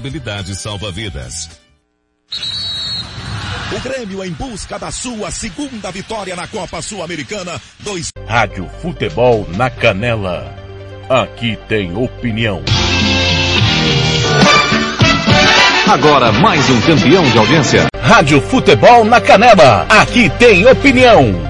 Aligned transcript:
Habilidade 0.00 0.56
salva 0.56 0.90
vidas. 0.90 1.50
O 3.76 3.80
Grêmio 3.80 4.24
em 4.24 4.32
busca 4.32 4.78
da 4.78 4.90
sua 4.90 5.30
segunda 5.30 5.90
vitória 5.90 6.34
na 6.34 6.46
Copa 6.46 6.80
Sul-Americana 6.80 7.60
2. 7.80 8.08
Rádio 8.26 8.66
Futebol 8.80 9.46
na 9.54 9.68
Canela. 9.68 10.56
Aqui 11.06 11.58
tem 11.68 11.94
opinião. 11.94 12.62
Agora 15.86 16.32
mais 16.32 16.70
um 16.70 16.80
campeão 16.80 17.30
de 17.30 17.36
audiência. 17.36 17.86
Rádio 18.00 18.40
Futebol 18.40 19.04
na 19.04 19.20
Canela. 19.20 19.86
Aqui 19.90 20.30
tem 20.38 20.66
opinião. 20.66 21.49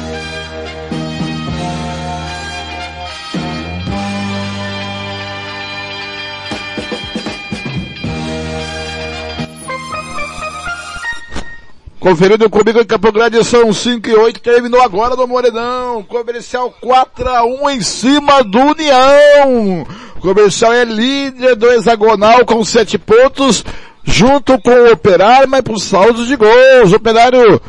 Conferindo 12.01 12.49
comigo 12.49 12.81
em 12.81 12.83
Campo 12.83 13.11
Grande, 13.11 13.45
são 13.45 13.71
5 13.71 14.09
e 14.09 14.15
8, 14.15 14.39
terminou 14.41 14.81
agora 14.81 15.15
no 15.15 15.27
Morenão. 15.27 16.01
Comercial 16.01 16.73
4 16.81 17.29
a 17.29 17.45
1 17.45 17.69
em 17.69 17.81
cima 17.81 18.43
do 18.43 18.57
União. 18.57 19.85
Comercial 20.19 20.73
é 20.73 20.83
líder 20.83 21.55
do 21.55 21.71
hexagonal 21.71 22.43
com 22.43 22.65
7 22.65 22.97
pontos, 22.97 23.63
junto 24.03 24.59
com 24.63 24.71
o 24.71 24.91
Operário, 24.93 25.47
mas 25.47 25.61
por 25.61 25.77
saldo 25.77 26.25
de 26.25 26.35
gols. 26.35 26.91
O 26.91 26.95
Operário 26.95 27.61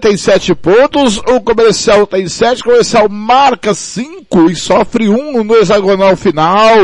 tem 0.00 0.16
7 0.16 0.54
pontos, 0.54 1.18
o 1.18 1.40
Comercial 1.40 2.06
tem 2.06 2.26
7, 2.26 2.62
o 2.62 2.64
Comercial 2.64 3.08
marca 3.08 3.74
5 3.74 4.50
e 4.50 4.56
sofre 4.56 5.08
1 5.08 5.44
no 5.44 5.56
hexagonal 5.56 6.16
final 6.16 6.78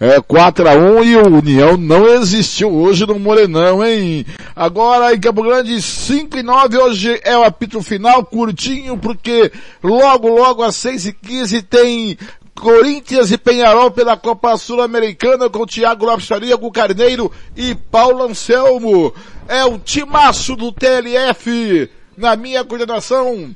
é, 0.00 0.20
4 0.20 0.68
a 0.68 0.74
1 0.74 1.04
e 1.04 1.16
o 1.16 1.38
União 1.38 1.76
não 1.76 2.06
existiu 2.06 2.72
hoje 2.72 3.04
no 3.06 3.18
Morenão, 3.18 3.84
hein? 3.84 4.24
Agora 4.54 5.14
em 5.14 5.20
Campo 5.20 5.42
Grande 5.42 5.80
5 5.82 6.38
e 6.38 6.42
9, 6.42 6.78
hoje 6.78 7.20
é 7.24 7.36
o 7.36 7.42
apito 7.42 7.82
final, 7.82 8.24
curtinho, 8.24 8.96
porque 8.96 9.50
logo, 9.82 10.28
logo 10.28 10.62
às 10.62 10.76
6 10.76 11.06
e 11.06 11.12
15 11.12 11.62
tem 11.62 12.16
Corinthians 12.54 13.32
e 13.32 13.38
Penharol 13.38 13.90
pela 13.90 14.16
Copa 14.16 14.56
Sul-Americana 14.56 15.48
com 15.50 15.66
Thiago 15.66 16.04
Lopes 16.04 16.28
Gu 16.28 16.72
Carneiro 16.72 17.30
e 17.56 17.74
Paulo 17.74 18.24
Anselmo. 18.24 19.12
É 19.48 19.64
o 19.64 19.78
timaço 19.78 20.54
do 20.54 20.70
TLF 20.70 21.88
na 22.18 22.36
minha 22.36 22.64
coordenação 22.64 23.54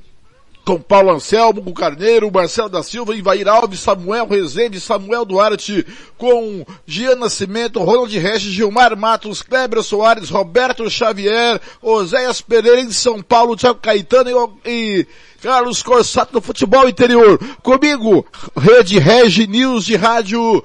com 0.64 0.80
Paulo 0.80 1.10
Anselmo, 1.10 1.60
com 1.60 1.72
Carneiro, 1.72 2.30
Marcelo 2.30 2.68
da 2.68 2.82
Silva, 2.82 3.16
Ivair 3.16 3.48
Alves, 3.48 3.80
Samuel 3.80 4.28
Rezende, 4.28 4.80
Samuel 4.80 5.24
Duarte, 5.24 5.84
com 6.16 6.64
Gian 6.86 7.16
Nascimento, 7.16 7.80
Ronald 7.80 8.16
Regis, 8.16 8.52
Gilmar 8.52 8.96
Matos, 8.96 9.42
Kleber 9.42 9.82
Soares, 9.82 10.30
Roberto 10.30 10.88
Xavier, 10.88 11.60
Oséias 11.80 12.40
Pereira 12.40 12.80
em 12.80 12.92
São 12.92 13.20
Paulo, 13.20 13.56
Thiago 13.56 13.80
Caetano 13.80 14.56
e, 14.64 14.70
e 14.70 15.06
Carlos 15.42 15.82
Corsato 15.82 16.34
do 16.34 16.40
Futebol 16.40 16.88
Interior. 16.88 17.38
Comigo, 17.62 18.24
Rede 18.56 19.00
Regi 19.00 19.48
News 19.48 19.84
de 19.84 19.96
Rádio 19.96 20.62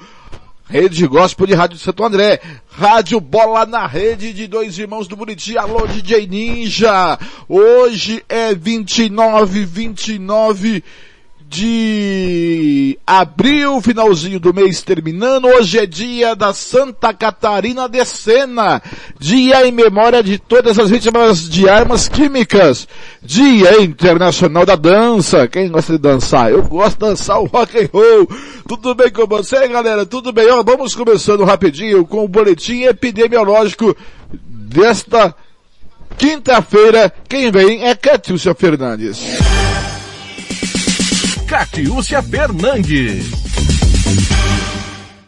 Rede 0.70 1.08
Gospel 1.08 1.48
de 1.48 1.54
Rádio 1.54 1.78
de 1.78 1.84
Santo 1.84 2.04
André. 2.04 2.42
Rádio 2.70 3.22
Bola 3.22 3.66
na 3.66 3.88
Rede 3.88 4.34
de 4.34 4.48
Dois 4.48 4.78
Irmãos 4.78 5.08
do 5.08 5.16
Buriti. 5.16 5.58
Alô, 5.58 5.88
DJ 5.88 6.28
Ninja. 6.28 7.18
Hoje 7.48 8.22
é 8.28 8.54
29, 8.54 9.64
29 9.64 10.84
de 11.50 13.00
abril, 13.08 13.82
finalzinho 13.82 14.40
do 14.40 14.54
mês 14.54 14.82
terminando. 14.82 15.46
Hoje 15.46 15.80
é 15.80 15.86
dia 15.86 16.36
da 16.36 16.54
Santa 16.54 17.14
Catarina 17.14 17.88
de 17.88 18.04
Sena. 18.04 18.82
Dia 19.18 19.66
em 19.66 19.72
memória 19.72 20.22
de 20.22 20.38
todas 20.38 20.78
as 20.78 20.90
vítimas 20.90 21.50
de 21.50 21.70
armas 21.70 22.10
químicas. 22.10 22.88
Dia 23.24 23.82
Internacional 23.82 24.66
da 24.66 24.76
Dança. 24.76 25.48
Quem 25.48 25.70
gosta 25.70 25.94
de 25.94 26.00
dançar? 26.00 26.52
Eu 26.52 26.64
gosto 26.64 26.96
de 26.96 27.06
dançar 27.10 27.40
o 27.40 27.46
rock 27.46 27.78
and 27.78 27.90
roll. 27.94 28.28
Tudo 28.68 28.94
bem 28.94 29.10
com 29.10 29.26
você, 29.26 29.68
galera? 29.70 30.06
Tudo 30.06 30.34
bem? 30.34 30.50
Ó, 30.52 30.62
vamos 30.64 30.94
começando 30.94 31.46
rapidinho 31.46 32.06
com 32.06 32.26
o 32.26 32.28
boletim 32.28 32.84
epidemiológico 32.84 33.96
desta 34.32 35.34
quinta-feira. 36.18 37.12
Quem 37.30 37.50
vem 37.52 37.86
é 37.86 37.96
Catiúcia 37.96 38.54
Fernandes. 38.54 39.67
Catiúcia 41.48 42.22
Fernandes. 42.22 43.32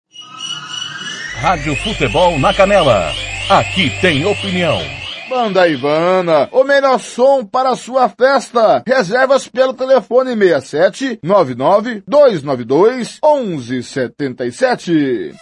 Rádio 1.41 1.75
Futebol 1.75 2.39
na 2.39 2.53
Canela. 2.53 3.11
Aqui 3.49 3.91
tem 4.01 4.25
opinião. 4.25 5.04
Banda 5.29 5.67
Ivana, 5.67 6.47
o 6.51 6.63
melhor 6.63 6.99
som 6.99 7.43
para 7.43 7.71
a 7.71 7.75
sua 7.75 8.07
festa. 8.07 8.83
Reservas 8.85 9.47
pelo 9.47 9.73
telefone 9.73 10.35
67 10.35 11.19
99 11.23 12.03
292 12.07 13.19
1177. 13.23 15.33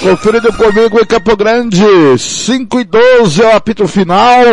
Conferido 0.00 0.52
comigo 0.52 1.00
em 1.00 1.04
Campo 1.04 1.36
Grande, 1.36 1.84
5 2.16 2.80
e 2.80 2.84
12 2.84 3.42
é 3.42 3.46
o 3.46 3.56
apito 3.56 3.88
final. 3.88 4.44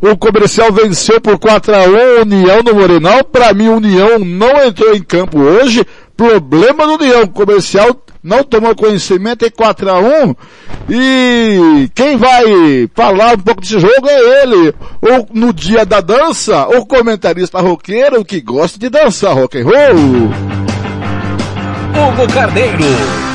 O 0.00 0.16
comercial 0.16 0.72
venceu 0.72 1.20
por 1.20 1.38
4 1.38 1.74
a 1.74 1.80
1 1.80 2.22
União 2.22 2.62
no 2.62 2.74
Morenão. 2.74 3.22
Para 3.24 3.52
mim, 3.52 3.68
União 3.68 4.18
não 4.18 4.64
entrou 4.64 4.94
em 4.94 5.02
campo 5.02 5.38
hoje 5.38 5.84
problema 6.16 6.86
do 6.86 6.94
União 6.94 7.26
Comercial 7.26 7.94
não 8.22 8.42
tomou 8.42 8.74
conhecimento 8.74 9.44
em 9.44 9.50
4 9.50 9.90
a 9.90 10.00
1 10.00 10.34
e 10.88 11.90
quem 11.94 12.16
vai 12.16 12.88
falar 12.94 13.34
um 13.34 13.38
pouco 13.38 13.60
desse 13.60 13.78
jogo 13.78 14.08
é 14.08 14.42
ele. 14.42 14.74
Ou 15.00 15.28
no 15.32 15.52
dia 15.52 15.86
da 15.86 16.00
dança, 16.00 16.66
o 16.68 16.84
comentarista 16.86 17.60
roqueiro 17.60 18.24
que 18.24 18.40
gosta 18.40 18.78
de 18.78 18.88
dançar 18.88 19.34
rock 19.34 19.58
and 19.60 19.64
roll. 19.64 20.65
Hugo 21.96 22.30
Carneiro. 22.34 22.84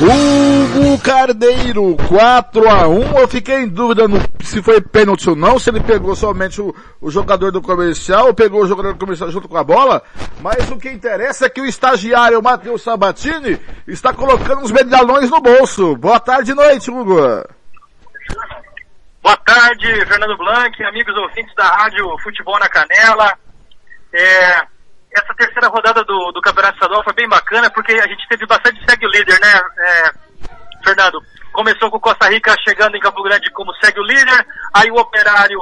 Hugo 0.02 1.02
Carneiro, 1.02 1.98
4 2.08 2.70
a 2.70 2.88
1 2.88 3.18
Eu 3.18 3.28
fiquei 3.28 3.56
em 3.56 3.68
dúvida 3.68 4.08
no, 4.08 4.20
se 4.44 4.62
foi 4.62 4.80
pênalti 4.80 5.28
ou 5.28 5.36
não, 5.36 5.58
se 5.58 5.72
ele 5.72 5.80
pegou 5.80 6.16
somente 6.16 6.62
o, 6.62 6.74
o 7.02 7.10
jogador 7.10 7.52
do 7.52 7.60
comercial 7.60 8.28
ou 8.28 8.36
pegou 8.36 8.62
o 8.62 8.68
jogador 8.68 8.94
do 8.94 9.00
comercial 9.00 9.32
junto 9.32 9.50
com 9.50 9.58
a 9.58 9.64
bola. 9.64 10.04
Mas 10.42 10.70
o 10.70 10.78
que 10.78 10.92
interessa 10.92 11.48
é 11.48 11.50
que 11.50 11.60
o 11.60 11.66
estagiário 11.66 12.42
Matheus 12.42 12.84
Sabatini 12.84 13.60
está 13.88 14.14
colocando 14.14 14.62
os 14.62 14.72
medalhões 14.72 15.32
no 15.32 15.42
bolso. 15.42 15.96
Boa 15.96 16.20
tarde 16.20 16.52
e 16.52 16.56
noite, 16.56 16.92
Hugo. 16.92 17.44
Boa 19.24 19.38
tarde, 19.38 20.06
Fernando 20.06 20.38
Blanc, 20.38 20.84
amigos 20.84 21.16
ouvintes 21.18 21.54
da 21.56 21.66
Rádio 21.66 22.06
Futebol 22.20 22.60
na 22.60 22.70
Canela. 22.70 23.34
É, 24.14 24.62
essa 25.14 25.34
terceira 25.36 25.68
rodada 25.68 26.04
do, 26.04 26.32
do 26.32 26.42
Campeonato 26.42 26.76
Estadual 26.76 27.04
foi 27.04 27.14
bem 27.14 27.28
bacana, 27.28 27.70
porque 27.70 27.94
a 27.94 28.08
gente 28.08 28.28
teve 28.28 28.46
bastante 28.46 28.84
segue 28.90 29.06
o 29.06 29.10
líder, 29.10 29.40
né, 29.40 29.62
é, 29.80 30.12
Fernando? 30.84 31.22
Começou 31.52 31.92
com 31.92 32.00
Costa 32.00 32.30
Rica 32.30 32.56
chegando 32.68 32.96
em 32.96 33.02
Campo 33.02 33.22
Grande 33.24 33.52
como 33.52 33.74
segue 33.76 34.00
o 34.00 34.06
líder, 34.06 34.46
aí 34.74 34.90
o 34.90 34.96
Operário 34.96 35.60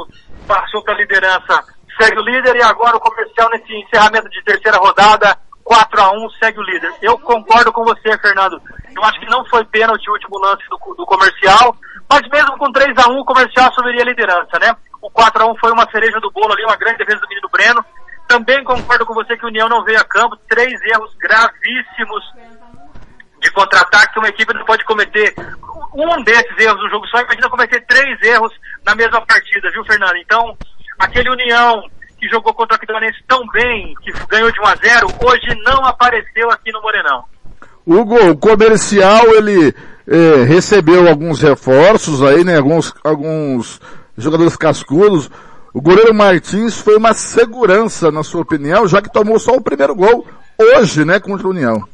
passou 0.47 0.83
para 0.83 0.93
a 0.93 0.97
liderança, 0.97 1.63
segue 1.99 2.19
o 2.19 2.23
líder, 2.23 2.55
e 2.55 2.61
agora 2.61 2.97
o 2.97 2.99
Comercial 2.99 3.49
nesse 3.49 3.73
encerramento 3.73 4.29
de 4.29 4.43
terceira 4.43 4.77
rodada, 4.77 5.35
4 5.63 6.01
a 6.01 6.11
1 6.11 6.29
segue 6.31 6.59
o 6.59 6.63
líder. 6.63 6.93
Eu 7.01 7.17
concordo 7.19 7.71
com 7.71 7.83
você, 7.83 8.17
Fernando. 8.17 8.59
Eu 8.95 9.03
acho 9.03 9.19
que 9.19 9.29
não 9.29 9.45
foi 9.45 9.63
pênalti 9.65 10.09
o 10.09 10.13
último 10.13 10.39
lance 10.39 10.63
do, 10.69 10.95
do 10.95 11.05
Comercial, 11.05 11.75
mas 12.09 12.21
mesmo 12.29 12.57
com 12.57 12.71
3 12.71 12.97
a 12.97 13.09
1 13.09 13.19
o 13.19 13.25
Comercial 13.25 13.69
assumiria 13.69 14.01
a 14.01 14.05
liderança, 14.05 14.57
né? 14.59 14.75
O 15.01 15.09
4 15.11 15.43
a 15.43 15.45
1 15.45 15.57
foi 15.57 15.71
uma 15.71 15.89
cereja 15.91 16.19
do 16.19 16.31
bolo 16.31 16.53
ali, 16.53 16.63
uma 16.65 16.75
grande 16.75 16.97
defesa 16.97 17.19
do 17.19 17.27
menino 17.29 17.49
Breno, 17.51 17.85
também 18.29 18.63
concordo 18.63 19.07
com 19.07 19.13
você 19.15 19.35
que 19.35 19.43
o 19.43 19.47
União 19.47 19.67
não 19.67 19.83
veio 19.83 19.99
a 19.99 20.03
campo. 20.03 20.37
Três 20.47 20.79
erros 20.83 21.11
gravíssimos 21.19 22.23
de 23.41 23.51
contra-ataque. 23.51 24.19
Uma 24.19 24.29
equipe 24.29 24.53
não 24.53 24.63
pode 24.65 24.85
cometer 24.85 25.33
um 25.95 26.23
desses 26.23 26.55
erros 26.59 26.79
no 26.83 26.89
jogo 26.91 27.07
só. 27.07 27.19
Imagina 27.21 27.49
cometer 27.49 27.83
três 27.87 28.21
erros 28.21 28.53
na 28.85 28.93
mesma 28.93 29.25
partida, 29.25 29.71
viu, 29.71 29.83
Fernando? 29.83 30.15
Então, 30.17 30.55
aquele 30.99 31.31
União 31.31 31.81
que 32.19 32.29
jogou 32.29 32.53
contra 32.53 32.75
o 32.75 32.77
Aquidauanense 32.77 33.17
tão 33.27 33.41
bem, 33.47 33.95
que 34.03 34.11
ganhou 34.27 34.51
de 34.51 34.59
1 34.59 34.65
a 34.65 34.75
0 34.75 35.07
hoje 35.25 35.61
não 35.65 35.83
apareceu 35.85 36.51
aqui 36.51 36.71
no 36.71 36.81
Morenão. 36.81 37.23
Hugo, 37.87 38.29
o 38.29 38.37
comercial, 38.37 39.25
ele 39.33 39.73
eh, 40.07 40.43
recebeu 40.43 41.07
alguns 41.07 41.41
reforços 41.41 42.21
aí, 42.21 42.43
né? 42.43 42.57
Alguns, 42.57 42.93
alguns 43.03 43.81
jogadores 44.15 44.55
cascudos. 44.55 45.31
O 45.73 45.81
goleiro 45.81 46.13
Martins 46.13 46.79
foi 46.81 46.95
uma 46.97 47.13
segurança, 47.13 48.11
na 48.11 48.23
sua 48.23 48.41
opinião, 48.41 48.87
já 48.87 49.01
que 49.01 49.11
tomou 49.11 49.39
só 49.39 49.53
o 49.53 49.63
primeiro 49.63 49.95
gol 49.95 50.27
hoje, 50.57 51.05
né, 51.05 51.19
contra 51.19 51.47
o 51.47 51.51
União. 51.51 51.87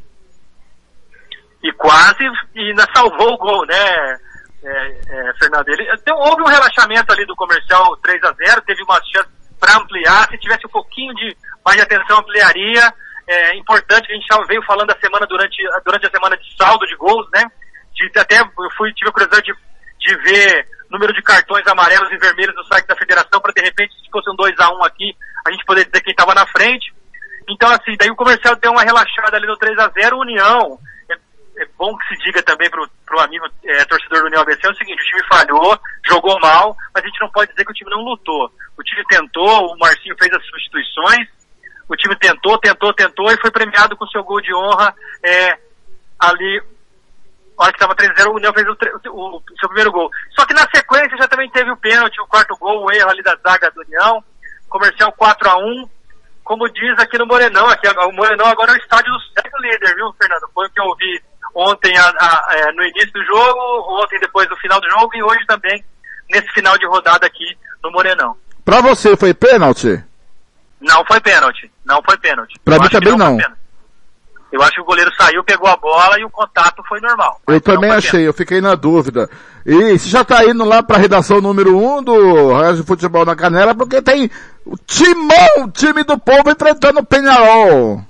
E 1.61 1.71
quase 1.73 2.23
e 2.55 2.69
ainda 2.69 2.87
salvou 2.95 3.33
o 3.33 3.37
gol, 3.37 3.65
né, 3.65 4.17
é, 4.63 4.87
é, 5.09 5.33
Fernando? 5.39 5.67
Ele, 5.67 5.87
então, 5.93 6.17
houve 6.17 6.41
um 6.41 6.47
relaxamento 6.47 7.11
ali 7.11 7.25
do 7.25 7.35
comercial 7.35 7.97
3 7.97 8.23
a 8.23 8.31
0 8.31 8.61
teve 8.61 8.81
uma 8.83 8.99
chance 9.03 9.29
para 9.59 9.77
ampliar, 9.77 10.27
se 10.29 10.37
tivesse 10.37 10.65
um 10.67 10.71
pouquinho 10.71 11.13
de 11.15 11.35
mais 11.65 11.77
de 11.77 11.83
atenção, 11.83 12.19
ampliaria. 12.19 12.93
É 13.27 13.57
importante, 13.57 14.11
a 14.11 14.13
gente 14.13 14.27
já 14.27 14.39
veio 14.45 14.61
falando 14.63 14.91
a 14.91 14.99
semana 14.99 15.25
durante, 15.25 15.57
durante 15.83 16.05
a 16.05 16.11
semana 16.11 16.37
de 16.37 16.55
saldo 16.55 16.85
de 16.85 16.95
gols, 16.95 17.27
né? 17.33 17.43
De, 17.95 18.19
até 18.19 18.39
eu 18.39 18.71
fui, 18.77 18.93
tive 18.93 19.09
a 19.09 19.11
curiosidade 19.11 19.45
de, 19.47 19.53
de 20.07 20.15
ver 20.21 20.67
número 20.95 21.13
de 21.13 21.21
cartões 21.21 21.67
amarelos 21.67 22.11
e 22.11 22.17
vermelhos 22.17 22.55
no 22.55 22.63
site 22.65 22.87
da 22.87 22.95
federação 22.95 23.39
para 23.39 23.53
de 23.53 23.61
repente, 23.61 23.93
se 24.01 24.09
fosse 24.09 24.29
um 24.29 24.35
2 24.35 24.57
a 24.59 24.69
1 24.71 24.83
aqui, 24.83 25.15
a 25.45 25.51
gente 25.51 25.65
poder 25.65 25.85
dizer 25.85 26.01
quem 26.01 26.11
estava 26.11 26.33
na 26.33 26.47
frente. 26.47 26.93
Então, 27.47 27.69
assim, 27.69 27.95
daí 27.99 28.09
o 28.09 28.15
comercial 28.15 28.55
deu 28.55 28.71
uma 28.71 28.83
relaxada 28.83 29.37
ali 29.37 29.45
no 29.45 29.57
3 29.57 29.77
a 29.77 29.89
0 29.89 30.17
União. 30.17 30.79
É, 31.09 31.13
é 31.63 31.67
bom 31.77 31.95
que 31.97 32.07
se 32.07 32.23
diga 32.23 32.41
também 32.41 32.69
pro, 32.69 32.89
pro 33.05 33.19
amigo 33.19 33.45
é, 33.63 33.85
torcedor 33.85 34.21
do 34.21 34.27
União 34.27 34.41
ABC 34.41 34.65
é 34.65 34.71
o 34.71 34.75
seguinte, 34.75 35.01
o 35.01 35.05
time 35.05 35.27
falhou, 35.27 35.79
jogou 36.07 36.39
mal, 36.39 36.75
mas 36.93 37.03
a 37.03 37.07
gente 37.07 37.21
não 37.21 37.29
pode 37.29 37.51
dizer 37.51 37.65
que 37.65 37.71
o 37.71 37.75
time 37.75 37.91
não 37.91 38.01
lutou. 38.01 38.51
O 38.77 38.83
time 38.83 39.03
tentou, 39.09 39.67
o 39.67 39.77
Marcinho 39.77 40.15
fez 40.17 40.33
as 40.33 40.45
substituições, 40.45 41.27
o 41.87 41.95
time 41.95 42.15
tentou, 42.15 42.57
tentou, 42.57 42.93
tentou 42.93 43.31
e 43.31 43.39
foi 43.39 43.51
premiado 43.51 43.95
com 43.95 44.07
seu 44.07 44.23
gol 44.23 44.41
de 44.41 44.53
honra 44.55 44.95
é, 45.23 45.57
ali 46.19 46.63
hora 47.63 47.71
que 47.71 47.83
estava 47.83 47.95
3x0, 47.95 48.27
o 48.27 48.35
União 48.35 48.53
fez 48.53 48.67
o, 48.67 48.73
o, 49.11 49.43
seu 49.59 49.69
primeiro 49.69 49.91
gol. 49.91 50.09
Só 50.31 50.45
que 50.45 50.53
na 50.53 50.67
sequência 50.73 51.17
já 51.17 51.27
também 51.27 51.49
teve 51.51 51.71
o 51.71 51.77
pênalti, 51.77 52.19
o 52.19 52.27
quarto 52.27 52.55
gol, 52.57 52.85
o 52.85 52.91
erro 52.91 53.09
ali 53.09 53.23
da 53.23 53.35
zaga 53.47 53.71
do 53.71 53.81
União. 53.81 54.23
Comercial 54.67 55.13
4x1. 55.13 55.89
Como 56.43 56.69
diz 56.69 56.99
aqui 56.99 57.17
no 57.17 57.25
Morenão, 57.25 57.67
aqui, 57.67 57.87
o 57.87 58.11
Morenão 58.11 58.45
agora 58.45 58.71
é 58.71 58.75
o 58.75 58.77
estádio 58.77 59.11
do 59.11 59.19
sétimo 59.19 59.57
líder, 59.61 59.95
viu, 59.95 60.13
Fernando? 60.13 60.47
Foi 60.53 60.67
o 60.67 60.69
que 60.69 60.79
eu 60.79 60.85
ouvi 60.85 61.23
ontem 61.55 61.97
a, 61.97 62.03
a, 62.03 62.51
a, 62.51 62.55
é, 62.55 62.71
no 62.73 62.83
início 62.83 63.11
do 63.13 63.23
jogo, 63.23 64.03
ontem 64.03 64.19
depois 64.19 64.47
do 64.47 64.55
final 64.57 64.79
do 64.79 64.89
jogo 64.89 65.09
e 65.15 65.23
hoje 65.23 65.43
também 65.47 65.83
nesse 66.29 66.47
final 66.49 66.77
de 66.77 66.85
rodada 66.85 67.25
aqui 67.25 67.57
no 67.83 67.91
Morenão. 67.91 68.37
Pra 68.63 68.81
você 68.81 69.15
foi 69.15 69.33
pênalti? 69.33 70.03
Não 70.81 71.03
foi 71.05 71.19
pênalti. 71.19 71.71
Não 71.83 72.01
foi 72.03 72.17
pênalti. 72.17 72.59
Pra 72.63 72.75
eu 72.75 72.81
mim 72.81 72.89
também 72.89 73.17
não. 73.17 73.37
não. 73.37 73.64
Eu 74.55 74.61
acho 74.61 74.75
que 74.75 74.81
o 74.81 74.85
goleiro 74.85 75.11
saiu, 75.17 75.43
pegou 75.43 75.67
a 75.67 75.75
bola 75.75 76.17
e 76.17 76.23
o 76.23 76.29
contato 76.29 76.81
foi 76.87 77.01
normal. 77.01 77.41
Eu 77.45 77.59
também 77.59 77.91
achei, 77.91 78.25
eu 78.25 78.33
fiquei 78.33 78.61
na 78.61 78.73
dúvida. 78.73 79.29
E 79.65 79.99
você 79.99 80.07
já 80.07 80.23
tá 80.23 80.45
indo 80.45 80.63
lá 80.63 80.81
pra 80.81 80.97
redação 80.97 81.41
número 81.41 81.77
1 81.77 81.97
um 81.97 82.01
do 82.01 82.53
Rádio 82.53 82.85
Futebol 82.85 83.25
na 83.25 83.35
Canela, 83.35 83.75
porque 83.75 84.01
tem 84.01 84.31
o 84.65 84.77
timão, 84.77 85.65
o 85.65 85.71
time 85.71 86.05
do 86.05 86.17
povo 86.17 86.49
enfrentando 86.49 87.01
o 87.01 87.05
Penharol. 87.05 88.01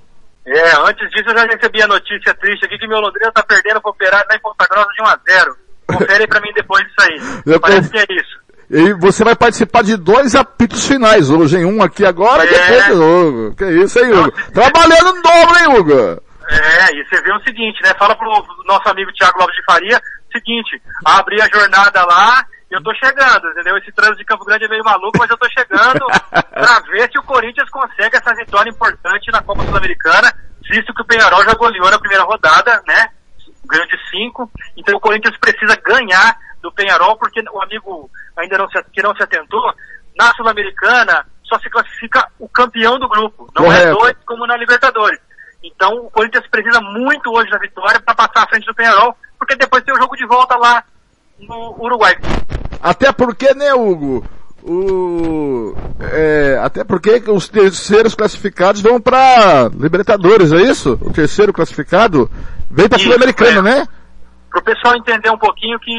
É, 0.46 0.76
antes 0.88 1.10
disso 1.10 1.28
eu 1.28 1.36
já 1.36 1.46
recebi 1.46 1.82
a 1.82 1.88
notícia 1.88 2.32
triste 2.34 2.64
aqui 2.64 2.78
que 2.78 2.86
meu 2.86 3.00
Londrina 3.00 3.32
tá 3.32 3.42
perdendo 3.42 3.80
pro 3.80 3.90
Operário 3.90 4.28
lá 4.30 4.36
em 4.36 4.40
Ponta 4.40 4.68
Grossa 4.70 4.90
de 4.96 5.02
1 5.02 5.06
a 5.06 5.18
0 5.28 5.56
Confere 5.88 6.28
pra 6.28 6.40
mim 6.40 6.52
depois 6.54 6.84
disso 6.84 6.96
aí. 7.00 7.42
Eu 7.54 7.60
Parece 7.60 7.90
que 7.90 7.98
é 7.98 8.06
isso. 8.10 8.46
E 8.70 8.92
você 8.94 9.24
vai 9.24 9.34
participar 9.34 9.82
de 9.82 9.96
dois 9.96 10.36
apitos 10.36 10.86
finais 10.86 11.28
hoje, 11.28 11.56
em 11.56 11.64
um 11.64 11.82
aqui 11.82 12.04
agora 12.04 12.44
e 12.44 12.48
é. 12.48 12.52
depois 12.52 12.86
do 12.86 12.94
jogo. 12.94 13.54
Que 13.56 13.64
isso 13.64 13.98
aí, 13.98 14.12
Hugo? 14.12 14.32
Trabalhando 14.52 15.14
no 15.14 15.22
dobro, 15.22 15.58
hein, 15.58 15.76
Hugo? 15.76 16.25
É, 16.48 16.94
e 16.94 17.04
você 17.04 17.20
vê 17.22 17.32
o 17.32 17.42
seguinte, 17.42 17.82
né? 17.82 17.92
Fala 17.98 18.14
pro 18.14 18.30
nosso 18.64 18.88
amigo 18.88 19.12
Thiago 19.12 19.38
Lopes 19.38 19.56
de 19.56 19.64
Faria, 19.64 20.00
seguinte, 20.32 20.80
abri 21.04 21.40
a 21.40 21.48
jornada 21.48 22.04
lá, 22.04 22.44
eu 22.70 22.82
tô 22.82 22.92
chegando, 22.94 23.48
entendeu? 23.50 23.76
Esse 23.78 23.92
trânsito 23.92 24.18
de 24.18 24.24
Campo 24.24 24.44
Grande 24.44 24.64
é 24.64 24.68
meio 24.68 24.84
maluco, 24.84 25.18
mas 25.18 25.30
eu 25.30 25.38
tô 25.38 25.48
chegando 25.48 26.06
pra 26.52 26.80
ver 26.90 27.10
se 27.10 27.18
o 27.18 27.22
Corinthians 27.22 27.68
consegue 27.70 28.16
essa 28.16 28.34
vitória 28.34 28.70
importante 28.70 29.30
na 29.30 29.42
Copa 29.42 29.64
Sul-Americana, 29.64 30.32
visto 30.68 30.92
que 30.94 31.02
o 31.02 31.04
Penharol 31.04 31.44
já 31.44 31.54
goleou 31.54 31.90
na 31.90 31.98
primeira 31.98 32.24
rodada, 32.24 32.82
né? 32.86 33.08
Ganhou 33.66 33.86
de 33.86 34.10
5, 34.10 34.50
então 34.76 34.96
o 34.96 35.00
Corinthians 35.00 35.36
precisa 35.38 35.76
ganhar 35.84 36.36
do 36.62 36.72
Penharol, 36.72 37.16
porque 37.16 37.40
o 37.52 37.62
amigo 37.62 38.10
ainda 38.36 38.58
não 38.58 38.68
se, 38.68 38.82
que 38.92 39.02
não 39.02 39.14
se 39.14 39.22
atentou, 39.22 39.72
na 40.16 40.32
Sul-Americana 40.34 41.24
só 41.44 41.58
se 41.60 41.70
classifica 41.70 42.26
o 42.38 42.48
campeão 42.48 42.98
do 42.98 43.08
grupo, 43.08 43.48
não 43.54 43.64
Correto. 43.64 43.88
é 43.88 43.92
dois 43.92 44.16
como 44.26 44.46
na 44.46 44.56
Libertadores. 44.56 45.20
Então 45.66 46.06
o 46.06 46.10
Corinthians 46.10 46.46
precisa 46.48 46.80
muito 46.80 47.30
hoje 47.30 47.50
da 47.50 47.58
vitória 47.58 48.00
para 48.00 48.14
passar 48.14 48.44
à 48.44 48.48
frente 48.48 48.66
do 48.66 48.74
Penharol, 48.74 49.14
porque 49.38 49.56
depois 49.56 49.82
tem 49.82 49.94
o 49.94 50.00
jogo 50.00 50.16
de 50.16 50.26
volta 50.26 50.56
lá 50.56 50.84
no 51.40 51.76
Uruguai. 51.78 52.16
Até 52.80 53.12
porque, 53.12 53.52
né, 53.54 53.74
Hugo? 53.74 54.24
O, 54.62 55.76
é, 56.00 56.58
até 56.60 56.82
porque 56.82 57.22
os 57.28 57.48
terceiros 57.48 58.14
classificados 58.16 58.80
vão 58.80 59.00
para 59.00 59.70
Libertadores, 59.72 60.52
é 60.52 60.56
isso? 60.62 60.98
O 61.00 61.12
terceiro 61.12 61.52
classificado 61.52 62.28
vem 62.68 62.88
para 62.88 62.98
Sul-Americana, 62.98 63.58
é. 63.58 63.62
né? 63.62 63.88
Para 64.50 64.60
o 64.60 64.64
pessoal 64.64 64.96
entender 64.96 65.30
um 65.30 65.38
pouquinho 65.38 65.78
que 65.78 65.92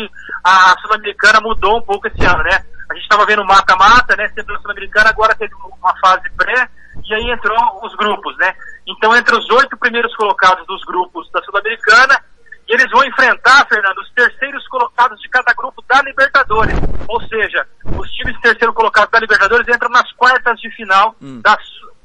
a 0.43 0.75
Sul-Americana 0.81 1.39
mudou 1.41 1.77
um 1.77 1.81
pouco 1.81 2.07
esse 2.07 2.25
ano, 2.25 2.43
né? 2.43 2.61
A 2.89 2.93
gente 2.93 3.03
estava 3.03 3.25
vendo 3.25 3.45
mata-mata, 3.45 4.15
né? 4.15 4.29
Sempre 4.29 4.55
a 4.55 4.59
Sul-Americana, 4.59 5.09
agora 5.09 5.35
teve 5.35 5.53
uma 5.55 5.97
fase 5.99 6.29
pré, 6.37 6.69
e 7.03 7.13
aí 7.13 7.29
entrou 7.31 7.57
os 7.83 7.95
grupos, 7.95 8.35
né? 8.37 8.53
Então, 8.87 9.15
entre 9.15 9.35
os 9.35 9.49
oito 9.51 9.77
primeiros 9.77 10.15
colocados 10.15 10.65
dos 10.65 10.83
grupos 10.85 11.29
da 11.31 11.41
Sul-Americana, 11.43 12.21
eles 12.67 12.89
vão 12.91 13.03
enfrentar, 13.05 13.65
Fernando, 13.67 13.97
os 13.99 14.11
terceiros 14.11 14.67
colocados 14.67 15.19
de 15.21 15.29
cada 15.29 15.53
grupo 15.53 15.81
da 15.87 16.01
Libertadores. 16.01 16.75
Ou 17.07 17.21
seja, 17.27 17.65
os 17.97 18.09
times 18.11 18.39
terceiro 18.41 18.73
colocados 18.73 19.09
da 19.11 19.19
Libertadores 19.19 19.67
entram 19.67 19.89
nas 19.89 20.11
quartas 20.13 20.59
de 20.59 20.69
final 20.71 21.15
hum. 21.21 21.39
da, 21.41 21.57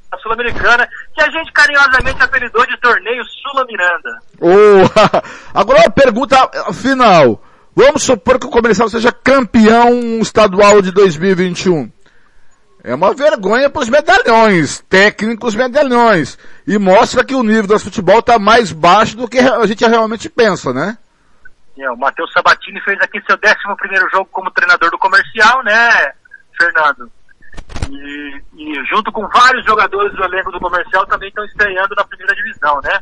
da 0.09 0.17
Sul-Americana, 0.19 0.87
que 1.13 1.21
a 1.21 1.29
gente 1.29 1.51
carinhosamente 1.51 2.23
apelidou 2.23 2.65
de 2.65 2.77
torneio 2.77 3.23
Sula-Miranda. 3.25 4.19
Oh, 4.39 5.19
agora 5.53 5.79
uma 5.79 5.91
pergunta 5.91 6.37
final. 6.73 7.41
Vamos 7.75 8.03
supor 8.03 8.39
que 8.39 8.45
o 8.45 8.51
comercial 8.51 8.87
seja 8.87 9.11
campeão 9.11 10.19
estadual 10.19 10.81
de 10.81 10.91
2021. 10.91 11.91
é 12.83 12.93
uma 12.93 13.13
vergonha 13.13 13.69
para 13.69 13.81
os 13.81 13.89
medalhões, 13.89 14.81
técnicos 14.89 15.55
medalhões. 15.55 16.37
E 16.67 16.77
mostra 16.77 17.23
que 17.23 17.33
o 17.33 17.41
nível 17.41 17.67
do 17.67 17.79
futebol 17.79 18.19
está 18.19 18.37
mais 18.37 18.71
baixo 18.71 19.17
do 19.17 19.27
que 19.27 19.39
a 19.39 19.65
gente 19.65 19.85
realmente 19.85 20.29
pensa, 20.29 20.73
né? 20.73 20.97
É, 21.79 21.89
o 21.89 21.97
Matheus 21.97 22.31
Sabatini 22.31 22.79
fez 22.81 22.99
aqui 23.01 23.19
seu 23.25 23.35
11 23.35 23.77
primeiro 23.77 24.07
jogo 24.11 24.29
como 24.31 24.51
treinador 24.51 24.91
do 24.91 24.97
comercial, 24.97 25.63
né, 25.63 26.13
Fernando? 26.55 27.11
E, 27.89 28.41
e, 28.55 28.85
junto 28.85 29.11
com 29.11 29.27
vários 29.27 29.65
jogadores 29.65 30.13
do 30.15 30.23
elenco 30.23 30.51
do 30.51 30.59
comercial 30.59 31.05
também 31.07 31.29
estão 31.29 31.43
estreando 31.45 31.95
na 31.95 32.03
primeira 32.03 32.35
divisão, 32.35 32.79
né? 32.83 33.01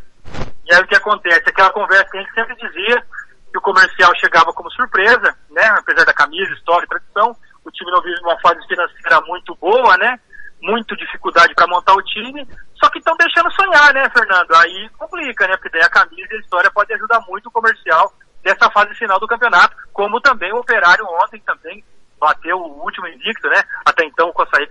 E 0.66 0.74
aí 0.74 0.82
o 0.82 0.88
que 0.88 0.96
acontece? 0.96 1.50
Aquela 1.50 1.72
conversa 1.72 2.10
que 2.10 2.18
a 2.18 2.22
gente 2.22 2.34
sempre 2.34 2.56
dizia, 2.56 3.04
que 3.52 3.58
o 3.58 3.62
comercial 3.62 4.12
chegava 4.16 4.54
como 4.54 4.72
surpresa, 4.72 5.36
né? 5.50 5.66
Apesar 5.78 6.06
da 6.06 6.14
camisa, 6.14 6.54
história 6.54 6.88
tradição, 6.88 7.36
o 7.66 7.72
time 7.72 7.92
não 7.92 8.02
vive 8.02 8.20
uma 8.22 8.40
fase 8.40 8.66
financeira 8.68 9.22
muito 9.28 9.56
boa, 9.56 9.98
né? 9.98 10.20
Muito 10.62 10.96
dificuldade 10.96 11.54
para 11.54 11.68
montar 11.68 11.94
o 11.94 12.04
time, 12.04 12.48
só 12.76 12.90
que 12.90 13.00
estão 13.00 13.16
deixando 13.18 13.52
sonhar, 13.52 13.94
né, 13.94 14.10
Fernando? 14.10 14.54
Aí 14.56 14.90
complica, 14.98 15.48
né? 15.48 15.58
Porque 15.58 15.70
daí 15.70 15.84
a 15.84 15.90
camisa 15.90 16.28
e 16.32 16.38
a 16.38 16.40
história 16.40 16.72
pode 16.72 16.94
ajudar 16.94 17.20
muito 17.28 17.48
o 17.48 17.52
comercial 17.52 18.14
nessa 18.44 18.70
fase 18.72 18.94
final 18.96 19.20
do 19.20 19.28
campeonato, 19.28 19.76
como 19.94 20.22
também 20.22 20.52
o 20.54 20.58
Operário 20.58 21.06
ontem 21.24 21.40
também 21.42 21.84
bateu 22.20 22.58
o 22.58 22.84
último 22.84 23.08
invicto, 23.08 23.48
né? 23.50 23.64
Até 23.86 24.06
então 24.06 24.30
o 24.30 24.34
Coçaí. 24.34 24.68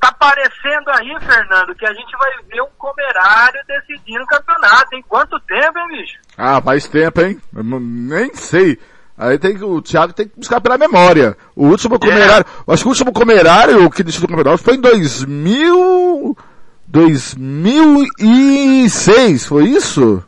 Tá 0.00 0.12
parecendo 0.12 0.90
aí, 0.90 1.14
Fernando, 1.20 1.74
que 1.74 1.86
a 1.86 1.92
gente 1.92 2.16
vai 2.16 2.30
ver 2.48 2.62
um 2.62 2.70
comerário 2.78 3.60
decidindo 3.66 4.22
o 4.22 4.26
campeonato. 4.26 4.94
Em 4.94 5.02
quanto 5.02 5.38
tempo, 5.40 5.78
hein, 5.78 5.88
bicho? 5.88 6.18
Ah, 6.36 6.62
faz 6.62 6.86
tempo, 6.86 7.20
hein? 7.20 7.40
Eu 7.54 7.64
nem 7.64 8.32
sei. 8.34 8.78
Aí 9.18 9.36
tem 9.36 9.56
que, 9.56 9.64
o 9.64 9.82
Thiago 9.82 10.12
tem 10.12 10.28
que 10.28 10.38
buscar 10.38 10.60
pela 10.60 10.78
memória. 10.78 11.36
O 11.56 11.66
último 11.66 11.98
comerário, 11.98 12.46
é. 12.46 12.50
acho 12.72 12.84
que 12.84 12.88
o 12.88 12.92
último 12.92 13.12
comerário 13.12 13.90
que 13.90 14.04
decidiu 14.04 14.26
o 14.26 14.28
campeonato 14.28 14.62
foi 14.62 14.76
em 14.76 14.80
2000, 14.80 16.38
2006, 16.86 19.44
foi 19.44 19.64
isso? 19.64 20.22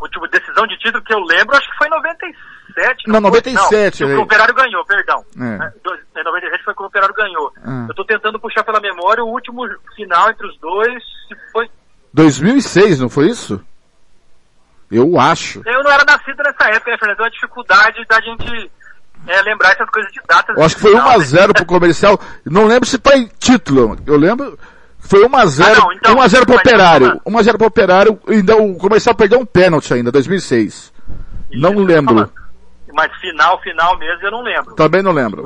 Última 0.00 0.28
decisão 0.28 0.64
de 0.68 0.78
título 0.78 1.02
que 1.02 1.12
eu 1.12 1.18
lembro, 1.18 1.56
acho 1.56 1.68
que 1.68 1.76
foi 1.76 1.88
em 1.88 1.90
96. 1.90 2.51
97. 2.72 3.08
Não, 3.08 3.20
97. 3.20 4.04
Não, 4.04 4.18
o 4.18 4.22
Operário 4.22 4.54
ganhou, 4.54 4.84
perdão. 4.84 5.24
É. 5.38 6.20
é 6.20 6.24
97 6.24 6.64
foi 6.64 6.74
que 6.74 6.82
o 6.82 6.86
Operário 6.86 7.14
ganhou. 7.14 7.52
Ah. 7.64 7.86
Eu 7.88 7.94
tô 7.94 8.04
tentando 8.04 8.40
puxar 8.40 8.64
pela 8.64 8.80
memória 8.80 9.22
o 9.22 9.28
último 9.28 9.62
final 9.94 10.30
entre 10.30 10.46
os 10.46 10.58
dois, 10.58 11.02
foi... 11.52 11.68
2006, 12.12 13.00
não 13.00 13.08
foi 13.08 13.28
isso? 13.28 13.60
Eu 14.90 15.18
acho. 15.18 15.62
Eu 15.64 15.82
não 15.82 15.90
era 15.90 16.04
nascido 16.04 16.42
nessa 16.42 16.68
época, 16.68 16.90
né, 16.90 16.98
Fernando? 16.98 17.14
Então 17.14 17.26
a 17.26 17.30
dificuldade 17.30 18.04
da 18.06 18.20
gente 18.20 18.70
é, 19.26 19.42
lembrar 19.42 19.72
essas 19.72 19.88
coisas 19.88 20.12
de 20.12 20.20
datas. 20.28 20.56
Eu 20.56 20.62
acho 20.62 20.74
que 20.74 20.82
foi 20.82 20.94
1x0 20.94 21.46
né? 21.46 21.52
pro 21.54 21.64
comercial. 21.64 22.20
Não 22.44 22.66
lembro 22.66 22.86
se 22.86 22.98
foi 22.98 23.26
título. 23.38 23.96
Eu 24.06 24.18
lembro. 24.18 24.58
Foi 24.98 25.26
1x0. 25.26 25.64
Ah, 25.64 25.94
então, 25.94 26.16
1x0 26.16 26.46
pro 26.46 26.56
operário. 26.56 27.20
1x0 27.26 27.56
pro 27.56 27.66
operário. 27.66 28.20
Ainda 28.28 28.56
o 28.56 28.76
comercial 28.76 29.14
perdeu 29.14 29.40
um 29.40 29.46
pênalti 29.46 29.94
ainda, 29.94 30.12
2006. 30.12 30.66
Isso, 30.74 30.92
não 31.52 31.74
lembro 31.78 32.30
mas 32.92 33.14
final, 33.20 33.60
final 33.60 33.96
mesmo 33.98 34.26
eu 34.26 34.30
não 34.30 34.42
lembro. 34.42 34.74
Também 34.74 35.02
não 35.02 35.12
lembro. 35.12 35.44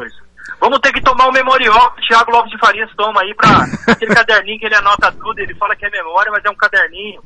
Vamos 0.61 0.79
ter 0.81 0.93
que 0.93 1.03
tomar 1.03 1.27
o 1.27 1.33
memorial 1.33 1.91
que 1.93 2.03
o 2.03 2.07
Thiago 2.07 2.31
Lopes 2.31 2.51
de 2.51 2.59
Farias 2.59 2.91
toma 2.97 3.21
aí 3.23 3.35
pra 3.35 3.49
aquele 3.93 4.15
caderninho 4.15 4.59
que 4.59 4.67
ele 4.67 4.75
anota 4.75 5.13
tudo, 5.13 5.39
ele 5.39 5.55
fala 5.55 5.77
que 5.77 5.87
é 5.87 5.91
memória, 5.91 6.33
mas 6.33 6.45
é 6.45 6.51
um 6.51 6.57
caderninho, 6.57 7.23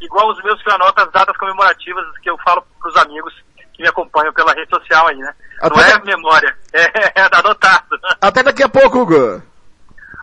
igual 0.00 0.30
os 0.30 0.42
meus 0.42 0.62
que 0.62 0.68
eu 0.68 0.74
anoto 0.74 1.02
as 1.02 1.10
datas 1.12 1.36
comemorativas 1.36 2.04
que 2.22 2.28
eu 2.28 2.36
falo 2.38 2.62
pros 2.80 2.96
amigos 2.96 3.32
que 3.72 3.82
me 3.82 3.88
acompanham 3.88 4.32
pela 4.32 4.52
rede 4.52 4.70
social 4.70 5.08
aí, 5.08 5.16
né? 5.16 5.34
Até 5.60 5.74
não 5.74 5.82
é 5.82 5.98
da... 5.98 6.04
memória, 6.04 6.56
é, 6.72 7.20
é 7.20 7.28
anotado. 7.32 7.98
Até 8.20 8.42
daqui 8.42 8.62
a 8.62 8.68
pouco, 8.68 9.00
Hugo. 9.00 9.42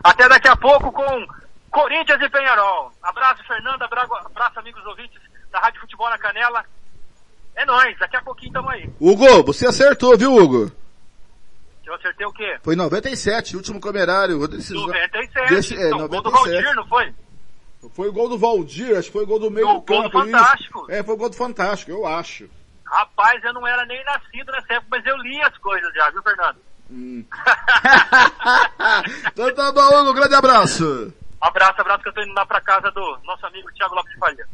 Até 0.04 0.28
daqui 0.28 0.48
a 0.48 0.56
pouco 0.56 0.90
com 0.90 1.26
Corinthians 1.70 2.20
e 2.20 2.28
Penharol. 2.28 2.92
Abraço, 3.02 3.44
Fernando, 3.46 3.82
abraço, 3.82 4.58
amigos 4.58 4.84
ouvintes 4.86 5.20
da 5.50 5.58
Rádio 5.60 5.80
Futebol 5.80 6.08
na 6.10 6.18
Canela. 6.18 6.64
É 7.62 7.64
nóis, 7.64 7.96
daqui 7.96 8.16
a 8.16 8.22
pouquinho 8.22 8.52
tamo 8.52 8.68
aí. 8.70 8.90
Hugo, 9.00 9.44
você 9.44 9.68
acertou, 9.68 10.18
viu, 10.18 10.34
Hugo? 10.34 10.72
Eu 11.86 11.94
acertei 11.94 12.26
o 12.26 12.32
quê? 12.32 12.58
Foi 12.60 12.74
97, 12.74 13.56
último 13.56 13.80
comerário. 13.80 14.48
Desse, 14.48 14.74
97, 14.74 15.48
desse, 15.48 15.76
é, 15.76 15.86
então, 15.86 16.00
97. 16.00 16.10
gol 16.10 16.22
do 16.22 16.30
Valdir, 16.32 16.74
não 16.74 16.88
foi? 16.88 17.14
Foi 17.94 18.08
o 18.08 18.12
gol 18.12 18.28
do 18.28 18.38
Valdir, 18.38 18.98
acho 18.98 19.06
que 19.06 19.12
foi 19.12 19.22
o 19.22 19.26
gol 19.26 19.38
do 19.38 19.50
meio 19.50 19.66
do 19.66 19.82
campo. 19.82 20.10
Gol 20.10 20.24
do 20.24 20.30
Fantástico. 20.30 20.86
É, 20.90 21.04
foi 21.04 21.14
o 21.14 21.16
gol 21.16 21.30
do 21.30 21.36
Fantástico, 21.36 21.92
eu 21.92 22.04
acho. 22.04 22.50
Rapaz, 22.84 23.42
eu 23.44 23.52
não 23.52 23.64
era 23.64 23.86
nem 23.86 24.04
nascido 24.04 24.50
nessa 24.50 24.74
época, 24.74 24.88
mas 24.90 25.06
eu 25.06 25.16
li 25.18 25.40
as 25.42 25.56
coisas 25.58 25.94
já, 25.94 26.10
viu, 26.10 26.22
Fernando? 26.22 26.58
Hum. 26.90 27.24
então 29.30 29.54
tá 29.54 29.70
bom, 29.70 30.00
Hugo, 30.00 30.10
um 30.10 30.14
grande 30.14 30.34
abraço. 30.34 31.14
Abraço, 31.40 31.80
abraço 31.80 32.02
que 32.02 32.08
eu 32.08 32.14
tô 32.14 32.22
indo 32.22 32.34
lá 32.34 32.44
pra 32.44 32.60
casa 32.60 32.90
do 32.90 33.18
nosso 33.22 33.46
amigo 33.46 33.72
Thiago 33.72 33.94
Lopes 33.94 34.12
de 34.12 34.18
Faria. 34.18 34.48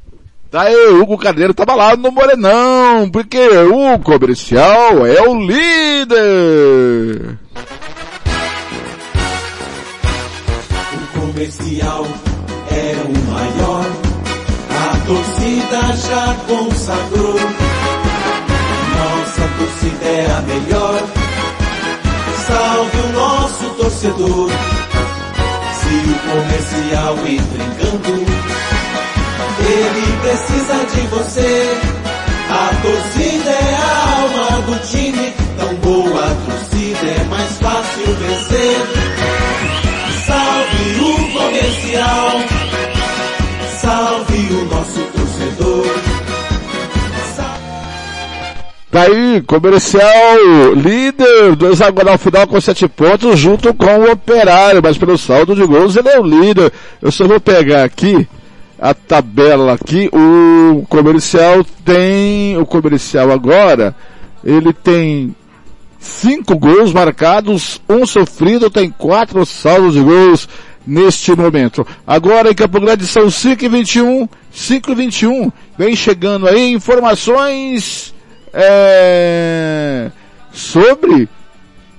Daí 0.50 0.74
o 0.74 1.02
Hugo 1.02 1.18
Carneiro 1.18 1.52
tava 1.52 1.74
lá 1.74 1.94
no 1.94 2.10
Morenão, 2.10 3.10
porque 3.10 3.38
o 3.38 3.98
comercial 3.98 5.06
é 5.06 5.20
o 5.28 5.38
líder. 5.38 7.38
O 10.94 11.06
comercial 11.20 12.06
é 12.70 12.96
o 13.04 13.12
maior, 13.30 13.84
a 14.70 14.96
torcida 15.06 15.82
já 16.08 16.34
consagrou. 16.46 17.38
Nossa 18.96 19.46
torcida 19.58 20.06
é 20.06 20.30
a 20.30 20.40
melhor, 20.40 21.02
salve 22.46 23.00
o 23.00 23.08
nosso 23.12 23.68
torcedor. 23.74 24.50
Se 25.74 25.94
o 26.10 26.18
comercial 26.30 27.18
entra 27.26 27.62
em 27.62 27.70
campo, 27.76 28.14
ele 29.60 30.18
precisa 30.20 30.84
de 30.94 31.00
você. 31.08 31.78
A 32.50 32.70
torcida 32.82 33.50
é 33.50 33.74
a 33.74 34.20
alma 34.22 34.62
do 34.62 34.86
time. 34.86 35.32
Tão 35.58 35.74
boa 35.76 36.24
a 36.24 36.34
torcida 36.50 37.06
é 37.06 37.24
mais 37.24 37.58
fácil 37.58 38.14
vencer. 38.14 38.76
Salve 40.26 41.00
o 41.00 41.32
comercial. 41.32 42.32
Salve 43.80 44.54
o 44.54 44.64
nosso 44.64 45.00
torcedor. 45.14 46.08
Tá 48.90 49.04
comercial 49.46 50.72
líder 50.74 51.54
do 51.54 51.70
hexagonal 51.70 52.16
final 52.16 52.46
com 52.46 52.60
sete 52.60 52.88
pontos 52.88 53.38
junto 53.38 53.72
com 53.74 53.98
o 53.98 54.10
operário, 54.10 54.80
mas 54.82 54.96
pelo 54.96 55.18
saldo 55.18 55.54
de 55.54 55.64
gols 55.64 55.94
ele 55.94 56.08
é 56.08 56.18
o 56.18 56.24
líder. 56.24 56.72
Eu 57.00 57.12
só 57.12 57.26
vou 57.26 57.38
pegar 57.38 57.84
aqui 57.84 58.26
a 58.78 58.94
tabela 58.94 59.74
aqui, 59.74 60.08
o 60.12 60.86
comercial 60.88 61.64
tem, 61.84 62.56
o 62.56 62.64
comercial 62.64 63.32
agora, 63.32 63.94
ele 64.44 64.72
tem 64.72 65.34
cinco 65.98 66.56
gols 66.56 66.92
marcados, 66.92 67.80
um 67.88 68.06
sofrido, 68.06 68.70
tem 68.70 68.88
quatro 68.90 69.44
saldos 69.44 69.94
de 69.94 70.00
gols 70.00 70.48
neste 70.86 71.34
momento. 71.34 71.86
Agora 72.06 72.50
em 72.50 72.54
Campo 72.54 72.80
Grande 72.80 73.06
são 73.06 73.28
5 73.28 73.64
e 73.64 73.68
21, 73.68 74.28
5 74.50 74.90
e 74.90 74.94
21, 74.94 75.52
vem 75.76 75.96
chegando 75.96 76.48
aí 76.48 76.72
informações 76.72 78.14
é, 78.52 80.10
sobre 80.52 81.28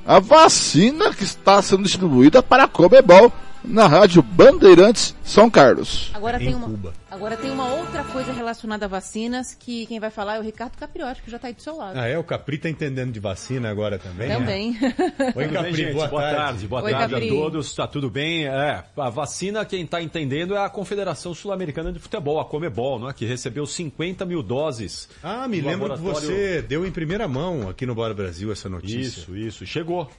a 0.07 0.19
vacina 0.19 1.13
que 1.13 1.23
está 1.23 1.61
sendo 1.61 1.83
distribuída 1.83 2.41
para 2.41 2.63
a 2.63 2.67
Comebol 2.67 3.31
na 3.63 3.87
Rádio 3.87 4.21
Bandeirantes 4.21 5.15
São 5.23 5.49
Carlos. 5.49 6.11
Agora 6.13 6.37
tem, 6.39 6.53
uma, 6.53 6.93
agora 7.09 7.37
tem 7.37 7.51
uma 7.51 7.73
outra 7.73 8.03
coisa 8.05 8.31
relacionada 8.31 8.85
a 8.85 8.87
vacinas 8.87 9.53
que 9.53 9.85
quem 9.85 9.99
vai 9.99 10.09
falar 10.09 10.37
é 10.37 10.39
o 10.39 10.43
Ricardo 10.43 10.77
Capriotti, 10.77 11.21
que 11.21 11.29
já 11.29 11.37
está 11.37 11.47
aí 11.47 11.53
do 11.53 11.61
seu 11.61 11.75
lado. 11.75 11.97
Ah, 11.97 12.07
é? 12.07 12.17
O 12.17 12.23
Capri 12.23 12.55
está 12.55 12.69
entendendo 12.69 13.11
de 13.11 13.19
vacina 13.19 13.69
agora 13.69 13.99
também? 13.99 14.29
Também. 14.29 14.77
É. 14.81 15.37
Oi, 15.37 15.47
Capri, 15.49 15.85
bem, 15.85 15.93
boa, 15.93 16.07
boa, 16.07 16.21
tarde. 16.21 16.37
tarde. 16.37 16.67
Boa 16.67 16.83
Oi, 16.83 16.91
tarde 16.91 17.13
Capri. 17.13 17.27
a 17.27 17.31
todos. 17.31 17.67
Está 17.67 17.87
tudo 17.87 18.09
bem? 18.09 18.47
É, 18.47 18.83
a 18.97 19.09
vacina, 19.09 19.65
quem 19.65 19.83
está 19.83 20.01
entendendo 20.01 20.55
é 20.55 20.65
a 20.65 20.69
Confederação 20.69 21.33
Sul-Americana 21.33 21.91
de 21.91 21.99
Futebol, 21.99 22.39
a 22.39 22.45
Comebol, 22.45 22.99
né, 22.99 23.13
que 23.15 23.25
recebeu 23.25 23.65
50 23.65 24.25
mil 24.25 24.41
doses. 24.41 25.09
Ah, 25.23 25.47
me 25.47 25.61
lembro 25.61 25.87
laboratório... 25.87 26.27
que 26.27 26.35
você 26.35 26.61
deu 26.61 26.85
em 26.85 26.91
primeira 26.91 27.27
mão 27.27 27.69
aqui 27.69 27.85
no 27.85 27.93
Bora 27.93 28.13
Brasil 28.13 28.51
essa 28.51 28.69
notícia. 28.69 29.19
Isso, 29.19 29.35
isso. 29.35 29.65
Chegou. 29.65 30.09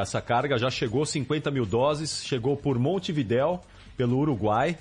Essa 0.00 0.20
carga 0.20 0.58
já 0.58 0.70
chegou 0.70 1.06
50 1.06 1.50
mil 1.50 1.64
doses, 1.64 2.24
chegou 2.24 2.56
por 2.56 2.78
Montevidéu, 2.78 3.60
pelo 3.96 4.18
Uruguai. 4.18 4.78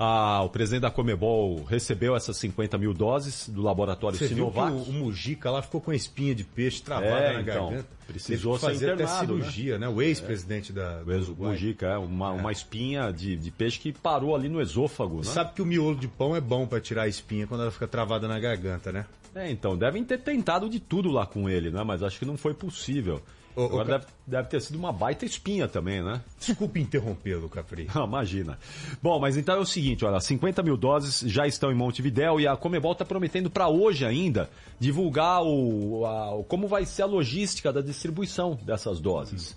Ah, 0.00 0.42
o 0.44 0.48
presidente 0.48 0.82
da 0.82 0.92
Comebol 0.92 1.64
recebeu 1.64 2.14
essas 2.14 2.36
50 2.36 2.78
mil 2.78 2.94
doses 2.94 3.48
do 3.48 3.62
laboratório 3.62 4.16
Você 4.16 4.28
Sinovac. 4.28 4.72
Viu 4.72 4.84
que 4.84 4.90
o, 4.90 4.92
o 4.92 4.96
Mujica 4.96 5.50
lá 5.50 5.60
ficou 5.60 5.80
com 5.80 5.90
a 5.90 5.96
espinha 5.96 6.36
de 6.36 6.44
peixe 6.44 6.80
travada 6.80 7.16
é, 7.16 7.32
na 7.32 7.40
então, 7.40 7.70
garganta. 7.70 7.88
Precisou 8.06 8.56
fazer 8.56 8.92
até 8.92 9.02
né? 9.02 9.08
cirurgia, 9.08 9.72
né? 9.76 9.88
né? 9.88 9.92
O 9.92 10.00
ex-presidente 10.00 10.70
é. 10.70 10.74
da 10.76 11.02
do 11.02 11.12
Uruguai. 11.12 11.50
Mujica, 11.50 11.86
é, 11.86 11.98
uma, 11.98 12.28
é. 12.28 12.30
uma 12.30 12.52
espinha 12.52 13.10
de, 13.10 13.34
de 13.34 13.50
peixe 13.50 13.80
que 13.80 13.92
parou 13.92 14.36
ali 14.36 14.48
no 14.48 14.60
esôfago, 14.60 15.16
né? 15.16 15.24
Sabe 15.24 15.52
que 15.52 15.62
o 15.62 15.66
miolo 15.66 15.96
de 15.96 16.06
pão 16.06 16.36
é 16.36 16.40
bom 16.40 16.64
para 16.64 16.80
tirar 16.80 17.02
a 17.02 17.08
espinha 17.08 17.48
quando 17.48 17.62
ela 17.62 17.72
fica 17.72 17.88
travada 17.88 18.28
na 18.28 18.38
garganta, 18.38 18.92
né? 18.92 19.04
É, 19.34 19.50
então, 19.50 19.76
devem 19.76 20.04
ter 20.04 20.18
tentado 20.18 20.68
de 20.70 20.78
tudo 20.78 21.10
lá 21.10 21.26
com 21.26 21.48
ele, 21.48 21.72
né? 21.72 21.82
Mas 21.82 22.04
acho 22.04 22.20
que 22.20 22.24
não 22.24 22.36
foi 22.36 22.54
possível. 22.54 23.20
Ô, 23.60 23.64
Agora 23.64 23.84
Ca- 23.84 23.98
deve, 23.98 24.06
deve 24.26 24.48
ter 24.48 24.60
sido 24.60 24.76
uma 24.78 24.92
baita 24.92 25.24
espinha 25.24 25.66
também, 25.66 26.02
né? 26.02 26.20
Desculpe 26.38 26.80
interrompê-lo, 26.80 27.48
Capri. 27.48 27.88
Ah, 27.94 28.04
Imagina. 28.04 28.58
Bom, 29.02 29.18
mas 29.18 29.36
então 29.36 29.56
é 29.56 29.58
o 29.58 29.66
seguinte, 29.66 30.04
olha, 30.04 30.20
50 30.20 30.62
mil 30.62 30.76
doses 30.76 31.20
já 31.30 31.46
estão 31.46 31.70
em 31.72 31.74
Montevidéu 31.74 32.38
e 32.40 32.46
a 32.46 32.56
Comebol 32.56 32.92
está 32.92 33.04
prometendo 33.04 33.50
para 33.50 33.68
hoje 33.68 34.04
ainda 34.04 34.48
divulgar 34.78 35.42
o, 35.42 36.04
a- 36.06 36.34
o- 36.36 36.44
como 36.44 36.68
vai 36.68 36.84
ser 36.84 37.02
a 37.02 37.06
logística 37.06 37.72
da 37.72 37.80
distribuição 37.80 38.58
dessas 38.62 39.00
doses. 39.00 39.56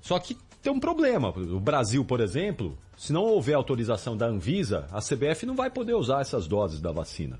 Só 0.00 0.18
que 0.18 0.36
tem 0.62 0.72
um 0.72 0.80
problema. 0.80 1.28
O 1.28 1.60
Brasil, 1.60 2.04
por 2.04 2.20
exemplo, 2.20 2.76
se 2.96 3.12
não 3.12 3.22
houver 3.24 3.54
autorização 3.54 4.16
da 4.16 4.26
Anvisa, 4.26 4.86
a 4.90 5.00
CBF 5.00 5.44
não 5.44 5.54
vai 5.54 5.68
poder 5.70 5.94
usar 5.94 6.20
essas 6.22 6.46
doses 6.46 6.80
da 6.80 6.90
vacina. 6.92 7.38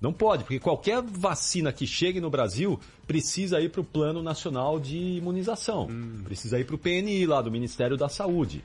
Não 0.00 0.12
pode, 0.12 0.44
porque 0.44 0.60
qualquer 0.60 1.02
vacina 1.02 1.72
que 1.72 1.86
chegue 1.86 2.20
no 2.20 2.30
Brasil 2.30 2.78
precisa 3.06 3.60
ir 3.60 3.70
para 3.70 3.80
o 3.80 3.84
Plano 3.84 4.22
Nacional 4.22 4.78
de 4.78 4.96
Imunização. 4.96 5.88
Precisa 6.24 6.58
ir 6.60 6.64
para 6.64 6.76
o 6.76 6.78
PNI 6.78 7.26
lá, 7.26 7.42
do 7.42 7.50
Ministério 7.50 7.96
da 7.96 8.08
Saúde. 8.08 8.62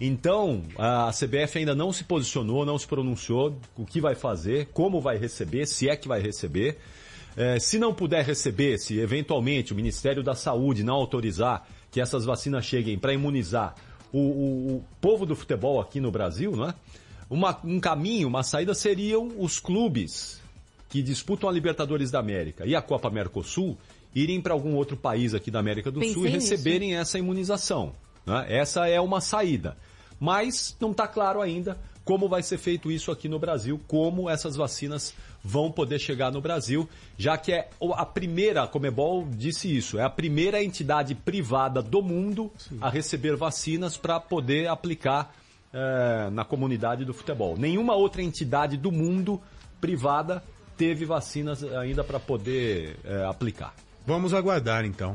Então, 0.00 0.62
a 0.78 1.10
CBF 1.12 1.58
ainda 1.58 1.74
não 1.74 1.92
se 1.92 2.04
posicionou, 2.04 2.64
não 2.64 2.78
se 2.78 2.86
pronunciou 2.86 3.54
o 3.76 3.84
que 3.84 4.00
vai 4.00 4.14
fazer, 4.14 4.68
como 4.72 4.98
vai 5.00 5.18
receber, 5.18 5.66
se 5.66 5.90
é 5.90 5.96
que 5.96 6.08
vai 6.08 6.20
receber. 6.22 6.78
Eh, 7.36 7.60
se 7.60 7.78
não 7.78 7.92
puder 7.92 8.24
receber, 8.24 8.78
se 8.78 8.98
eventualmente 8.98 9.74
o 9.74 9.76
Ministério 9.76 10.22
da 10.22 10.34
Saúde 10.34 10.82
não 10.82 10.94
autorizar 10.94 11.68
que 11.90 12.00
essas 12.00 12.24
vacinas 12.24 12.64
cheguem 12.64 12.98
para 12.98 13.12
imunizar 13.12 13.74
o, 14.12 14.18
o- 14.18 14.76
o 14.76 14.84
povo 15.00 15.26
do 15.26 15.36
futebol 15.36 15.78
aqui 15.80 16.00
no 16.00 16.10
Brasil, 16.10 16.52
não 16.56 16.70
é? 16.70 16.74
Uma- 17.28 17.60
um 17.62 17.78
caminho, 17.78 18.26
uma 18.26 18.42
saída 18.42 18.72
seriam 18.74 19.30
os 19.38 19.60
clubes 19.60 20.39
que 20.90 21.00
disputam 21.02 21.48
a 21.48 21.52
Libertadores 21.52 22.10
da 22.10 22.18
América 22.18 22.66
e 22.66 22.74
a 22.74 22.82
Copa 22.82 23.08
Mercosul 23.08 23.78
irem 24.14 24.40
para 24.40 24.52
algum 24.52 24.74
outro 24.74 24.96
país 24.96 25.32
aqui 25.32 25.50
da 25.50 25.60
América 25.60 25.90
do 25.90 26.00
Pensei 26.00 26.14
Sul 26.14 26.26
e 26.26 26.32
nisso. 26.32 26.50
receberem 26.50 26.96
essa 26.96 27.18
imunização. 27.18 27.92
né? 28.26 28.44
Essa 28.48 28.88
é 28.88 29.00
uma 29.00 29.20
saída. 29.20 29.76
Mas 30.18 30.76
não 30.80 30.90
está 30.90 31.06
claro 31.06 31.40
ainda 31.40 31.78
como 32.04 32.28
vai 32.28 32.42
ser 32.42 32.58
feito 32.58 32.90
isso 32.90 33.12
aqui 33.12 33.28
no 33.28 33.38
Brasil, 33.38 33.80
como 33.86 34.28
essas 34.28 34.56
vacinas 34.56 35.14
vão 35.44 35.70
poder 35.70 36.00
chegar 36.00 36.32
no 36.32 36.40
Brasil, 36.40 36.88
já 37.16 37.38
que 37.38 37.52
é 37.52 37.70
a 37.94 38.04
primeira, 38.04 38.64
a 38.64 38.66
Comebol 38.66 39.26
disse 39.30 39.74
isso, 39.74 39.96
é 39.96 40.02
a 40.02 40.10
primeira 40.10 40.62
entidade 40.62 41.14
privada 41.14 41.80
do 41.80 42.02
mundo 42.02 42.50
a 42.80 42.90
receber 42.90 43.36
vacinas 43.36 43.96
para 43.96 44.18
poder 44.18 44.66
aplicar 44.68 45.32
eh, 45.72 46.28
na 46.32 46.44
comunidade 46.44 47.04
do 47.04 47.14
futebol. 47.14 47.56
Nenhuma 47.56 47.94
outra 47.94 48.22
entidade 48.22 48.76
do 48.76 48.90
mundo 48.90 49.40
privada 49.80 50.42
teve 50.80 51.04
vacinas 51.04 51.62
ainda 51.62 52.02
para 52.02 52.18
poder 52.18 52.96
eh, 53.04 53.24
aplicar. 53.28 53.74
Vamos 54.06 54.32
aguardar 54.32 54.84
então. 54.86 55.14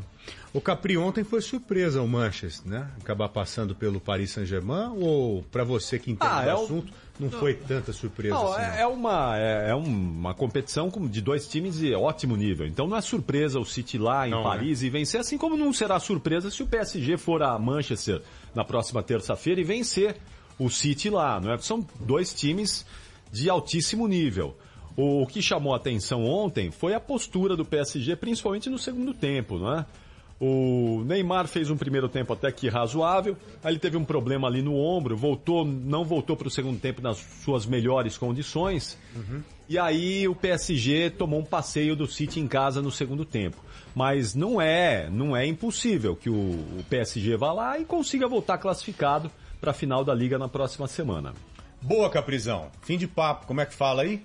O 0.53 0.61
Capri 0.61 0.95
ontem 0.95 1.23
foi 1.23 1.41
surpresa 1.41 2.01
o 2.03 2.07
Manchester, 2.07 2.71
né? 2.71 2.87
Acabar 3.01 3.27
passando 3.29 3.73
pelo 3.75 3.99
Paris 3.99 4.29
Saint-Germain 4.31 4.91
ou 4.99 5.41
para 5.51 5.63
você 5.63 5.97
que 5.97 6.11
entende 6.11 6.31
Ah, 6.31 6.45
é 6.45 6.53
o- 6.53 6.63
assunto, 6.63 6.93
não 7.19 7.29
foi 7.31 7.55
tanta 7.55 7.91
surpresa 7.91 8.35
Não, 8.35 8.53
assim? 8.53 8.61
é, 8.77 8.81
é 8.81 8.87
uma, 8.87 9.37
é, 9.39 9.69
é 9.71 9.75
uma 9.75 10.33
competição 10.35 10.89
com- 10.91 11.07
de 11.07 11.19
dois 11.19 11.47
times 11.47 11.77
de 11.79 11.93
ótimo 11.95 12.35
nível. 12.37 12.65
Então 12.67 12.87
não 12.87 12.95
é 12.95 13.01
surpresa 13.01 13.59
o 13.59 13.65
City 13.65 13.97
lá 13.97 14.27
em 14.27 14.31
Não, 14.31 14.43
Paris 14.43 14.83
e 14.83 14.89
vencer, 14.89 15.19
assim 15.19 15.37
como 15.37 15.57
não 15.57 15.73
será 15.73 15.99
surpresa 15.99 16.49
se 16.51 16.61
o 16.61 16.67
PSG 16.67 17.17
for 17.17 17.41
a 17.41 17.57
Manchester 17.57 18.21
na 18.53 18.63
próxima 18.63 19.01
terça-feira 19.01 19.59
e 19.59 19.63
vencer 19.63 20.15
o 20.59 20.69
City 20.69 21.09
lá. 21.09 21.39
Não 21.41 21.51
é? 21.51 21.57
São 21.57 21.85
dois 21.99 22.33
times 22.33 22.85
de 23.31 23.49
altíssimo 23.49 24.07
nível. 24.07 24.55
O 24.97 25.25
que 25.27 25.41
chamou 25.41 25.73
a 25.73 25.77
atenção 25.77 26.25
ontem 26.25 26.71
foi 26.71 26.93
a 26.93 26.99
postura 26.99 27.55
do 27.55 27.65
PSG, 27.65 28.15
principalmente 28.15 28.69
no 28.69 28.79
segundo 28.79 29.13
tempo, 29.13 29.57
não 29.57 29.79
é? 29.79 29.85
O 30.39 31.03
Neymar 31.05 31.47
fez 31.47 31.69
um 31.69 31.77
primeiro 31.77 32.09
tempo 32.09 32.33
até 32.33 32.51
que 32.51 32.67
razoável, 32.67 33.37
aí 33.63 33.73
ele 33.73 33.79
teve 33.79 33.95
um 33.95 34.03
problema 34.03 34.47
ali 34.47 34.61
no 34.61 34.75
ombro, 34.75 35.15
voltou, 35.15 35.63
não 35.63 36.03
voltou 36.03 36.35
para 36.35 36.47
o 36.47 36.51
segundo 36.51 36.77
tempo 36.79 37.01
nas 37.01 37.17
suas 37.43 37.65
melhores 37.65 38.17
condições. 38.17 38.97
E 39.67 39.79
aí 39.79 40.27
o 40.27 40.35
PSG 40.35 41.09
tomou 41.11 41.39
um 41.39 41.45
passeio 41.45 41.95
do 41.95 42.05
City 42.05 42.39
em 42.39 42.47
casa 42.47 42.81
no 42.81 42.91
segundo 42.91 43.23
tempo. 43.23 43.57
Mas 43.95 44.35
não 44.35 44.61
é, 44.61 45.09
não 45.09 45.35
é 45.35 45.45
impossível 45.45 46.15
que 46.17 46.29
o, 46.29 46.33
o 46.33 46.85
PSG 46.89 47.37
vá 47.37 47.53
lá 47.53 47.79
e 47.79 47.85
consiga 47.85 48.27
voltar 48.27 48.57
classificado 48.57 49.31
para 49.59 49.71
a 49.71 49.73
final 49.73 50.03
da 50.03 50.13
liga 50.13 50.37
na 50.37 50.49
próxima 50.49 50.85
semana. 50.85 51.33
Boa, 51.81 52.09
Caprizão. 52.09 52.69
Fim 52.81 52.97
de 52.97 53.07
papo, 53.07 53.47
como 53.47 53.61
é 53.61 53.65
que 53.65 53.73
fala 53.73 54.01
aí? 54.01 54.21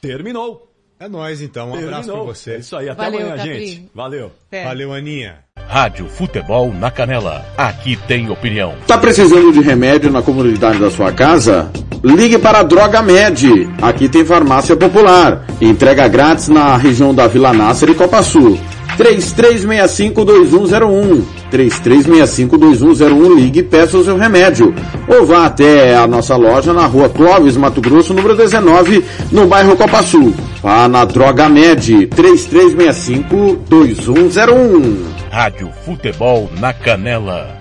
Terminou. 0.00 0.66
É 1.00 1.08
nóis 1.08 1.40
então, 1.40 1.70
um 1.70 1.74
abraço 1.74 2.08
Terminou. 2.08 2.24
pra 2.24 2.34
você. 2.34 2.54
É 2.54 2.58
isso 2.58 2.76
aí, 2.76 2.88
até 2.88 3.04
Valeu, 3.04 3.20
amanhã, 3.20 3.36
Capri. 3.36 3.66
gente. 3.66 3.90
Valeu. 3.94 4.32
É. 4.50 4.64
Valeu, 4.64 4.92
Aninha. 4.92 5.36
Rádio 5.68 6.08
Futebol 6.08 6.72
na 6.72 6.90
Canela. 6.90 7.44
Aqui 7.56 7.96
tem 8.08 8.28
opinião. 8.30 8.74
Tá 8.86 8.98
precisando 8.98 9.52
de 9.52 9.60
remédio 9.60 10.10
na 10.10 10.22
comunidade 10.22 10.78
da 10.80 10.90
sua 10.90 11.12
casa? 11.12 11.70
Ligue 12.02 12.38
para 12.38 12.60
a 12.60 12.62
Droga 12.64 13.00
Med. 13.02 13.68
Aqui 13.80 14.08
tem 14.08 14.24
farmácia 14.24 14.76
popular. 14.76 15.46
Entrega 15.60 16.08
grátis 16.08 16.48
na 16.48 16.76
região 16.76 17.14
da 17.14 17.28
Vila 17.28 17.52
Nácer 17.52 17.90
e 17.90 17.94
Copa 17.94 18.20
Sul. 18.22 18.58
3365-2101. 18.96 21.22
3365-2101. 21.52 23.36
Ligue 23.36 23.60
e 23.60 23.62
peça 23.62 23.98
o 23.98 24.04
seu 24.04 24.16
remédio. 24.16 24.74
Ou 25.08 25.24
vá 25.26 25.46
até 25.46 25.96
a 25.96 26.06
nossa 26.06 26.36
loja 26.36 26.72
na 26.72 26.86
rua 26.86 27.08
Clóvis, 27.08 27.56
Mato 27.56 27.80
Grosso, 27.80 28.14
número 28.14 28.36
19, 28.36 29.04
no 29.30 29.46
bairro 29.46 29.76
Copa 29.76 30.02
Sul. 30.02 30.34
Vá 30.62 30.88
na 30.88 31.04
Droga 31.04 31.48
Med. 31.48 32.08
3365-2101. 32.08 34.96
Rádio 35.30 35.70
Futebol 35.84 36.50
na 36.58 36.72
Canela. 36.72 37.56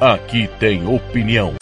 Aqui 0.00 0.48
tem 0.60 0.86
opinião. 0.86 1.54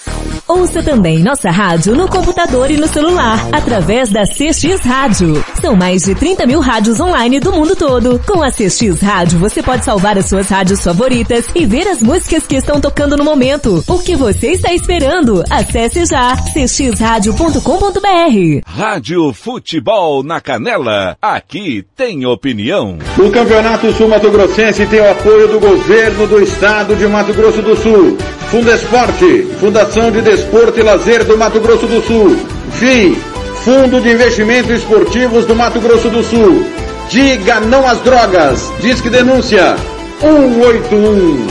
Ouça 0.47 0.83
também 0.83 1.21
nossa 1.21 1.51
rádio 1.51 1.97
no 1.97 2.07
computador 2.07 2.71
e 2.71 2.77
no 2.77 2.87
celular, 2.87 3.39
através 3.51 4.11
da 4.11 4.25
CX 4.25 4.79
Rádio. 4.85 5.43
São 5.65 5.75
mais 5.75 6.03
de 6.03 6.15
30 6.15 6.45
mil 6.45 6.61
rádios 6.61 7.01
online 7.01 7.41
do 7.41 7.51
mundo 7.51 7.75
todo. 7.75 8.21
Com 8.27 8.43
a 8.43 8.51
CX 8.51 9.01
Rádio, 9.01 9.39
você 9.39 9.63
pode 9.63 9.83
salvar 9.83 10.19
as 10.19 10.27
suas 10.27 10.47
rádios 10.47 10.85
favoritas 10.85 11.47
e 11.55 11.65
ver 11.65 11.89
as 11.89 12.03
músicas 12.03 12.47
que 12.47 12.57
estão 12.57 12.79
tocando 12.79 13.17
no 13.17 13.25
momento. 13.25 13.83
O 13.89 13.99
que 13.99 14.15
você 14.15 14.49
está 14.49 14.75
esperando? 14.75 15.43
Acesse 15.49 16.05
já 16.05 16.37
cxradio.com.br. 16.37 18.61
Rádio 18.67 19.33
Futebol 19.33 20.23
na 20.23 20.39
Canela. 20.39 21.17
Aqui 21.23 21.83
tem 21.97 22.27
opinião. 22.27 22.99
O 23.17 23.31
Campeonato 23.31 23.91
Sul 23.95 24.09
Mato 24.09 24.31
Grossense 24.31 24.85
tem 24.85 25.01
o 25.01 25.13
apoio 25.13 25.49
do 25.49 25.59
governo 25.59 26.27
do 26.27 26.43
estado 26.43 26.95
de 26.95 27.07
Mato 27.07 27.33
Grosso 27.33 27.63
do 27.63 27.75
Sul. 27.75 28.19
Fundesporte, 28.51 29.45
Fundação 29.59 30.11
de 30.11 30.21
Desporto 30.21 30.79
e 30.79 30.83
Lazer 30.83 31.25
do 31.25 31.39
Mato 31.39 31.59
Grosso 31.59 31.87
do 31.87 32.03
Sul. 32.03 32.37
FII, 32.73 33.34
Fundo 33.65 33.99
de 33.99 34.11
Investimentos 34.11 34.71
Esportivos 34.71 35.47
do 35.47 35.55
Mato 35.55 35.81
Grosso 35.81 36.11
do 36.11 36.23
Sul. 36.23 36.67
Diga 37.09 37.61
não 37.61 37.87
às 37.87 37.99
drogas. 38.03 38.71
Disque 38.79 39.09
denúncia 39.09 39.75
181. 40.21 41.47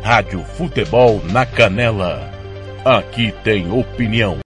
Rádio 0.00 0.44
Futebol 0.56 1.20
na 1.32 1.44
Canela. 1.44 2.30
Aqui 2.84 3.34
tem 3.42 3.68
opinião. 3.72 4.38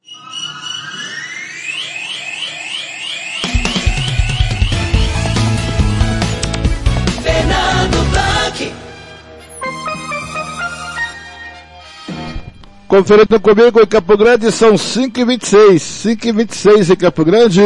Conferindo 12.86 13.40
comigo 13.40 13.80
em 13.80 13.86
Campo 13.86 14.16
Grande, 14.16 14.52
são 14.52 14.74
5h26. 14.74 15.76
5h26 15.76 16.92
em 16.92 16.96
Campo 16.96 17.24
Grande. 17.24 17.60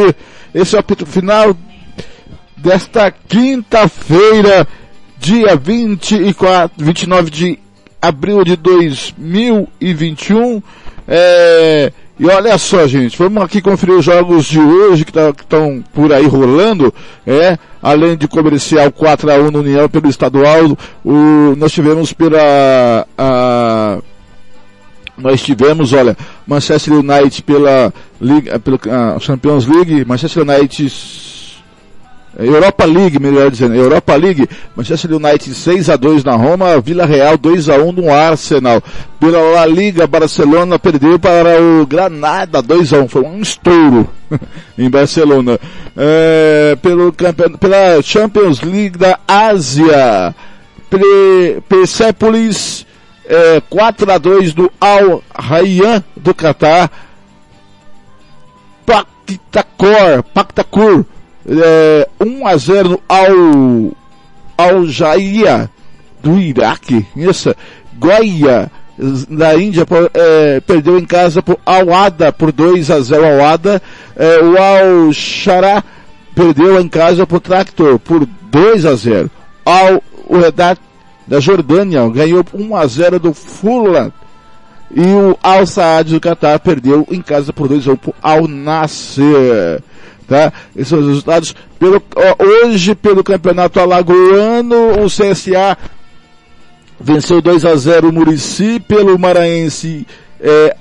Esse 0.53 0.75
é 0.75 0.77
o 0.77 0.79
apito 0.79 1.05
final 1.05 1.55
desta 2.57 3.11
quinta-feira, 3.11 4.67
dia 5.17 5.55
24, 5.55 6.83
29 6.83 7.29
de 7.29 7.59
abril 8.01 8.43
de 8.43 8.55
2021. 8.55 10.61
É, 11.07 11.91
e 12.19 12.27
olha 12.27 12.57
só, 12.57 12.85
gente, 12.85 13.17
vamos 13.17 13.43
aqui 13.43 13.61
conferir 13.61 13.95
os 13.95 14.05
jogos 14.05 14.45
de 14.45 14.59
hoje 14.59 15.05
que 15.05 15.17
estão 15.17 15.83
por 15.93 16.11
aí 16.11 16.27
rolando. 16.27 16.93
É, 17.25 17.57
além 17.81 18.17
de 18.17 18.27
comercial 18.27 18.91
4 18.91 19.31
a 19.31 19.35
1 19.35 19.51
no 19.51 19.59
União 19.59 19.87
pelo 19.87 20.09
estadual, 20.09 20.77
o, 21.03 21.55
nós 21.57 21.71
tivemos 21.71 22.11
pela 22.11 23.07
a, 23.17 23.99
nós 25.19 25.41
tivemos, 25.41 25.93
olha, 25.93 26.17
Manchester 26.47 26.93
United 26.93 27.43
pela 27.43 27.93
Liga, 28.21 28.59
pela 28.59 28.79
ah, 28.89 29.19
Champions 29.19 29.67
League, 29.67 30.05
Manchester 30.05 30.43
United 30.43 30.91
Europa 32.37 32.85
League, 32.85 33.19
melhor 33.19 33.51
dizendo, 33.51 33.75
Europa 33.75 34.15
League, 34.15 34.47
Manchester 34.75 35.11
United 35.13 35.53
6 35.53 35.89
a 35.89 35.95
2 35.95 36.23
na 36.23 36.35
Roma, 36.35 36.79
Vila 36.79 37.05
Real 37.05 37.37
2 37.37 37.69
a 37.69 37.77
1 37.77 37.91
no 37.91 38.13
Arsenal. 38.13 38.81
Pela 39.19 39.39
La 39.39 39.65
Liga, 39.65 40.07
Barcelona 40.07 40.79
perdeu 40.79 41.19
para 41.19 41.61
o 41.61 41.85
Granada 41.85 42.61
2 42.61 42.93
a 42.93 42.99
1, 42.99 43.07
foi 43.07 43.23
um 43.23 43.41
estouro 43.41 44.07
em 44.77 44.89
Barcelona. 44.89 45.59
É, 45.97 46.77
pelo 46.81 47.11
pela 47.11 48.01
Champions 48.01 48.61
League 48.61 48.97
da 48.97 49.19
Ásia, 49.27 50.33
Persepolis 51.67 52.85
é, 53.29 53.61
4 53.69 54.11
a 54.11 54.17
2 54.17 54.53
do 54.53 54.71
Al 54.81 55.23
Rayyan 55.33 56.03
do 56.17 56.33
Catar. 56.33 56.89
Pactacor, 58.85 60.23
Pactacur, 60.33 61.05
é, 61.47 62.09
1 62.19 62.47
a 62.47 62.57
0 62.57 63.01
ao 63.07 63.95
Al 64.57 64.87
Jaia 64.87 65.69
do 66.21 66.39
Iraque. 66.39 67.05
Isso, 67.15 67.55
Goia 67.97 68.71
da 69.29 69.55
Índia 69.55 69.85
é, 70.13 70.59
perdeu 70.59 70.99
em 70.99 71.05
casa 71.05 71.41
por 71.41 71.57
Al 71.65 71.93
Ada 71.93 72.33
por 72.33 72.51
2 72.51 72.89
a 72.91 72.99
0 72.99 73.25
ao 73.25 73.45
Ada. 73.45 73.81
É, 74.15 74.39
o 74.43 74.57
Al 74.57 75.13
Shara 75.13 75.83
perdeu 76.35 76.81
em 76.81 76.87
casa 76.87 77.25
por 77.25 77.39
Tractor 77.39 77.99
por 77.99 78.27
2 78.51 78.85
a 78.85 78.95
0. 78.95 79.29
Al 79.65 80.03
Uedat 80.27 80.79
da 81.29 81.39
Jordânia 81.39 82.09
ganhou 82.09 82.43
1 82.53 82.75
a 82.75 82.87
0 82.87 83.19
do 83.19 83.33
Fulham. 83.33 84.11
E 84.91 85.01
o 85.01 85.37
Al 85.43 85.67
Saad 85.67 86.11
do 86.11 86.19
Qatar 86.19 86.59
perdeu 86.59 87.07
em 87.11 87.21
casa 87.21 87.53
por 87.53 87.67
2 87.67 87.87
a 87.87 87.91
1 87.91 87.95
pro 87.97 88.15
Al 88.19 88.47
Nasser. 88.47 89.83
Tá? 90.27 90.51
Esses 90.75 90.87
são 90.87 90.99
os 90.99 91.07
resultados. 91.07 91.55
Pelo, 91.77 92.01
hoje, 92.39 92.95
pelo 92.95 93.23
campeonato 93.23 93.79
alagoano, 93.79 95.03
o 95.03 95.05
CSA 95.05 95.77
venceu 96.99 97.41
2 97.41 97.63
a 97.63 97.75
0 97.75 98.09
o 98.09 98.11
Murici, 98.11 98.79
pelo 98.79 99.17
Maranhense, 99.17 100.07
é, 100.41 100.75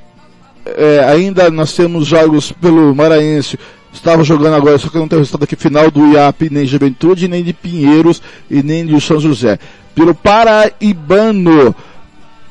é, 0.64 1.04
ainda 1.04 1.50
nós 1.50 1.72
temos 1.74 2.06
jogos 2.06 2.52
pelo 2.52 2.94
Maranhense, 2.94 3.58
estava 3.98 4.24
jogando 4.24 4.54
agora, 4.54 4.78
só 4.78 4.88
que 4.88 4.98
não 4.98 5.08
tem 5.08 5.18
o 5.18 5.20
resultado 5.20 5.44
aqui 5.44 5.56
final 5.56 5.90
do 5.90 6.12
IAP, 6.12 6.48
nem 6.50 6.64
de 6.64 6.70
Juventude, 6.70 7.28
nem 7.28 7.42
de 7.42 7.52
Pinheiros 7.52 8.22
e 8.50 8.62
nem 8.62 8.86
de 8.86 9.00
São 9.00 9.20
José. 9.20 9.58
Pelo 9.94 10.14
Paraibano, 10.14 11.74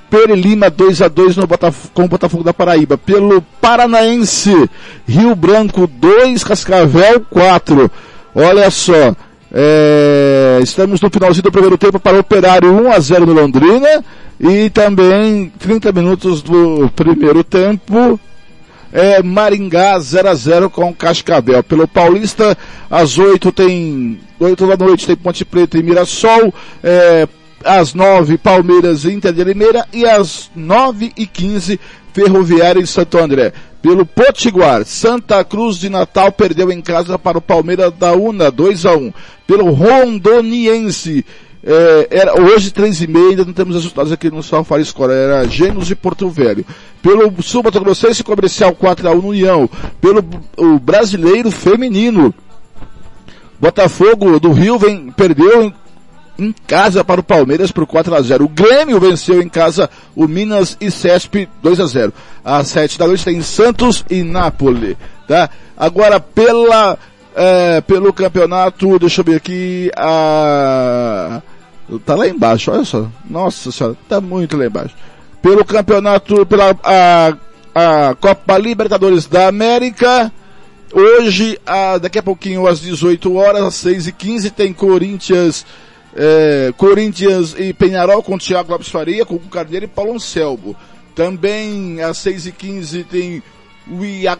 Pere 0.09 0.35
Lima 0.35 0.69
2 0.69 1.01
a 1.01 1.07
2 1.07 1.37
no 1.37 1.47
com 1.93 2.03
o 2.03 2.07
Botafogo 2.07 2.43
da 2.43 2.53
Paraíba. 2.53 2.97
Pelo 2.97 3.41
Paranaense, 3.61 4.69
Rio 5.07 5.35
Branco 5.35 5.87
2, 5.87 6.43
Cascavel 6.43 7.21
4. 7.29 7.91
Olha 8.35 8.69
só, 8.69 9.15
é, 9.51 10.59
estamos 10.61 11.01
no 11.01 11.09
finalzinho 11.09 11.43
do 11.43 11.51
primeiro 11.51 11.77
tempo 11.77 11.99
para 11.99 12.17
o 12.17 12.19
Operário 12.19 12.71
1 12.71 12.91
a 12.91 12.99
0 12.99 13.25
no 13.25 13.33
Londrina 13.33 14.03
e 14.39 14.69
também 14.69 15.51
30 15.57 15.91
minutos 15.91 16.41
do 16.41 16.89
primeiro 16.95 17.43
tempo. 17.43 18.19
É, 18.91 19.21
Maringá 19.21 19.99
0 19.99 20.29
a 20.29 20.33
0 20.33 20.69
com 20.69 20.93
Cascavel. 20.93 21.63
Pelo 21.63 21.87
Paulista, 21.87 22.57
às 22.89 23.17
8 23.17 23.51
tem 23.51 24.19
8 24.39 24.67
da 24.67 24.85
noite 24.85 25.07
tem 25.07 25.15
Ponte 25.15 25.43
Preta 25.43 25.77
e 25.77 25.83
Mirassol. 25.83 26.53
É, 26.83 27.27
às 27.63 27.93
9 27.93 28.37
Palmeiras 28.37 29.03
e 29.03 29.11
Inter 29.11 29.33
de 29.33 29.43
Limeira 29.43 29.85
e 29.91 30.05
às 30.05 30.49
9 30.55 31.11
e 31.17 31.25
15 31.25 31.79
Ferroviária 32.13 32.79
em 32.79 32.85
Santo 32.85 33.17
André. 33.17 33.53
Pelo 33.81 34.05
Potiguar, 34.05 34.83
Santa 34.85 35.43
Cruz 35.43 35.77
de 35.77 35.87
Natal 35.87 36.31
perdeu 36.31 36.71
em 36.71 36.81
casa 36.81 37.17
para 37.17 37.37
o 37.37 37.41
Palmeiras 37.41 37.93
da 37.93 38.13
Una, 38.13 38.49
2 38.49 38.85
a 38.85 38.95
1 38.95 39.13
Pelo 39.45 39.71
Rondoniense, 39.71 41.23
é, 41.69 42.07
era 42.09 42.41
hoje 42.41 42.71
três 42.71 43.01
e 43.01 43.07
meia, 43.07 43.31
ainda 43.31 43.43
não 43.43 43.51
temos 43.51 43.75
resultados 43.75 44.09
aqui 44.09 44.31
no 44.31 44.41
São 44.41 44.63
Fariscora, 44.63 45.11
era 45.13 45.47
Gênios 45.49 45.91
e 45.91 45.95
Porto 45.95 46.29
Velho. 46.29 46.65
Pelo 47.01 47.43
Sul 47.43 47.61
Mato 47.61 47.81
Grossense 47.81 48.23
Comercial 48.23 48.73
4 48.73 49.09
a 49.09 49.11
1 49.11 49.15
no 49.15 49.27
União. 49.27 49.69
Pelo 49.99 50.23
o 50.55 50.79
Brasileiro 50.79 51.51
Feminino, 51.51 52.33
Botafogo 53.59 54.39
do 54.39 54.53
Rio 54.53 54.79
vem, 54.79 55.11
perdeu 55.11 55.61
em, 55.61 55.73
em 56.39 56.55
casa 56.65 57.03
para 57.03 57.19
o 57.19 57.23
Palmeiras 57.23 57.69
por 57.69 57.85
4 57.85 58.15
a 58.15 58.21
0. 58.21 58.45
O 58.45 58.49
Grêmio 58.49 58.97
venceu 58.97 59.41
em 59.41 59.49
casa 59.49 59.89
o 60.15 60.25
Minas 60.25 60.77
e 60.79 60.89
Cesp 60.89 61.49
2 61.61 61.81
a 61.81 61.85
0. 61.85 62.13
Às 62.45 62.69
7 62.69 62.97
da 62.97 63.07
noite 63.07 63.25
tem 63.25 63.41
Santos 63.41 64.05
e 64.09 64.23
Nápoles, 64.23 64.95
tá? 65.27 65.49
Agora 65.75 66.17
pela 66.17 66.97
é, 67.35 67.81
pelo 67.81 68.13
campeonato, 68.13 68.97
deixa 68.97 69.19
eu 69.19 69.25
ver 69.25 69.35
aqui, 69.35 69.91
a 69.97 71.41
tá 72.05 72.15
lá 72.15 72.27
embaixo, 72.27 72.71
olha 72.71 72.83
só. 72.83 73.07
Nossa 73.29 73.71
senhora, 73.71 73.95
tá 74.07 74.19
muito 74.21 74.57
lá 74.57 74.65
embaixo. 74.65 74.95
Pelo 75.41 75.63
campeonato, 75.63 76.45
pela 76.45 76.75
a, 76.83 77.37
a 77.75 78.15
Copa 78.15 78.57
Libertadores 78.57 79.27
da 79.27 79.47
América, 79.47 80.31
Hoje, 80.93 81.59
ah, 81.65 81.97
daqui 81.97 82.17
a 82.17 82.23
pouquinho, 82.23 82.65
às 82.65 82.79
18 82.79 83.35
horas, 83.35 83.63
às 83.63 83.75
6 83.75 84.07
e 84.07 84.11
15 84.13 84.51
tem 84.51 84.71
Corinthians, 84.71 85.65
eh, 86.15 86.73
Corinthians 86.77 87.53
e 87.57 87.73
Penharol 87.73 88.23
com 88.23 88.37
Thiago 88.37 88.71
Lopes 88.71 88.87
Faria, 88.87 89.25
com 89.25 89.37
Carneiro 89.37 89.85
e 89.85 89.89
Paulo 89.89 90.13
Anselmo. 90.13 90.75
Também, 91.13 92.01
às 92.01 92.17
6 92.19 92.47
e 92.47 92.51
15 92.53 93.03
tem 93.03 93.43
o 93.85 94.05
Ia, 94.05 94.39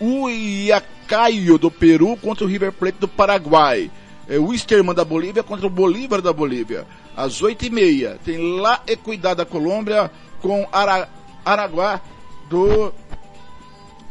Iacaio 0.00 1.56
do 1.56 1.70
Peru 1.70 2.16
contra 2.16 2.44
o 2.44 2.48
River 2.48 2.72
Plate 2.72 2.98
do 3.00 3.08
Paraguai. 3.08 3.90
É, 4.30 4.38
o 4.38 4.46
Wisterman 4.46 4.94
da 4.94 5.04
Bolívia 5.04 5.42
contra 5.42 5.66
o 5.66 5.70
Bolívar 5.70 6.22
da 6.22 6.32
Bolívia. 6.32 6.86
Às 7.16 7.42
8 7.42 7.66
e 7.66 7.70
meia 7.70 8.16
tem 8.24 8.60
La 8.60 8.80
Equidad 8.86 9.36
da 9.36 9.44
Colômbia 9.44 10.08
com 10.40 10.68
Ara, 10.70 11.08
Araguá 11.44 12.00
do 12.48 12.94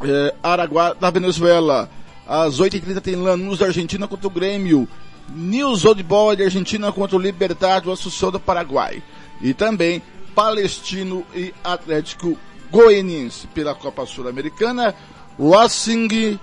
é, 0.04 0.36
Araguá 0.44 0.92
da 0.92 1.10
Venezuela. 1.10 1.90
Às 2.28 2.60
8h30 2.60 3.00
tem 3.00 3.16
Lanús 3.16 3.60
da 3.60 3.68
Argentina 3.68 4.10
contra 4.10 4.28
o 4.28 4.30
Grêmio. 4.30 4.86
News 5.30 5.86
Old 5.86 6.04
Boy 6.04 6.36
da 6.36 6.44
Argentina 6.44 6.92
contra 6.92 7.16
o 7.16 7.20
Libertad 7.20 7.86
do 7.86 7.92
Assunção 7.92 8.30
do 8.30 8.42
Paraguai. 8.42 9.02
E 9.42 9.54
também 9.54 10.02
Palestino 10.36 11.26
e 11.34 11.54
Atlético 11.64 12.38
Goianiense 12.70 13.48
pela 13.48 13.74
Copa 13.74 14.06
Sul-Americana. 14.06 14.94
Racing 15.40 16.38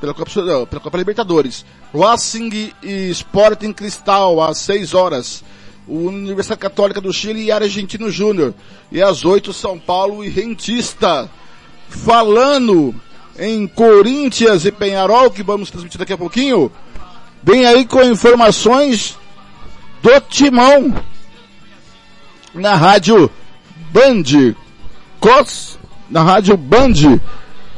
pela 0.00 0.14
Copa, 0.14 0.30
não, 0.42 0.66
pela 0.66 0.80
Copa 0.80 0.98
Libertadores. 0.98 1.64
Racing 1.94 2.72
e 2.82 3.10
Sporting 3.10 3.72
Cristal 3.72 4.40
às 4.40 4.58
6 4.58 4.94
horas. 4.94 5.44
Universidade 5.88 6.60
Católica 6.60 7.00
do 7.00 7.12
Chile 7.12 7.44
e 7.44 7.52
Argentino 7.52 8.10
Júnior. 8.10 8.54
E 8.92 9.02
às 9.02 9.24
8 9.24 9.52
São 9.52 9.78
Paulo 9.78 10.24
e 10.24 10.28
Rentista 10.28 11.28
falando 11.90 12.94
em 13.38 13.66
Corinthians 13.66 14.64
e 14.64 14.72
Penharol, 14.72 15.30
que 15.30 15.42
vamos 15.42 15.70
transmitir 15.70 15.98
daqui 15.98 16.12
a 16.12 16.18
pouquinho, 16.18 16.70
vem 17.42 17.66
aí 17.66 17.84
com 17.84 18.02
informações 18.02 19.18
do 20.02 20.20
Timão 20.22 20.94
na 22.54 22.74
rádio 22.74 23.30
Band, 23.90 24.54
Cos, 25.18 25.78
na 26.08 26.22
rádio 26.22 26.56
Band, 26.56 27.20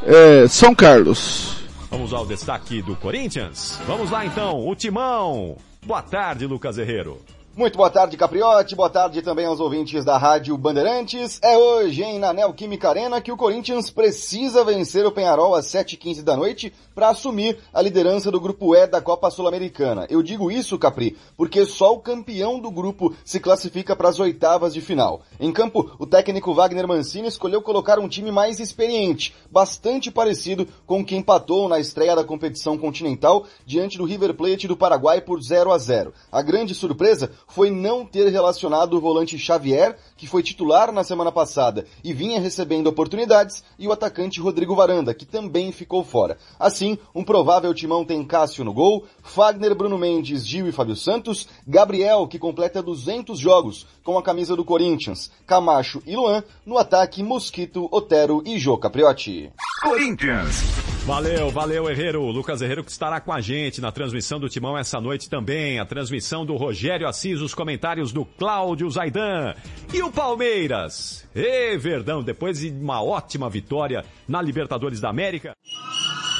é, 0.04 0.46
São 0.48 0.74
Carlos. 0.74 1.51
Vamos 1.92 2.14
ao 2.14 2.24
destaque 2.24 2.80
do 2.80 2.96
Corinthians? 2.96 3.78
Vamos 3.86 4.10
lá 4.10 4.24
então, 4.24 4.66
o 4.66 4.74
Timão. 4.74 5.58
Boa 5.84 6.00
tarde, 6.00 6.46
Lucas 6.46 6.78
Herrero. 6.78 7.20
Muito 7.54 7.76
boa 7.76 7.90
tarde, 7.90 8.16
Capriote. 8.16 8.74
Boa 8.74 8.88
tarde 8.88 9.20
também 9.20 9.44
aos 9.44 9.60
ouvintes 9.60 10.06
da 10.06 10.16
Rádio 10.16 10.56
Bandeirantes. 10.56 11.38
É 11.42 11.54
hoje, 11.58 12.02
hein, 12.02 12.18
na 12.18 12.32
Neoquímica 12.32 12.88
Arena, 12.88 13.20
que 13.20 13.30
o 13.30 13.36
Corinthians 13.36 13.90
precisa 13.90 14.64
vencer 14.64 15.04
o 15.04 15.12
Penharol 15.12 15.54
às 15.54 15.66
7h15 15.66 16.22
da 16.22 16.34
noite 16.34 16.72
para 16.94 17.10
assumir 17.10 17.58
a 17.70 17.82
liderança 17.82 18.30
do 18.30 18.40
Grupo 18.40 18.74
E 18.74 18.86
da 18.86 19.02
Copa 19.02 19.30
Sul-Americana. 19.30 20.06
Eu 20.08 20.22
digo 20.22 20.50
isso, 20.50 20.78
Capri, 20.78 21.14
porque 21.36 21.66
só 21.66 21.92
o 21.92 22.00
campeão 22.00 22.58
do 22.58 22.70
grupo 22.70 23.14
se 23.22 23.38
classifica 23.38 23.94
para 23.94 24.08
as 24.08 24.18
oitavas 24.18 24.72
de 24.72 24.80
final. 24.80 25.20
Em 25.38 25.52
campo, 25.52 25.90
o 25.98 26.06
técnico 26.06 26.54
Wagner 26.54 26.88
Mancini 26.88 27.28
escolheu 27.28 27.60
colocar 27.60 27.98
um 27.98 28.08
time 28.08 28.32
mais 28.32 28.60
experiente, 28.60 29.34
bastante 29.50 30.10
parecido 30.10 30.66
com 30.86 31.00
o 31.00 31.04
que 31.04 31.16
empatou 31.16 31.68
na 31.68 31.78
estreia 31.78 32.16
da 32.16 32.24
competição 32.24 32.78
continental 32.78 33.44
diante 33.66 33.98
do 33.98 34.06
River 34.06 34.32
Plate 34.32 34.66
do 34.66 34.76
Paraguai 34.76 35.20
por 35.20 35.38
0 35.42 35.70
a 35.70 35.76
0. 35.76 36.14
A 36.32 36.40
grande 36.40 36.74
surpresa 36.74 37.30
foi 37.48 37.70
não 37.70 38.04
ter 38.04 38.28
relacionado 38.28 38.94
o 38.94 39.00
volante 39.00 39.38
Xavier, 39.38 39.96
que 40.16 40.26
foi 40.26 40.42
titular 40.42 40.92
na 40.92 41.04
semana 41.04 41.30
passada 41.30 41.86
e 42.02 42.12
vinha 42.12 42.40
recebendo 42.40 42.86
oportunidades, 42.86 43.62
e 43.78 43.86
o 43.86 43.92
atacante 43.92 44.40
Rodrigo 44.40 44.74
Varanda, 44.74 45.14
que 45.14 45.26
também 45.26 45.72
ficou 45.72 46.04
fora. 46.04 46.38
Assim, 46.58 46.98
um 47.14 47.24
provável 47.24 47.74
timão 47.74 48.04
tem 48.04 48.24
Cássio 48.24 48.64
no 48.64 48.72
gol, 48.72 49.04
Fagner, 49.22 49.74
Bruno 49.74 49.98
Mendes, 49.98 50.46
Gil 50.46 50.68
e 50.68 50.72
Fábio 50.72 50.96
Santos, 50.96 51.48
Gabriel, 51.66 52.26
que 52.26 52.38
completa 52.38 52.82
200 52.82 53.38
jogos 53.38 53.86
com 54.04 54.18
a 54.18 54.22
camisa 54.22 54.56
do 54.56 54.64
Corinthians, 54.64 55.30
Camacho 55.46 56.02
e 56.06 56.16
Luan, 56.16 56.42
no 56.64 56.78
ataque 56.78 57.22
Mosquito, 57.22 57.88
Otero 57.90 58.42
e 58.44 58.58
Jô 58.58 58.76
Capriotti. 58.78 59.52
Corinthians. 59.82 60.91
Valeu, 61.04 61.50
valeu, 61.50 61.90
Herrero. 61.90 62.22
Lucas 62.30 62.62
Herrero 62.62 62.84
que 62.84 62.90
estará 62.90 63.20
com 63.20 63.32
a 63.32 63.40
gente 63.40 63.80
na 63.80 63.90
transmissão 63.90 64.38
do 64.38 64.48
Timão 64.48 64.78
essa 64.78 65.00
noite 65.00 65.28
também. 65.28 65.80
A 65.80 65.84
transmissão 65.84 66.46
do 66.46 66.54
Rogério 66.54 67.08
Assis, 67.08 67.40
os 67.40 67.54
comentários 67.54 68.12
do 68.12 68.24
Cláudio 68.24 68.88
Zaidan. 68.88 69.52
E 69.92 70.00
o 70.00 70.12
Palmeiras? 70.12 71.28
Ê, 71.34 71.76
Verdão, 71.76 72.22
depois 72.22 72.60
de 72.60 72.70
uma 72.70 73.02
ótima 73.02 73.50
vitória 73.50 74.04
na 74.28 74.40
Libertadores 74.40 75.00
da 75.00 75.10
América. 75.10 75.56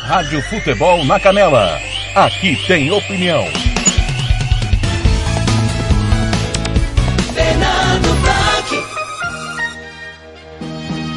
Rádio 0.03 0.41
Futebol 0.43 1.05
na 1.05 1.19
Canela. 1.19 1.79
Aqui 2.15 2.57
tem 2.67 2.91
opinião. 2.91 3.45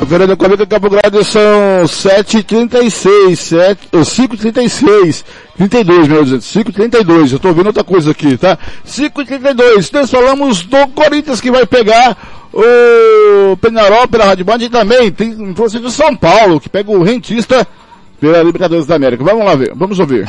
Fernando 0.03 0.37
Comigo 0.37 0.67
Campo 0.67 0.89
Grande 0.89 1.23
são 1.25 1.83
7h36, 1.85 3.35
7, 3.35 3.89
5h36, 3.91 5.23
32, 5.57 6.07
meu 6.07 6.25
Deus, 6.25 6.43
5h32, 6.43 7.33
eu 7.33 7.39
tô 7.39 7.47
ouvindo 7.47 7.67
outra 7.67 7.83
coisa 7.83 8.11
aqui, 8.11 8.37
tá? 8.37 8.57
5h32, 8.85 9.91
nós 9.93 10.11
falamos 10.11 10.63
do 10.63 10.87
Corinthians 10.89 11.41
que 11.41 11.49
vai 11.49 11.65
pegar 11.65 12.15
o 12.53 13.57
Penarol 13.57 14.07
pela 14.07 14.25
Rádio 14.25 14.45
Band 14.45 14.59
e 14.59 14.69
também 14.69 15.11
tem 15.11 15.53
você 15.53 15.79
do 15.79 15.89
São 15.89 16.15
Paulo, 16.15 16.59
que 16.59 16.69
pega 16.69 16.91
o 16.91 17.01
Rentista 17.03 17.67
pela 18.19 18.43
Libertadores 18.43 18.85
da 18.85 18.95
América. 18.95 19.23
Vamos 19.23 19.43
lá 19.43 19.55
ver, 19.55 19.73
vamos 19.75 19.99
ouvir. 19.99 20.27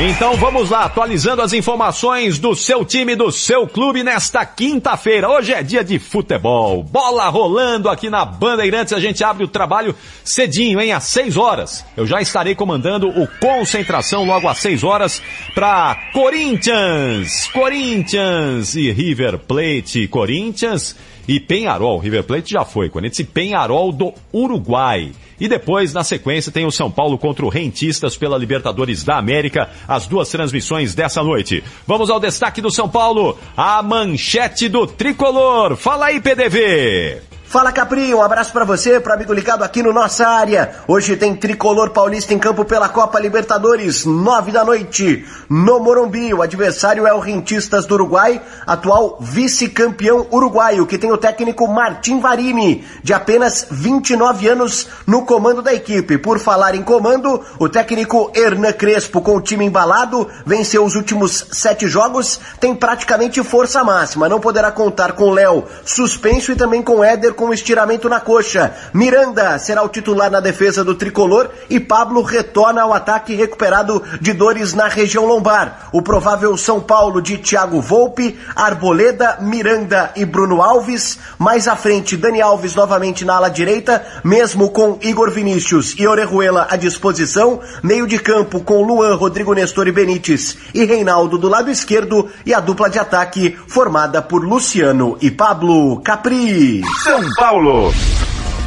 Então 0.00 0.36
vamos 0.36 0.70
lá, 0.70 0.84
atualizando 0.84 1.42
as 1.42 1.52
informações 1.52 2.38
do 2.38 2.54
seu 2.54 2.84
time, 2.84 3.16
do 3.16 3.32
seu 3.32 3.66
clube 3.66 4.04
nesta 4.04 4.46
quinta-feira. 4.46 5.28
Hoje 5.28 5.52
é 5.52 5.60
dia 5.60 5.82
de 5.82 5.98
futebol. 5.98 6.84
Bola 6.84 7.28
rolando 7.28 7.88
aqui 7.88 8.08
na 8.08 8.24
Bandeirantes. 8.24 8.92
A 8.92 9.00
gente 9.00 9.24
abre 9.24 9.42
o 9.42 9.48
trabalho 9.48 9.92
cedinho, 10.22 10.80
hein? 10.80 10.92
Às 10.92 11.02
6 11.02 11.36
horas. 11.36 11.84
Eu 11.96 12.06
já 12.06 12.20
estarei 12.20 12.54
comandando 12.54 13.08
o 13.08 13.26
Concentração 13.40 14.24
logo 14.24 14.46
às 14.46 14.58
6 14.58 14.84
horas 14.84 15.20
para 15.52 15.96
Corinthians. 16.12 17.48
Corinthians 17.48 18.76
e 18.76 18.92
River 18.92 19.36
Plate. 19.36 20.06
Corinthians 20.06 20.94
e 21.26 21.40
Penharol. 21.40 21.98
River 21.98 22.22
Plate 22.22 22.52
já 22.52 22.64
foi. 22.64 22.88
Corinthians 22.88 23.18
e 23.18 23.24
Penharol 23.24 23.90
do 23.90 24.14
Uruguai. 24.32 25.10
E 25.40 25.48
depois, 25.48 25.92
na 25.92 26.02
sequência, 26.02 26.52
tem 26.52 26.66
o 26.66 26.72
São 26.72 26.90
Paulo 26.90 27.18
contra 27.18 27.44
o 27.44 27.48
Rentistas 27.48 28.16
pela 28.16 28.38
Libertadores 28.38 29.04
da 29.04 29.16
América, 29.18 29.70
as 29.86 30.06
duas 30.06 30.28
transmissões 30.28 30.94
dessa 30.94 31.22
noite. 31.22 31.62
Vamos 31.86 32.10
ao 32.10 32.18
destaque 32.18 32.60
do 32.60 32.70
São 32.70 32.88
Paulo, 32.88 33.38
a 33.56 33.82
manchete 33.82 34.68
do 34.68 34.86
tricolor. 34.86 35.76
Fala 35.76 36.06
aí, 36.06 36.20
PDV! 36.20 37.27
Fala 37.48 37.72
Capri, 37.72 38.14
um 38.14 38.22
abraço 38.22 38.52
para 38.52 38.62
você, 38.62 39.00
para 39.00 39.14
amigo 39.14 39.32
ligado 39.32 39.62
aqui 39.62 39.82
no 39.82 39.90
nossa 39.90 40.28
área. 40.28 40.74
Hoje 40.86 41.16
tem 41.16 41.34
Tricolor 41.34 41.88
Paulista 41.88 42.34
em 42.34 42.38
campo 42.38 42.62
pela 42.62 42.90
Copa 42.90 43.18
Libertadores, 43.18 44.04
nove 44.04 44.52
da 44.52 44.62
noite, 44.62 45.24
no 45.48 45.80
Morumbi. 45.80 46.34
O 46.34 46.42
adversário 46.42 47.06
é 47.06 47.14
o 47.14 47.18
Rentistas 47.18 47.86
do 47.86 47.94
Uruguai, 47.94 48.42
atual 48.66 49.16
vice-campeão 49.18 50.26
uruguaio, 50.30 50.86
que 50.86 50.98
tem 50.98 51.10
o 51.10 51.16
técnico 51.16 51.66
Martim 51.66 52.20
Varini, 52.20 52.84
de 53.02 53.14
apenas 53.14 53.66
29 53.70 54.46
anos 54.46 54.86
no 55.06 55.24
comando 55.24 55.62
da 55.62 55.72
equipe. 55.72 56.18
Por 56.18 56.38
falar 56.38 56.74
em 56.74 56.82
comando, 56.82 57.42
o 57.58 57.66
técnico 57.66 58.30
Hernan 58.34 58.74
Crespo, 58.74 59.22
com 59.22 59.36
o 59.36 59.40
time 59.40 59.64
embalado, 59.64 60.28
venceu 60.44 60.84
os 60.84 60.94
últimos 60.94 61.46
sete 61.50 61.88
jogos, 61.88 62.38
tem 62.60 62.74
praticamente 62.74 63.42
força 63.42 63.82
máxima. 63.82 64.28
Não 64.28 64.38
poderá 64.38 64.70
contar 64.70 65.12
com 65.12 65.30
Léo 65.30 65.64
suspenso 65.82 66.52
e 66.52 66.54
também 66.54 66.82
com 66.82 67.02
Éder 67.02 67.37
com 67.38 67.54
estiramento 67.54 68.08
na 68.08 68.18
coxa. 68.18 68.74
Miranda 68.92 69.56
será 69.60 69.84
o 69.84 69.88
titular 69.88 70.28
na 70.28 70.40
defesa 70.40 70.82
do 70.82 70.96
tricolor 70.96 71.48
e 71.70 71.78
Pablo 71.78 72.20
retorna 72.20 72.82
ao 72.82 72.92
ataque 72.92 73.36
recuperado 73.36 74.02
de 74.20 74.32
dores 74.32 74.74
na 74.74 74.88
região 74.88 75.24
lombar. 75.24 75.88
O 75.92 76.02
provável 76.02 76.56
São 76.56 76.80
Paulo 76.80 77.22
de 77.22 77.38
Thiago 77.38 77.80
Volpe, 77.80 78.36
Arboleda, 78.56 79.38
Miranda 79.40 80.10
e 80.16 80.24
Bruno 80.24 80.60
Alves. 80.60 81.16
Mais 81.38 81.68
à 81.68 81.76
frente, 81.76 82.16
Dani 82.16 82.42
Alves 82.42 82.74
novamente 82.74 83.24
na 83.24 83.36
ala 83.36 83.48
direita, 83.48 84.04
mesmo 84.24 84.70
com 84.70 84.98
Igor 85.00 85.30
Vinícius 85.30 85.94
e 85.96 86.08
Orejuela 86.08 86.66
à 86.68 86.74
disposição. 86.74 87.60
Meio 87.84 88.08
de 88.08 88.18
campo 88.18 88.60
com 88.60 88.82
Luan, 88.82 89.14
Rodrigo 89.14 89.54
Nestor 89.54 89.86
e 89.86 89.92
Benítez 89.92 90.58
e 90.74 90.84
Reinaldo 90.84 91.38
do 91.38 91.48
lado 91.48 91.70
esquerdo 91.70 92.28
e 92.44 92.52
a 92.52 92.58
dupla 92.58 92.90
de 92.90 92.98
ataque 92.98 93.56
formada 93.68 94.20
por 94.20 94.44
Luciano 94.44 95.16
e 95.20 95.30
Pablo 95.30 96.00
Capri. 96.00 96.82
São 97.04 97.27
Paulo. 97.36 97.92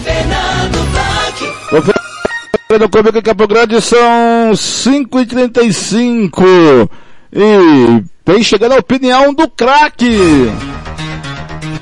Fernando 0.03 0.91
Blanc. 0.91 1.94
No 2.79 2.89
Comigo 2.89 3.19
em 3.19 3.23
Campo 3.23 3.47
Grande 3.47 3.81
são 3.81 4.51
5h35 4.53 6.91
e 7.33 8.03
vem 8.27 8.43
chegando 8.43 8.73
a 8.73 8.79
opinião 8.79 9.33
do 9.33 9.49
craque. 9.49 10.51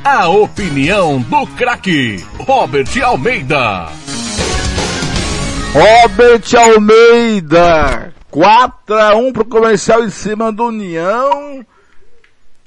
A 0.04 0.28
opinião 0.28 1.22
do 1.22 1.46
craque 1.46 2.22
Robert 2.38 2.88
Almeida. 3.02 3.88
Robert 5.72 6.42
Almeida, 6.58 8.12
4 8.30 8.94
a 8.94 9.16
1 9.16 9.32
pro 9.32 9.46
comercial 9.46 10.04
em 10.04 10.10
cima 10.10 10.52
do 10.52 10.66
União. 10.66 11.64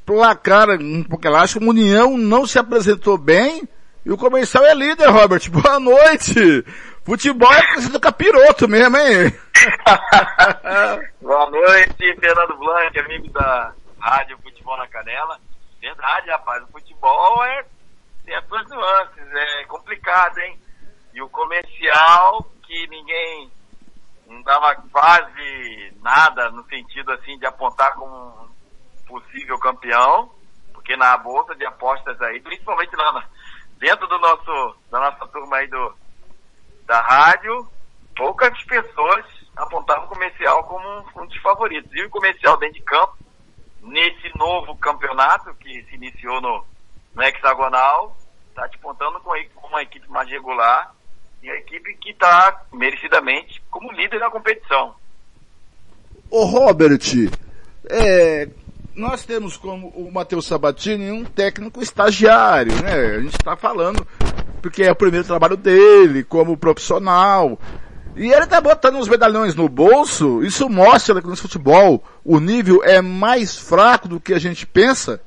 Placar, 0.03 0.69
porque 1.07 1.27
eu 1.27 1.35
acho 1.35 1.59
que 1.59 1.65
o 1.65 1.69
União 1.69 2.17
não 2.17 2.47
se 2.47 2.57
apresentou 2.57 3.19
bem 3.19 3.69
e 4.03 4.11
o 4.11 4.17
comercial 4.17 4.65
é 4.65 4.73
líder, 4.73 5.09
Robert. 5.09 5.47
Boa 5.51 5.79
noite. 5.79 6.65
Futebol 7.05 7.53
é 7.53 7.67
coisa 7.67 7.91
do 7.91 7.99
capiroto 7.99 8.67
mesmo, 8.67 8.97
hein? 8.97 9.31
Boa 11.21 11.49
noite, 11.51 12.19
Fernando 12.19 12.57
Blanc, 12.57 12.99
amigo 12.99 13.29
da 13.29 13.75
Rádio 13.99 14.35
Futebol 14.39 14.75
na 14.75 14.87
Canela. 14.87 15.39
Verdade, 15.79 16.31
rapaz, 16.31 16.63
o 16.63 16.71
futebol 16.71 17.45
é, 17.45 17.63
tem 18.25 18.35
as 18.35 18.43
suas 18.47 18.67
nuances, 18.69 19.23
é 19.31 19.65
complicado, 19.65 20.35
hein? 20.39 20.59
E 21.13 21.21
o 21.21 21.29
comercial, 21.29 22.51
que 22.63 22.87
ninguém 22.87 23.51
não 24.25 24.41
dava 24.41 24.73
quase 24.91 25.93
nada 26.01 26.49
no 26.49 26.65
sentido 26.65 27.11
assim 27.11 27.37
de 27.37 27.45
apontar 27.45 27.93
como 27.93 28.15
um 28.15 29.05
possível 29.05 29.59
campeão, 29.59 30.31
porque 30.73 30.97
na 30.97 31.15
bolsa 31.17 31.53
de 31.53 31.67
apostas 31.67 32.19
aí, 32.23 32.41
principalmente 32.41 32.95
lá 32.95 33.11
na, 33.11 33.25
dentro 33.77 34.07
do 34.07 34.17
nosso, 34.17 34.75
da 34.89 34.99
nossa 34.99 35.27
turma 35.27 35.57
aí 35.57 35.67
do, 35.67 35.93
da 36.86 37.02
rádio, 37.02 37.67
poucas 38.15 38.62
pessoas 38.63 39.26
apontavam 39.56 40.06
o 40.06 40.10
comercial 40.10 40.63
como 40.63 40.88
um, 41.21 41.26
dos 41.26 41.38
favoritos. 41.38 41.91
E 41.93 42.04
o 42.04 42.10
comercial 42.10 42.58
dentro 42.58 42.76
de 42.76 42.82
campo, 42.82 43.17
nesse 43.82 44.38
novo 44.38 44.76
campeonato 44.78 45.54
que 45.56 45.84
se 45.84 45.95
iniciou 45.95 46.41
no, 46.41 46.65
no 47.13 47.24
hexagonal, 47.24 48.17
está 48.50 48.67
despontando 48.67 49.19
com, 49.19 49.32
uma 49.67 49.82
equipe 49.82 50.10
mais 50.10 50.30
regular 50.30 50.93
e 51.41 51.50
a 51.50 51.56
equipe 51.58 51.95
que 51.98 52.12
está 52.12 52.63
merecidamente 52.74 53.62
como 53.69 53.91
líder 53.91 54.19
da 54.19 54.30
competição. 54.30 54.95
Ô 56.30 56.43
Robert, 56.45 57.00
é, 57.89 58.50
nós 58.95 59.26
temos 59.26 59.58
como 59.58 59.89
o 59.89 60.12
Matheus 60.12 60.48
Sabatini 60.48 61.12
um 61.12 61.24
técnico 61.24 61.82
estagiário, 61.82 62.74
né? 62.82 63.17
A 63.17 63.21
gente 63.21 63.36
está 63.36 63.56
falando 63.56 64.06
porque 64.65 64.82
é 64.82 64.91
o 64.91 64.95
primeiro 64.95 65.28
trabalho 65.28 65.56
dele 65.56 66.23
como 66.23 66.58
profissional. 66.58 67.60
E 68.15 68.34
ele 68.34 68.47
tá 68.47 68.60
botando 68.60 68.95
uns 68.95 69.08
medalhões 69.08 69.54
no 69.54 69.69
bolso, 69.69 70.41
isso 70.41 70.67
mostra 70.67 71.21
que 71.21 71.28
no 71.28 71.38
futebol 71.38 72.04
o 72.23 72.39
nível 72.39 72.84
é 72.84 72.99
mais 72.99 73.56
fraco 73.56 74.08
do 74.08 74.19
que 74.19 74.34
a 74.34 74.39
gente 74.39 74.65
pensa. 74.65 75.21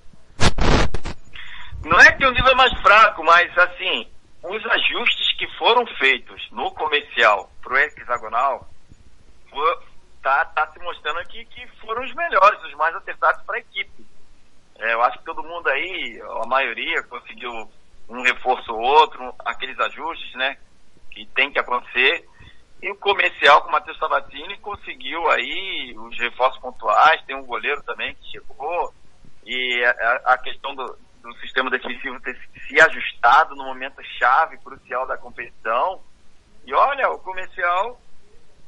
Não 1.84 2.00
é 2.00 2.10
que 2.10 2.26
o 2.26 2.32
nível 2.32 2.50
é 2.50 2.54
mais 2.56 2.72
fraco, 2.80 3.22
mas 3.22 3.56
assim, 3.56 4.08
os 4.42 4.66
ajustes 4.66 5.36
que 5.38 5.46
foram 5.56 5.86
feitos 6.00 6.48
no 6.50 6.72
comercial 6.72 7.48
pro 7.62 7.78
hexagonal, 7.78 8.68
tá, 10.20 10.46
tá 10.46 10.66
se 10.72 10.80
mostrando 10.80 11.20
aqui 11.20 11.44
que 11.44 11.64
foram 11.80 12.02
os 12.02 12.12
melhores, 12.12 12.60
os 12.64 12.74
mais 12.74 12.92
acertados 12.96 13.40
para 13.44 13.54
a 13.54 13.60
equipe. 13.60 14.04
É, 14.80 14.94
eu 14.94 15.02
acho 15.02 15.18
que 15.18 15.24
todo 15.24 15.44
mundo 15.44 15.68
aí, 15.68 16.20
a 16.42 16.46
maioria, 16.48 17.04
conseguiu 17.04 17.52
um 18.08 18.22
reforço 18.22 18.72
ou 18.72 18.80
outro, 18.80 19.34
aqueles 19.44 19.78
ajustes, 19.78 20.34
né, 20.34 20.56
que 21.10 21.26
tem 21.26 21.50
que 21.52 21.58
acontecer. 21.58 22.26
E 22.80 22.90
o 22.90 22.96
comercial 22.96 23.62
com 23.62 23.68
o 23.68 23.72
Matheus 23.72 23.98
Sabatini 23.98 24.56
conseguiu 24.58 25.28
aí 25.30 25.94
os 25.96 26.18
reforços 26.18 26.60
pontuais, 26.60 27.22
tem 27.26 27.36
um 27.36 27.44
goleiro 27.44 27.82
também 27.82 28.14
que 28.14 28.30
chegou, 28.30 28.94
e 29.44 29.84
a, 29.84 30.32
a 30.32 30.38
questão 30.38 30.74
do, 30.74 30.84
do, 31.22 31.34
sistema 31.40 31.70
defensivo 31.70 32.20
ter 32.20 32.38
se 32.66 32.80
ajustado 32.80 33.56
no 33.56 33.64
momento 33.64 34.02
chave, 34.18 34.58
crucial 34.58 35.06
da 35.06 35.16
competição. 35.16 36.00
E 36.64 36.74
olha, 36.74 37.10
o 37.10 37.18
comercial 37.18 37.98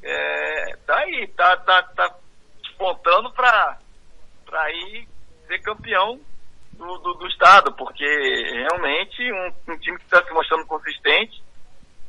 é, 0.03 0.77
tá 0.87 0.99
aí, 0.99 1.29
tá, 1.37 1.57
tá, 1.59 1.83
tá 1.83 2.17
despontando 2.63 3.31
para 3.33 3.79
ir 4.73 5.07
ser 5.47 5.61
campeão 5.61 6.21
do, 6.81 6.99
do, 6.99 7.15
do, 7.15 7.27
estado, 7.29 7.73
porque 7.75 8.05
realmente 8.05 9.31
um, 9.33 9.73
um 9.73 9.79
time 9.79 9.99
que 9.99 10.05
está 10.05 10.25
se 10.25 10.33
mostrando 10.33 10.67
consistente 10.67 11.43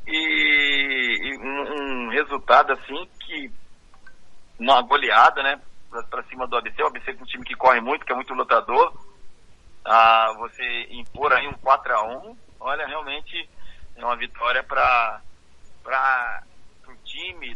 e, 0.06 1.18
e 1.22 1.38
um, 1.38 2.06
um, 2.06 2.08
resultado 2.08 2.72
assim 2.72 3.06
que 3.20 3.50
uma 4.58 4.80
goleada, 4.82 5.42
né? 5.42 5.60
Pra 6.08 6.22
cima 6.24 6.46
do 6.46 6.56
ABC. 6.56 6.82
O 6.82 6.86
ABC 6.86 7.10
é 7.10 7.14
um 7.14 7.26
time 7.26 7.44
que 7.44 7.54
corre 7.54 7.80
muito, 7.80 8.06
que 8.06 8.12
é 8.12 8.16
muito 8.16 8.32
lutador. 8.32 8.92
Ah, 9.84 10.32
você 10.38 10.86
impor 10.90 11.32
aí 11.32 11.46
um 11.46 11.52
4 11.54 11.94
a 11.94 12.02
1 12.04 12.36
olha, 12.60 12.86
realmente 12.86 13.48
é 13.96 14.04
uma 14.04 14.16
vitória 14.16 14.62
para 14.62 15.20
para 15.82 16.44
o 16.88 16.94
time 17.04 17.52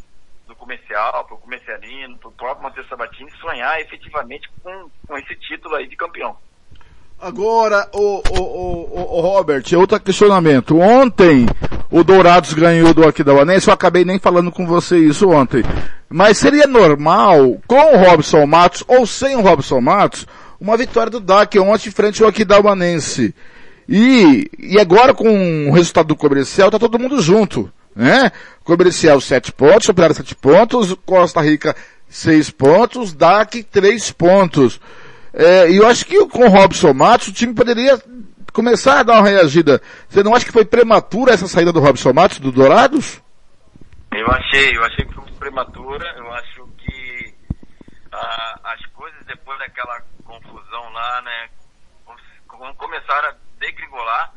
do 0.46 0.56
comercial, 0.56 1.24
para 1.24 1.34
o 1.34 1.40
comercialino, 1.40 2.18
para 2.18 2.28
o 2.28 2.32
próprio 2.32 2.64
Matheus 2.64 2.88
Sabatini 2.88 3.30
sonhar 3.38 3.80
efetivamente 3.80 4.48
com, 4.62 4.90
com 5.06 5.16
esse 5.16 5.34
título 5.36 5.76
aí 5.76 5.86
de 5.86 5.96
campeão. 5.96 6.36
Agora, 7.20 7.88
o, 7.94 8.22
o, 8.28 8.40
o, 8.40 9.18
o 9.18 9.20
Robert, 9.20 9.64
outro 9.76 9.98
questionamento. 9.98 10.78
Ontem, 10.78 11.46
o 11.90 12.04
Dourados 12.04 12.52
ganhou 12.52 12.92
do 12.92 13.08
Aquidauanense, 13.08 13.68
eu 13.68 13.74
acabei 13.74 14.04
nem 14.04 14.18
falando 14.18 14.52
com 14.52 14.66
você 14.66 14.98
isso 14.98 15.30
ontem. 15.30 15.64
Mas 16.10 16.36
seria 16.36 16.66
normal, 16.66 17.58
com 17.66 17.96
o 17.96 18.04
Robson 18.04 18.46
Matos 18.46 18.84
ou 18.86 19.06
sem 19.06 19.34
o 19.34 19.40
Robson 19.40 19.80
Matos, 19.80 20.26
uma 20.60 20.76
vitória 20.76 21.10
do 21.10 21.18
DAC 21.18 21.58
ontem 21.58 21.90
frente 21.90 22.22
ao 22.22 22.28
Aquidauanense. 22.28 23.34
E, 23.88 24.50
e 24.58 24.78
agora 24.78 25.14
com 25.14 25.68
o 25.68 25.72
resultado 25.72 26.08
do 26.08 26.16
comercial, 26.16 26.70
tá 26.70 26.78
todo 26.78 26.98
mundo 26.98 27.22
junto, 27.22 27.72
né? 27.94 28.30
Comercial 28.62 29.20
7 29.20 29.52
pontos, 29.52 29.88
Operário 29.88 30.14
7 30.14 30.34
pontos, 30.34 30.94
Costa 31.06 31.40
Rica 31.40 31.74
6 32.08 32.50
pontos, 32.50 33.14
DAC 33.14 33.62
3 33.62 34.10
pontos. 34.12 34.78
É, 35.38 35.70
e 35.70 35.76
eu 35.76 35.86
acho 35.86 36.06
que 36.06 36.26
com 36.28 36.46
o 36.46 36.48
Robson 36.48 36.94
Matos 36.94 37.28
o 37.28 37.32
time 37.32 37.52
poderia 37.52 38.02
começar 38.54 39.00
a 39.00 39.02
dar 39.02 39.20
uma 39.20 39.28
reagida. 39.28 39.82
Você 40.08 40.22
não 40.22 40.34
acha 40.34 40.46
que 40.46 40.52
foi 40.52 40.64
prematura 40.64 41.34
essa 41.34 41.46
saída 41.46 41.70
do 41.70 41.80
Robson 41.80 42.10
Matos, 42.14 42.38
do 42.38 42.50
Dourados? 42.50 43.22
Eu 44.14 44.26
achei, 44.28 44.74
eu 44.74 44.82
achei 44.82 45.04
que 45.04 45.12
foi 45.12 45.30
prematura, 45.38 46.10
eu 46.16 46.32
acho 46.32 46.66
que 46.78 47.34
ah, 48.10 48.60
as 48.64 48.86
coisas 48.86 49.22
depois 49.26 49.58
daquela 49.58 50.00
confusão 50.24 50.90
lá, 50.94 51.20
né, 51.20 51.48
começaram 52.78 53.28
a 53.28 53.34
degringolar, 53.58 54.32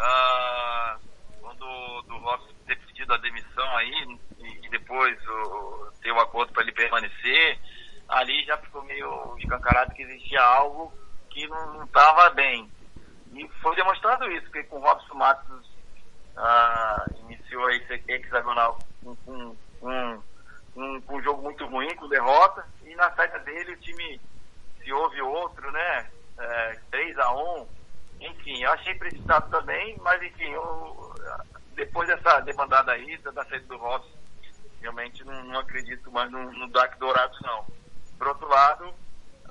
ah, 0.00 0.96
quando 1.40 2.02
do 2.08 2.16
Robson 2.16 2.52
ter 2.66 2.76
pedido 2.88 3.14
a 3.14 3.18
demissão 3.18 3.76
aí, 3.76 4.18
e, 4.40 4.66
e 4.66 4.68
depois 4.68 5.16
o, 5.28 5.92
ter 6.02 6.10
o 6.10 6.18
acordo 6.18 6.52
para 6.52 6.64
ele 6.64 6.72
permanecer, 6.72 7.58
ali 8.08 8.44
já 8.44 8.56
ficou 8.58 8.82
meio 8.84 9.36
escancarado 9.38 9.94
que 9.94 10.02
existia 10.02 10.42
algo 10.42 10.92
que 11.30 11.46
não 11.48 11.84
estava 11.84 12.30
bem. 12.30 12.70
E 13.32 13.48
foi 13.60 13.74
demonstrado 13.74 14.30
isso, 14.30 14.44
porque 14.44 14.64
com 14.64 14.76
o 14.76 14.80
Robson 14.80 15.14
Matos 15.14 15.70
ah, 16.36 17.06
iniciou 17.20 17.68
esse 17.70 18.02
hexagonal 18.08 18.78
com, 19.02 19.16
com, 19.16 19.56
com, 19.80 20.22
um, 20.76 21.02
um 21.08 21.22
jogo 21.22 21.42
muito 21.42 21.66
ruim, 21.66 21.94
com 21.96 22.08
derrota, 22.08 22.66
e 22.84 22.94
na 22.94 23.10
saída 23.12 23.38
dele 23.40 23.72
o 23.72 23.80
time 23.80 24.20
se 24.82 24.92
houve 24.92 25.20
outro, 25.20 25.70
né? 25.70 26.10
É, 26.36 26.80
3 26.90 27.18
a 27.18 27.32
1 27.32 27.66
enfim, 28.20 28.62
eu 28.62 28.70
achei 28.72 28.94
precipitado 28.94 29.50
também, 29.50 29.96
mas 30.00 30.22
enfim, 30.22 30.50
eu, 30.50 31.14
depois 31.74 32.08
dessa 32.08 32.40
demandada 32.40 32.92
aí, 32.92 33.18
da 33.18 33.44
saída 33.44 33.66
do 33.66 33.76
Robson, 33.76 34.16
realmente 34.80 35.24
não, 35.24 35.44
não 35.44 35.60
acredito 35.60 36.10
mais 36.10 36.30
no, 36.30 36.52
no 36.52 36.68
DAC 36.68 36.98
Dourados 36.98 37.38
não. 37.42 37.66
Por 38.18 38.28
outro 38.28 38.48
lado, 38.48 38.94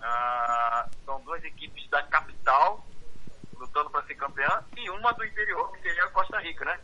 ah, 0.01 0.87
são 1.05 1.21
duas 1.21 1.43
equipes 1.43 1.89
da 1.89 2.03
capital 2.03 2.85
lutando 3.57 3.89
para 3.89 4.03
ser 4.03 4.15
campeã 4.15 4.63
e 4.77 4.89
uma 4.89 5.13
do 5.13 5.25
interior, 5.25 5.71
que 5.71 5.81
seria 5.81 6.03
a 6.03 6.09
Costa 6.09 6.39
Rica, 6.39 6.65
né? 6.65 6.79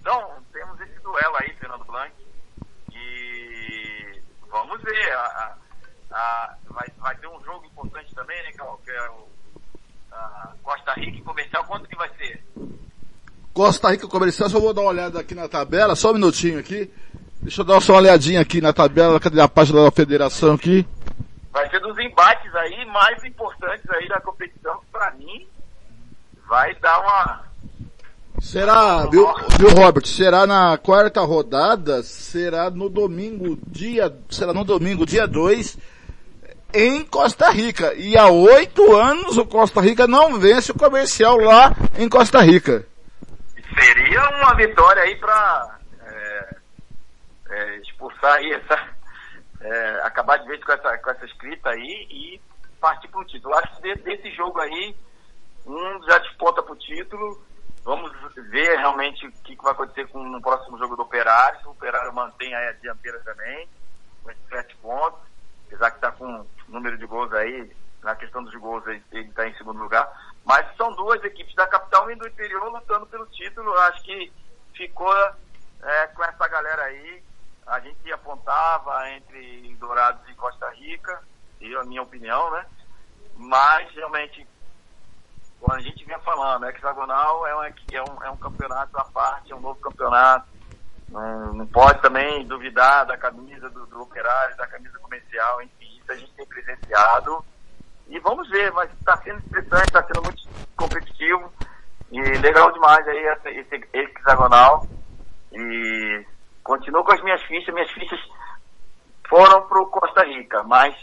Então, 0.00 0.42
temos 0.52 0.80
esse 0.80 0.98
duelo 1.00 1.36
aí, 1.36 1.52
Fernando 1.56 1.84
Blanc, 1.84 2.12
e 2.92 4.22
vamos 4.48 4.80
ver. 4.82 5.12
A, 5.12 5.56
a, 6.10 6.56
vai, 6.68 6.88
vai 6.98 7.16
ter 7.16 7.26
um 7.26 7.42
jogo 7.44 7.66
importante 7.66 8.14
também, 8.14 8.42
né? 8.42 8.52
Que 8.52 8.60
é, 8.60 8.64
que 8.84 8.90
é 8.90 9.10
o 9.10 9.28
Costa 10.62 10.92
Rica 10.94 11.18
e 11.18 11.22
Comercial. 11.22 11.64
Quanto 11.64 11.88
que 11.88 11.96
vai 11.96 12.08
ser? 12.16 12.44
Costa 13.52 13.90
Rica 13.90 14.08
Comercial, 14.08 14.48
só 14.48 14.60
vou 14.60 14.72
dar 14.72 14.82
uma 14.82 14.90
olhada 14.90 15.20
aqui 15.20 15.34
na 15.34 15.48
tabela, 15.48 15.96
só 15.96 16.10
um 16.10 16.14
minutinho 16.14 16.58
aqui. 16.58 16.90
Deixa 17.42 17.62
eu 17.62 17.64
dar 17.64 17.80
só 17.80 17.94
uma 17.94 18.00
olhadinha 18.00 18.40
aqui 18.40 18.60
na 18.60 18.72
tabela, 18.72 19.18
cadê 19.18 19.40
a 19.40 19.48
página 19.48 19.82
da 19.82 19.90
federação 19.90 20.54
aqui? 20.54 20.86
Vai 21.52 21.68
ser 21.68 21.80
dos 21.80 21.98
embates 21.98 22.54
aí 22.54 22.84
mais 22.86 23.24
importantes 23.24 23.88
aí 23.90 24.08
da 24.08 24.20
competição, 24.20 24.80
para 24.92 25.10
mim, 25.12 25.48
vai 26.48 26.74
dar 26.76 27.00
uma. 27.00 27.44
Será, 28.40 29.06
viu, 29.06 29.26
viu, 29.58 29.68
Robert? 29.70 30.06
Será 30.06 30.46
na 30.46 30.78
quarta 30.78 31.20
rodada? 31.20 32.02
Será 32.02 32.70
no 32.70 32.88
domingo, 32.88 33.58
dia, 33.66 34.14
será 34.30 34.54
no 34.54 34.64
domingo, 34.64 35.04
dia 35.04 35.26
2, 35.26 35.76
em 36.72 37.04
Costa 37.04 37.50
Rica. 37.50 37.94
E 37.94 38.16
há 38.16 38.28
oito 38.28 38.96
anos 38.96 39.36
o 39.36 39.44
Costa 39.44 39.80
Rica 39.80 40.06
não 40.06 40.38
vence 40.38 40.70
o 40.72 40.78
comercial 40.78 41.36
lá 41.38 41.74
em 41.98 42.08
Costa 42.08 42.40
Rica. 42.40 42.86
Seria 43.78 44.28
uma 44.30 44.54
vitória 44.54 45.02
aí 45.02 45.16
para 45.16 45.78
é, 46.02 46.56
é, 47.50 47.76
expulsar 47.78 48.34
aí 48.34 48.52
essa, 48.52 48.88
é, 49.60 50.00
acabar 50.02 50.38
de 50.38 50.48
vez 50.48 50.62
com 50.64 50.72
essa, 50.72 50.98
com 50.98 51.10
essa 51.10 51.24
escrita 51.26 51.70
aí 51.70 52.06
e 52.10 52.40
partir 52.80 53.08
para 53.08 53.20
o 53.20 53.24
título. 53.24 53.54
Acho 53.54 53.80
que 53.80 53.94
desse 53.96 54.30
jogo 54.32 54.58
aí, 54.60 54.96
um 55.66 56.02
já 56.04 56.18
desponta 56.18 56.62
para 56.62 56.72
o 56.72 56.76
título. 56.76 57.40
Vamos 57.84 58.12
ver 58.50 58.76
realmente 58.78 59.26
o 59.26 59.32
que, 59.32 59.56
que 59.56 59.62
vai 59.62 59.72
acontecer 59.72 60.06
com 60.08 60.20
o 60.20 60.42
próximo 60.42 60.78
jogo 60.78 60.96
do 60.96 61.02
Operário. 61.02 61.60
Se 61.60 61.66
o 61.66 61.70
Operário 61.70 62.12
mantém 62.12 62.54
a 62.54 62.72
dianteira 62.72 63.20
também, 63.20 63.68
com 64.22 64.30
esses 64.30 64.48
sete 64.48 64.76
pontos. 64.76 65.20
Apesar 65.66 65.90
que 65.90 65.96
está 65.96 66.12
com 66.12 66.46
número 66.68 66.98
de 66.98 67.06
gols 67.06 67.32
aí, 67.32 67.70
na 68.02 68.16
questão 68.16 68.42
dos 68.42 68.54
gols 68.56 68.84
ele 68.86 69.02
está 69.12 69.46
em 69.46 69.54
segundo 69.54 69.80
lugar. 69.80 70.10
Mas 70.44 70.66
são 70.76 70.92
duas 70.92 71.22
equipes 71.22 71.54
da 71.54 71.66
capital 71.66 72.10
e 72.10 72.16
do 72.16 72.26
interior 72.26 72.70
lutando 72.70 73.06
pelo 73.06 73.26
título. 73.26 73.72
Acho 73.78 74.02
que 74.02 74.32
ficou 74.74 75.14
é, 75.82 76.06
com 76.08 76.24
essa 76.24 76.48
galera 76.48 76.82
aí 76.82 77.22
a 77.70 77.78
gente 77.78 78.12
apontava 78.12 79.08
entre 79.10 79.76
Dourados 79.78 80.28
e 80.28 80.34
Costa 80.34 80.68
Rica, 80.70 81.22
e 81.60 81.74
a 81.76 81.84
minha 81.84 82.02
opinião, 82.02 82.50
né? 82.50 82.66
Mas 83.36 83.88
realmente, 83.94 84.44
quando 85.60 85.78
a 85.78 85.82
gente 85.82 86.04
vinha 86.04 86.18
falando, 86.18 86.66
hexagonal 86.66 87.46
é 87.46 87.56
um, 87.56 87.62
é 87.62 88.02
um, 88.02 88.24
é 88.24 88.30
um 88.30 88.36
campeonato 88.36 88.98
à 88.98 89.04
parte, 89.04 89.52
é 89.52 89.56
um 89.56 89.60
novo 89.60 89.80
campeonato. 89.80 90.48
Não, 91.08 91.52
não 91.54 91.66
pode 91.66 92.02
também 92.02 92.44
duvidar 92.44 93.06
da 93.06 93.16
camisa 93.16 93.70
do, 93.70 93.86
do 93.86 94.02
operário, 94.02 94.56
da 94.56 94.66
camisa 94.66 94.98
comercial, 94.98 95.62
enfim, 95.62 96.00
isso 96.00 96.10
a 96.10 96.16
gente 96.16 96.32
tem 96.32 96.46
presenciado. 96.46 97.44
E 98.08 98.18
vamos 98.18 98.48
ver, 98.50 98.72
mas 98.72 98.92
está 98.94 99.16
sendo 99.18 99.38
interessante, 99.38 99.86
está 99.86 100.02
sendo 100.02 100.22
muito 100.24 100.42
competitivo. 100.76 101.52
E 102.10 102.20
legal 102.20 102.72
demais 102.72 103.06
aí 103.06 103.26
esse, 103.26 103.48
esse 103.50 103.88
hexagonal. 103.92 104.84
E 105.52 106.26
continuo 106.62 107.04
com 107.04 107.12
as 107.12 107.22
minhas 107.22 107.42
fichas, 107.42 107.74
minhas 107.74 107.90
fichas 107.90 108.20
foram 109.28 109.62
para 109.62 109.80
o 109.80 109.86
Costa 109.86 110.24
Rica, 110.24 110.62
mas 110.64 110.94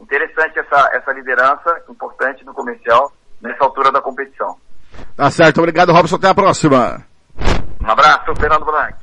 interessante 0.00 0.58
essa, 0.58 0.90
essa 0.94 1.12
liderança 1.12 1.82
importante 1.88 2.44
do 2.44 2.52
comercial 2.52 3.12
nessa 3.40 3.64
altura 3.64 3.90
da 3.90 4.00
competição. 4.00 4.56
Tá 5.16 5.30
certo, 5.30 5.58
obrigado 5.58 5.92
Robson, 5.92 6.16
até 6.16 6.28
a 6.28 6.34
próxima. 6.34 7.04
Um 7.80 7.90
abraço, 7.90 8.34
Fernando 8.36 8.64
Blanc. 8.64 8.94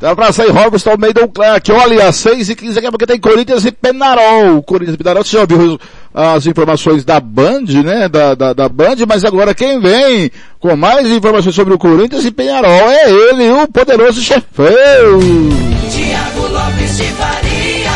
Dá 0.00 0.14
pra 0.14 0.30
sair 0.30 0.50
Robson 0.50 0.90
Almeida 0.90 1.24
o 1.24 1.28
Clark. 1.28 1.72
Olha, 1.72 2.12
6 2.12 2.50
e 2.50 2.56
15 2.56 2.78
aqui 2.78 2.90
porque 2.90 3.06
tem 3.06 3.18
Corinthians 3.18 3.64
e 3.64 3.72
Penarol. 3.72 4.62
Corinthians 4.62 4.94
e 4.94 4.98
Penarol, 4.98 5.24
você 5.24 5.36
já 5.36 5.40
ouviu 5.40 5.78
as 6.18 6.46
informações 6.46 7.04
da 7.04 7.20
Band, 7.20 7.64
né? 7.84 8.08
Da, 8.08 8.34
da, 8.34 8.54
da 8.54 8.68
Band, 8.70 8.96
mas 9.06 9.22
agora 9.22 9.54
quem 9.54 9.78
vem 9.78 10.30
com 10.58 10.74
mais 10.74 11.06
informações 11.06 11.54
sobre 11.54 11.74
o 11.74 11.78
Corinthians 11.78 12.24
e 12.24 12.30
Penarol 12.30 12.70
é 12.70 13.10
ele, 13.10 13.50
o 13.50 13.68
poderoso 13.68 14.22
chefão. 14.22 14.66
Tiago 15.90 16.48
Lopes 16.48 16.96
de 16.96 17.04
Faria. 17.04 17.90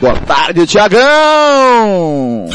Boa 0.00 0.16
tarde, 0.16 0.66
Tiagão. 0.66 2.48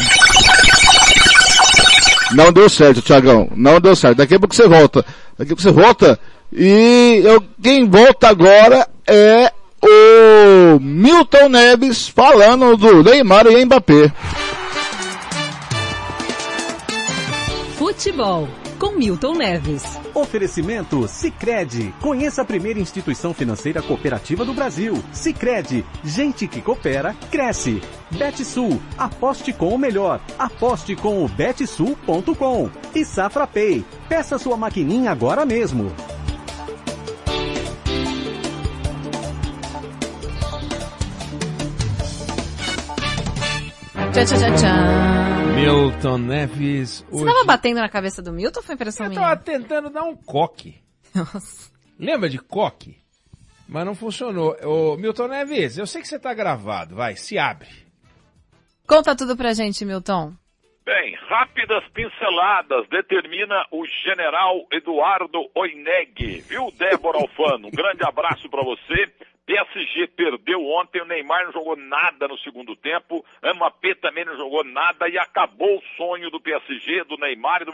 Não 2.33 2.51
deu 2.51 2.69
certo, 2.69 3.01
Tiagão. 3.01 3.47
Não 3.55 3.79
deu 3.79 3.95
certo. 3.95 4.17
Daqui 4.17 4.35
a 4.35 4.39
pouco 4.39 4.53
você 4.53 4.67
volta. 4.67 5.05
Daqui 5.39 5.53
a 5.53 5.55
pouco 5.55 5.61
você 5.61 5.71
volta 5.71 6.19
e 6.51 7.21
eu, 7.23 7.41
quem 7.63 7.87
volta 7.89 8.27
agora 8.27 8.85
é 9.07 9.49
o 9.81 10.79
Milton 10.79 11.47
Neves 11.47 12.09
falando 12.09 12.75
do 12.75 13.01
Neymar 13.01 13.47
e 13.47 13.63
Mbappé. 13.63 14.11
Futebol 17.85 18.47
com 18.79 18.93
Milton 18.93 19.35
Neves. 19.35 19.83
Oferecimento 20.11 21.07
Sicredi. 21.07 21.93
Conheça 22.01 22.41
a 22.41 22.45
primeira 22.45 22.79
instituição 22.79 23.31
financeira 23.31 23.79
cooperativa 23.79 24.43
do 24.43 24.55
Brasil. 24.55 25.03
Sicredi. 25.13 25.85
Gente 26.03 26.47
que 26.47 26.63
coopera 26.63 27.15
cresce. 27.29 27.79
Betsul. 28.09 28.81
Aposte 28.97 29.53
com 29.53 29.69
o 29.69 29.77
melhor. 29.77 30.19
Aposte 30.39 30.95
com 30.95 31.23
o 31.23 31.27
betsul.com. 31.27 32.71
E 32.95 33.05
Safra 33.05 33.45
Pay. 33.45 33.85
Peça 34.09 34.39
sua 34.39 34.57
maquininha 34.57 35.11
agora 35.11 35.45
mesmo. 35.45 35.93
Tchau, 44.11 44.25
tchau, 44.25 44.39
tchau, 44.39 44.55
tchau. 44.55 45.24
Milton 45.55 46.17
Neves. 46.17 47.05
Você 47.09 47.25
tava 47.25 47.43
batendo 47.45 47.79
na 47.79 47.89
cabeça 47.89 48.21
do 48.21 48.31
Milton 48.33 48.59
ou 48.59 48.63
foi 48.65 48.75
impressão 48.75 49.05
Eu 49.05 49.09
minha? 49.09 49.21
tava 49.21 49.37
tentando 49.37 49.89
dar 49.89 50.03
um 50.03 50.15
coque. 50.15 50.75
Lembra 51.97 52.29
de 52.29 52.37
coque? 52.39 52.97
Mas 53.67 53.85
não 53.85 53.95
funcionou. 53.95 54.55
Ô, 54.63 54.97
Milton 54.97 55.27
Neves, 55.29 55.77
eu 55.77 55.87
sei 55.87 56.01
que 56.01 56.07
você 56.07 56.19
tá 56.19 56.33
gravado. 56.33 56.95
Vai, 56.95 57.15
se 57.15 57.37
abre. 57.39 57.69
Conta 58.87 59.15
tudo 59.15 59.35
pra 59.35 59.53
gente, 59.53 59.83
Milton. 59.85 60.33
Bem, 60.85 61.15
rápidas 61.27 61.83
pinceladas 61.93 62.87
determina 62.89 63.65
o 63.71 63.83
general 64.03 64.67
Eduardo 64.71 65.39
Oineg. 65.55 66.41
Viu, 66.41 66.71
Débora 66.77 67.17
Alfano? 67.17 67.69
Um 67.69 67.71
grande 67.71 68.03
abraço 68.05 68.47
para 68.49 68.61
você. 68.63 69.11
PSG 69.45 70.07
perdeu 70.07 70.65
ontem, 70.65 71.01
o 71.01 71.05
Neymar 71.05 71.45
não 71.45 71.51
jogou 71.53 71.75
nada 71.75 72.27
no 72.27 72.37
segundo 72.39 72.75
tempo, 72.75 73.23
Mbappé 73.43 73.93
também 73.95 74.25
não 74.25 74.35
jogou 74.35 74.63
nada 74.63 75.07
e 75.07 75.17
acabou 75.17 75.77
o 75.77 75.83
sonho 75.95 76.29
do 76.31 76.39
PSG, 76.41 77.03
do 77.03 77.17
Neymar 77.17 77.61
e 77.61 77.65
do, 77.65 77.71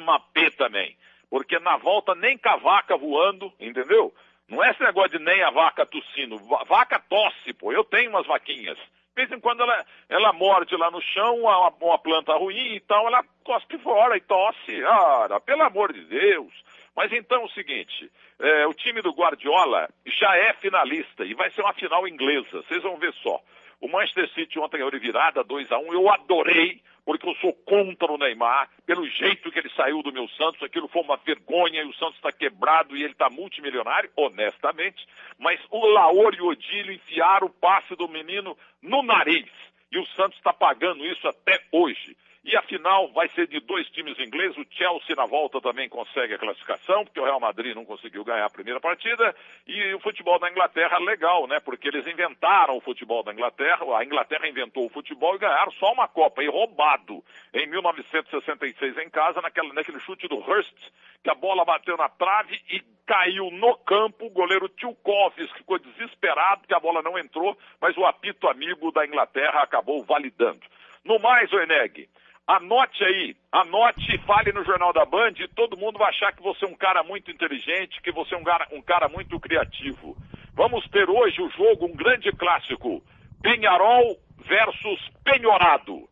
Mbappé 0.00 0.50
também. 0.50 0.96
Porque 1.28 1.58
na 1.58 1.76
volta 1.76 2.14
nem 2.14 2.36
com 2.38 2.48
a 2.48 2.56
vaca 2.56 2.96
voando, 2.96 3.52
entendeu? 3.58 4.12
Não 4.48 4.62
é 4.64 4.70
esse 4.70 4.82
negócio 4.82 5.16
de 5.18 5.24
nem 5.24 5.42
a 5.42 5.50
vaca 5.50 5.86
tossindo. 5.86 6.36
Va- 6.38 6.64
Vaca 6.64 6.98
tosse, 6.98 7.52
pô. 7.52 7.72
Eu 7.72 7.84
tenho 7.84 8.10
umas 8.10 8.26
vaquinhas. 8.26 8.76
De 8.78 9.14
vez 9.26 9.30
em 9.30 9.38
quando 9.40 9.62
ela, 9.62 9.84
ela 10.08 10.32
morde 10.32 10.76
lá 10.76 10.90
no 10.90 11.00
chão, 11.00 11.36
uma, 11.40 11.68
uma 11.80 11.98
planta 11.98 12.32
ruim 12.36 12.74
e 12.74 12.80
tal, 12.80 13.06
ela 13.06 13.22
cospe 13.44 13.78
fora 13.78 14.16
e 14.16 14.20
tosse. 14.20 14.84
Ah, 14.84 15.40
pelo 15.44 15.62
amor 15.62 15.92
de 15.92 16.04
Deus. 16.04 16.52
Mas 16.96 17.12
então 17.12 17.42
é 17.42 17.44
o 17.44 17.50
seguinte, 17.50 18.10
é, 18.38 18.66
o 18.66 18.74
time 18.74 19.00
do 19.00 19.12
Guardiola 19.12 19.88
já 20.06 20.36
é 20.36 20.52
finalista 20.54 21.24
e 21.24 21.34
vai 21.34 21.50
ser 21.50 21.62
uma 21.62 21.72
final 21.74 22.06
inglesa. 22.06 22.62
Vocês 22.62 22.82
vão 22.82 22.96
ver 22.96 23.12
só. 23.22 23.40
O 23.80 23.88
Manchester 23.88 24.28
City 24.34 24.58
ontem 24.58 24.76
ganhou 24.76 24.90
de 24.90 24.98
virada 24.98 25.42
2 25.42 25.72
a 25.72 25.78
1 25.78 25.94
Eu 25.94 26.12
adorei, 26.12 26.82
porque 27.04 27.26
eu 27.26 27.34
sou 27.36 27.54
contra 27.64 28.12
o 28.12 28.18
Neymar, 28.18 28.68
pelo 28.84 29.06
jeito 29.06 29.50
que 29.50 29.58
ele 29.58 29.70
saiu 29.70 30.02
do 30.02 30.12
meu 30.12 30.28
Santos. 30.28 30.62
Aquilo 30.62 30.86
foi 30.88 31.00
uma 31.02 31.16
vergonha 31.16 31.82
e 31.82 31.86
o 31.86 31.94
Santos 31.94 32.16
está 32.16 32.30
quebrado 32.30 32.94
e 32.94 33.02
ele 33.02 33.12
está 33.12 33.30
multimilionário, 33.30 34.10
honestamente. 34.14 35.06
Mas 35.38 35.58
o 35.70 35.86
Laor 35.86 36.34
e 36.34 36.42
o 36.42 36.48
Odílio 36.48 36.92
enfiaram 36.92 37.46
o 37.46 37.50
passe 37.50 37.96
do 37.96 38.06
menino 38.06 38.56
no 38.82 39.02
nariz. 39.02 39.48
E 39.90 39.98
o 39.98 40.06
Santos 40.08 40.36
está 40.36 40.52
pagando 40.52 41.04
isso 41.06 41.26
até 41.26 41.60
hoje. 41.72 42.16
E 42.42 42.56
a 42.56 42.62
final 42.62 43.12
vai 43.12 43.28
ser 43.30 43.46
de 43.46 43.60
dois 43.60 43.86
times 43.90 44.18
ingleses. 44.18 44.56
O 44.56 44.66
Chelsea 44.70 45.14
na 45.14 45.26
volta 45.26 45.60
também 45.60 45.90
consegue 45.90 46.34
a 46.34 46.38
classificação, 46.38 47.04
porque 47.04 47.20
o 47.20 47.24
Real 47.24 47.38
Madrid 47.38 47.74
não 47.74 47.84
conseguiu 47.84 48.24
ganhar 48.24 48.46
a 48.46 48.50
primeira 48.50 48.80
partida. 48.80 49.34
E 49.66 49.94
o 49.94 50.00
futebol 50.00 50.38
da 50.38 50.50
Inglaterra 50.50 50.98
legal, 50.98 51.46
né? 51.46 51.60
Porque 51.60 51.88
eles 51.88 52.06
inventaram 52.06 52.76
o 52.76 52.80
futebol 52.80 53.22
da 53.22 53.32
Inglaterra. 53.32 53.84
A 53.98 54.04
Inglaterra 54.04 54.48
inventou 54.48 54.86
o 54.86 54.90
futebol 54.90 55.34
e 55.34 55.38
ganharam 55.38 55.70
só 55.72 55.92
uma 55.92 56.08
Copa, 56.08 56.42
e 56.42 56.48
roubado. 56.48 57.22
Em 57.52 57.66
1966 57.66 58.96
em 58.98 59.10
casa, 59.10 59.42
naquela, 59.42 59.72
naquele 59.74 60.00
chute 60.00 60.26
do 60.26 60.38
Hurst, 60.38 60.74
que 61.22 61.30
a 61.30 61.34
bola 61.34 61.64
bateu 61.64 61.96
na 61.98 62.08
trave 62.08 62.58
e 62.70 62.80
caiu 63.06 63.50
no 63.50 63.76
campo. 63.76 64.26
O 64.26 64.30
goleiro 64.30 64.68
Tchoukovs 64.70 65.50
ficou 65.52 65.78
desesperado 65.78 66.66
que 66.66 66.74
a 66.74 66.80
bola 66.80 67.02
não 67.02 67.18
entrou, 67.18 67.56
mas 67.78 67.96
o 67.98 68.06
apito 68.06 68.48
amigo 68.48 68.90
da 68.92 69.04
Inglaterra 69.04 69.62
acabou 69.62 70.02
validando. 70.04 70.60
No 71.04 71.18
mais, 71.18 71.52
Oeneg, 71.52 72.08
anote 72.56 73.04
aí, 73.04 73.36
anote 73.52 74.14
e 74.14 74.18
fale 74.26 74.52
no 74.52 74.64
Jornal 74.64 74.92
da 74.92 75.04
Band 75.04 75.34
e 75.38 75.46
todo 75.48 75.76
mundo 75.76 75.98
vai 75.98 76.10
achar 76.10 76.32
que 76.32 76.42
você 76.42 76.64
é 76.64 76.68
um 76.68 76.74
cara 76.74 77.02
muito 77.04 77.30
inteligente, 77.30 78.02
que 78.02 78.10
você 78.10 78.34
é 78.34 78.38
um 78.38 78.42
cara, 78.42 78.66
um 78.72 78.82
cara 78.82 79.08
muito 79.08 79.38
criativo. 79.38 80.16
Vamos 80.54 80.86
ter 80.88 81.08
hoje 81.08 81.40
o 81.40 81.50
jogo, 81.50 81.86
um 81.86 81.94
grande 81.94 82.32
clássico, 82.32 83.02
Penharol 83.40 84.18
versus 84.38 85.00
Penhorado. 85.22 86.08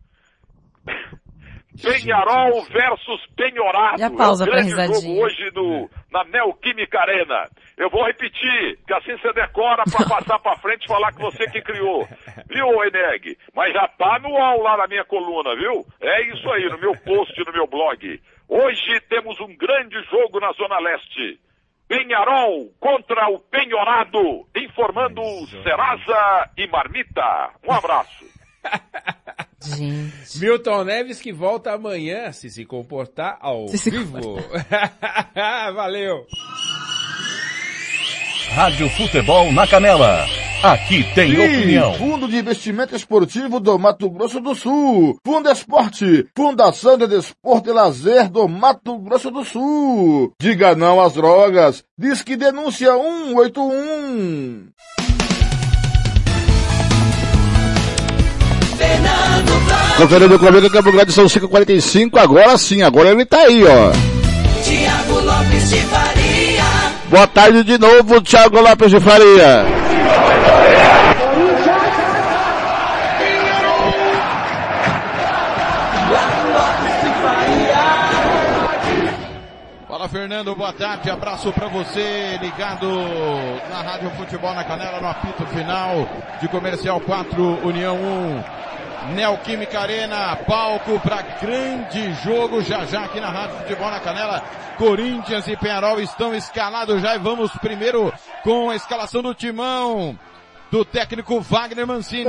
Penharol 1.83 2.65
versus 2.65 3.27
Penhorado. 3.37 4.01
E 4.01 4.05
a 4.05 4.11
pausa 4.11 4.45
é 4.45 4.49
um 4.49 4.51
grande 4.51 4.71
jogo 4.71 5.23
hoje 5.23 5.51
no, 5.55 5.91
na 6.11 6.25
Neoquímica 6.25 7.01
Arena. 7.01 7.49
Eu 7.77 7.89
vou 7.91 8.05
repetir, 8.05 8.79
que 8.87 8.95
assim 8.95 9.17
você 9.17 9.33
decora 9.33 9.85
pra 9.85 10.07
passar 10.09 10.39
pra 10.39 10.57
frente 10.59 10.85
e 10.85 10.89
falar 10.89 11.13
que 11.13 11.21
você 11.21 11.47
que 11.49 11.63
criou. 11.63 12.07
Viu, 12.49 12.85
Eneg? 12.85 13.37
Mas 13.55 13.73
já 13.73 13.87
tá 13.89 14.19
no 14.19 14.37
ao 14.37 14.61
lá 14.63 14.77
na 14.77 14.87
minha 14.87 15.05
coluna, 15.05 15.55
viu? 15.57 15.87
É 16.01 16.23
isso 16.33 16.51
aí, 16.51 16.69
no 16.69 16.79
meu 16.79 16.97
post, 16.97 17.33
no 17.45 17.53
meu 17.53 17.67
blog. 17.67 18.21
Hoje 18.49 19.01
temos 19.09 19.39
um 19.41 19.55
grande 19.57 20.03
jogo 20.11 20.41
na 20.41 20.53
Zona 20.53 20.79
Leste. 20.79 21.39
Penharol 21.87 22.71
contra 22.79 23.31
o 23.31 23.39
Penhorado, 23.39 24.47
informando 24.55 25.23
Serasa 25.63 26.51
e 26.57 26.67
Marmita. 26.67 27.51
Um 27.67 27.73
abraço. 27.73 28.27
Milton 30.37 30.85
Neves 30.85 31.21
que 31.21 31.33
volta 31.33 31.73
amanhã, 31.73 32.31
se 32.33 32.49
se 32.49 32.65
comportar 32.65 33.39
ao 33.41 33.69
Se 33.69 33.79
se 33.79 33.91
vivo. 33.91 34.21
Valeu. 35.75 36.27
Rádio 38.51 38.89
Futebol 38.91 39.53
na 39.53 39.67
Canela. 39.67 40.27
Aqui 40.63 41.05
tem 41.15 41.31
E 41.31 41.39
opinião. 41.39 41.95
Fundo 41.95 42.27
de 42.27 42.39
Investimento 42.39 42.95
Esportivo 42.95 43.61
do 43.61 43.79
Mato 43.79 44.11
Grosso 44.11 44.41
do 44.41 44.55
Sul. 44.55 45.17
Fundo 45.25 45.49
Esporte. 45.51 46.27
Fundação 46.37 46.99
de 46.99 47.07
Desporto 47.07 47.71
e 47.71 47.73
Lazer 47.73 48.29
do 48.29 48.49
Mato 48.49 48.99
Grosso 48.99 49.31
do 49.31 49.45
Sul. 49.45 50.33
Diga 50.41 50.75
não 50.75 51.01
às 51.01 51.13
drogas. 51.13 51.85
Diz 51.97 52.23
que 52.23 52.37
denúncia 52.37 52.91
181. 52.93 54.69
Conferindo 59.99 60.39
comigo 60.39 60.71
Campo 60.71 60.93
Grande 60.93 61.11
são 61.11 61.25
5h45, 61.25 62.19
agora 62.19 62.57
sim, 62.57 62.83
agora 62.83 63.11
ele 63.11 63.25
tá 63.25 63.39
aí, 63.39 63.65
ó. 63.65 63.91
Tiago 64.63 65.19
Lopes 65.21 65.71
de 65.71 65.81
Faria. 65.81 66.65
Boa 67.11 67.27
tarde 67.27 67.65
de 67.65 67.77
novo, 67.79 68.21
Thiago 68.23 68.61
Lopes 68.61 68.91
de 68.93 69.01
Faria. 69.01 69.67
Fala 79.89 80.09
Fernando, 80.09 80.55
boa 80.55 80.73
tarde, 80.73 81.11
abraço 81.11 81.53
pra 81.53 81.67
você, 81.67 82.39
ligado 82.41 82.87
na 83.69 83.83
Rádio 83.83 84.11
Futebol 84.11 84.55
na 84.55 84.63
Canela, 84.63 85.01
no 85.01 85.09
apito 85.09 85.45
final 85.47 86.09
de 86.41 86.47
Comercial 86.47 87.01
4, 87.01 87.67
União 87.67 87.97
1, 87.97 88.45
Neoquímica 89.15 89.81
Arena, 89.81 90.37
palco 90.47 91.01
para 91.01 91.23
grande 91.23 92.13
jogo 92.25 92.61
já 92.63 92.85
já 92.85 93.05
aqui 93.05 93.21
na 93.21 93.31
Rádio 93.31 93.57
Futebol 93.59 93.91
na 93.91 94.01
Canela, 94.01 94.43
Corinthians 94.77 95.47
e 95.49 95.57
Penharol 95.57 96.01
estão 96.01 96.35
escalados 96.35 97.01
já 97.01 97.15
e 97.15 97.19
vamos 97.19 97.51
primeiro 97.53 98.13
com 98.43 98.71
a 98.71 98.77
escalação 98.77 99.23
do 99.23 99.35
timão 99.35 100.19
do 100.71 100.85
técnico 100.85 101.41
Wagner 101.41 101.87
Mancini. 101.87 102.25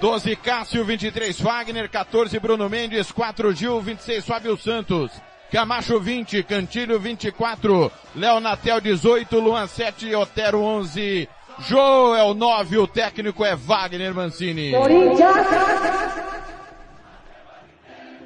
12 0.00 0.36
Cássio, 0.36 0.84
23 0.84 1.40
Wagner, 1.40 1.88
14 1.88 2.38
Bruno 2.38 2.68
Mendes, 2.68 3.12
4 3.12 3.52
Gil, 3.52 3.80
26 3.80 4.24
Fábio 4.24 4.56
Santos. 4.56 5.12
Camacho 5.52 6.00
20, 6.00 6.42
Cantilho 6.44 6.98
24, 6.98 7.92
Léo 8.16 8.40
Natel 8.40 8.80
18, 8.80 9.38
Luan 9.38 9.66
7, 9.66 10.14
Otero 10.14 10.62
11, 10.62 11.28
Joel 11.60 12.34
9, 12.34 12.78
o 12.78 12.86
técnico 12.86 13.44
é 13.44 13.54
Wagner 13.54 14.14
Mancini. 14.14 14.72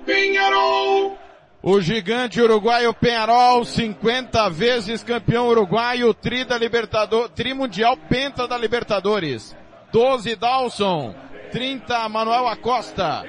Penharol. 0.04 1.18
O 1.62 1.80
gigante 1.80 2.40
uruguaio 2.40 2.94
Penharol, 2.94 3.64
50 3.64 4.48
vezes 4.50 5.02
campeão 5.02 5.48
uruguaio, 5.48 6.14
tri 6.14 6.44
da 6.44 6.56
Libertador, 6.56 7.28
tri 7.30 7.52
mundial 7.52 7.96
penta 7.96 8.46
da 8.46 8.56
Libertadores. 8.56 9.54
12 9.92 10.36
Dawson, 10.36 11.14
30 11.50 12.08
Manuel 12.08 12.46
Acosta, 12.46 13.24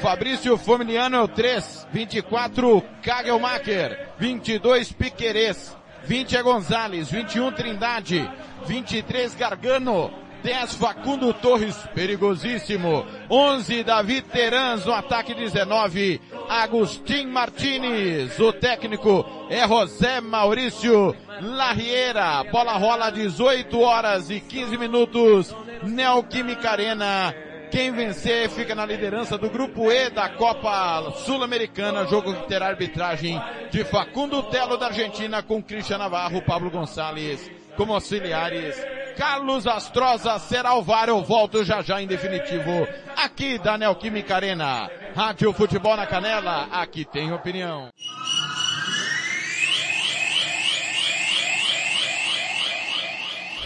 Fabrício 0.00 0.56
Formiliano 0.58 1.16
é 1.16 1.20
o 1.20 1.28
3, 1.28 1.88
24 1.92 2.82
Kagelmacher, 3.02 4.10
22 4.18 4.92
Piquerez, 4.92 5.76
20 6.04 6.36
é 6.36 6.42
Gonzalez, 6.42 7.10
21 7.10 7.52
Trindade, 7.52 8.30
23 8.66 9.34
Gargano, 9.34 10.10
10 10.42 10.74
Facundo 10.74 11.32
Torres, 11.32 11.74
perigosíssimo, 11.94 13.06
11 13.30 13.82
Davi 13.82 14.20
Terans 14.20 14.84
no 14.84 14.92
ataque 14.92 15.32
19, 15.34 16.20
Agustin 16.50 17.26
Martinez, 17.26 18.38
o 18.38 18.52
técnico 18.52 19.24
é 19.48 19.66
José 19.66 20.20
Maurício 20.20 21.16
Larriera, 21.40 22.44
bola 22.44 22.74
rola 22.74 23.10
18 23.10 23.80
horas 23.80 24.28
e 24.28 24.38
15 24.38 24.76
minutos, 24.76 25.56
Neoquímica 25.82 26.70
Arena, 26.70 27.34
quem 27.70 27.90
vencer 27.90 28.50
fica 28.50 28.74
na 28.74 28.84
liderança 28.84 29.38
do 29.38 29.48
grupo 29.48 29.90
E 29.90 30.10
da 30.10 30.28
Copa 30.28 31.10
Sul-Americana, 31.24 32.06
jogo 32.06 32.34
que 32.34 32.48
terá 32.48 32.66
arbitragem 32.68 33.42
de 33.70 33.82
Facundo 33.82 34.42
Telo 34.44 34.76
da 34.76 34.88
Argentina 34.88 35.42
com 35.42 35.62
Cristian 35.62 35.98
Navarro, 35.98 36.42
Pablo 36.42 36.70
Gonçalves 36.70 37.63
como 37.76 37.94
auxiliares 37.94 38.76
Carlos 39.16 39.66
Astroza 39.66 40.38
será 40.38 40.74
o 40.74 40.82
VAR. 40.82 41.08
Eu 41.08 41.22
volto 41.22 41.64
já 41.64 41.82
já 41.82 42.02
em 42.02 42.06
definitivo 42.06 42.86
aqui 43.16 43.58
da 43.58 43.78
Neoquímica 43.78 44.36
Arena. 44.36 44.90
Rádio 45.14 45.52
Futebol 45.52 45.96
na 45.96 46.06
Canela, 46.06 46.68
aqui 46.72 47.04
tem 47.04 47.32
opinião. 47.32 47.88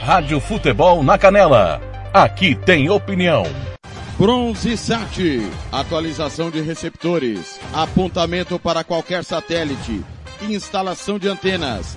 Rádio 0.00 0.40
Futebol 0.40 1.02
na 1.02 1.18
Canela. 1.18 1.80
Aqui 2.12 2.54
tem 2.54 2.88
opinião. 2.88 3.44
Bronze 4.16 4.76
Sat, 4.76 5.20
atualização 5.70 6.50
de 6.50 6.60
receptores, 6.60 7.60
apontamento 7.72 8.58
para 8.58 8.82
qualquer 8.82 9.22
satélite, 9.22 10.04
instalação 10.42 11.18
de 11.20 11.28
antenas, 11.28 11.96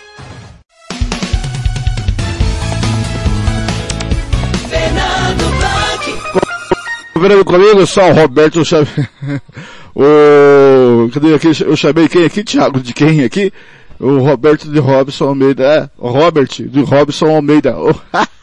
Blanc. 7.21 7.43
comigo, 7.45 7.85
só 7.85 8.09
o 8.09 8.13
Roberto, 8.13 8.59
eu 8.59 8.65
chamei, 8.65 8.87
o, 9.95 11.09
cadê 11.13 11.33
aqui, 11.33 11.51
eu 11.61 11.75
chamei 11.75 12.07
quem 12.07 12.25
aqui, 12.25 12.43
Thiago, 12.43 12.79
de 12.79 12.93
quem 12.93 13.23
aqui? 13.23 13.51
O 13.99 14.17
Roberto 14.17 14.67
de 14.67 14.79
Robson 14.79 15.25
Almeida, 15.25 15.63
é, 15.63 15.89
Robert 15.99 16.49
de 16.49 16.81
Robson 16.81 17.27
Almeida. 17.27 17.77
O 17.77 17.93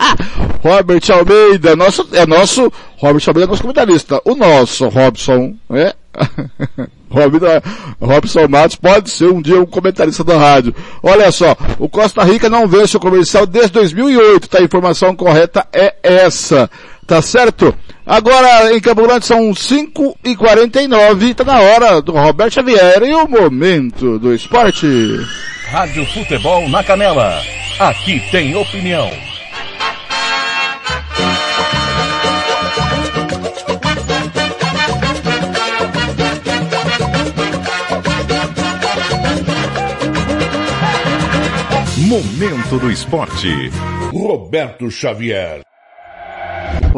Robert 0.63 1.03
Almeida, 1.11 1.75
nosso, 1.75 2.09
é 2.13 2.25
nosso, 2.25 2.73
Robert 2.97 3.25
Almeida 3.27 3.47
é 3.47 3.51
nosso 3.51 3.63
comentarista. 3.63 4.21
O 4.25 4.37
nosso 4.37 4.89
Robson, 4.89 5.57
é? 5.71 5.95
Robson 8.01 8.47
Matos 8.49 8.77
pode 8.77 9.11
ser 9.11 9.31
um 9.33 9.41
dia 9.41 9.61
um 9.61 9.67
comentarista 9.67 10.23
da 10.23 10.37
rádio. 10.39 10.75
Olha 11.03 11.33
só, 11.33 11.57
o 11.79 11.89
Costa 11.89 12.23
Rica 12.23 12.49
não 12.49 12.69
vence 12.69 12.97
o 12.97 13.01
comercial 13.01 13.47
desde 13.47 13.73
2008, 13.73 14.49
tá? 14.49 14.59
A 14.59 14.63
informação 14.63 15.17
correta 15.17 15.67
é 15.73 15.95
essa. 16.03 16.71
Tá 17.09 17.23
certo? 17.23 17.75
Agora, 18.05 18.71
em 18.77 18.81
Campo 18.81 19.03
Grande 19.03 19.25
são 19.25 19.55
5 19.55 20.19
e 20.23 20.37
49 20.37 21.33
tá 21.33 21.43
na 21.43 21.59
hora 21.59 22.03
do 22.03 22.13
Roberto 22.13 22.53
Xavier 22.53 23.03
e 23.03 23.15
o 23.15 23.27
momento 23.27 24.19
do 24.19 24.35
esporte. 24.35 24.87
Rádio 25.71 26.05
Futebol 26.05 26.69
na 26.69 26.85
Canela. 26.85 27.43
Aqui 27.79 28.21
tem 28.31 28.55
opinião. 28.55 29.11
Momento 41.97 42.79
do 42.79 42.91
esporte. 42.91 43.71
Roberto 44.13 44.91
Xavier. 44.91 45.68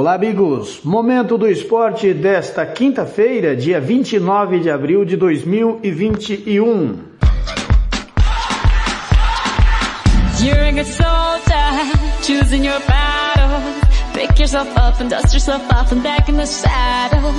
Olá, 0.00 0.14
amigos. 0.14 0.80
Momento 0.82 1.36
do 1.36 1.46
esporte 1.46 2.14
desta 2.14 2.64
quinta-feira, 2.64 3.54
dia 3.54 3.78
29 3.78 4.60
de 4.60 4.70
abril 4.70 5.04
de 5.04 5.14
2021. 5.14 7.00
You're 10.42 10.58
a 10.58 10.72
good 10.72 10.86
soldier, 10.86 12.22
choosing 12.22 12.64
your 12.64 12.80
battle. 12.88 13.60
Pick 14.14 14.40
yourself 14.40 14.70
up 14.78 15.02
and 15.02 15.10
dust 15.10 15.34
yourself 15.34 15.62
off 15.70 15.92
and 15.92 16.00
back 16.02 16.30
in 16.30 16.38
the 16.38 16.46
saddle. 16.46 17.34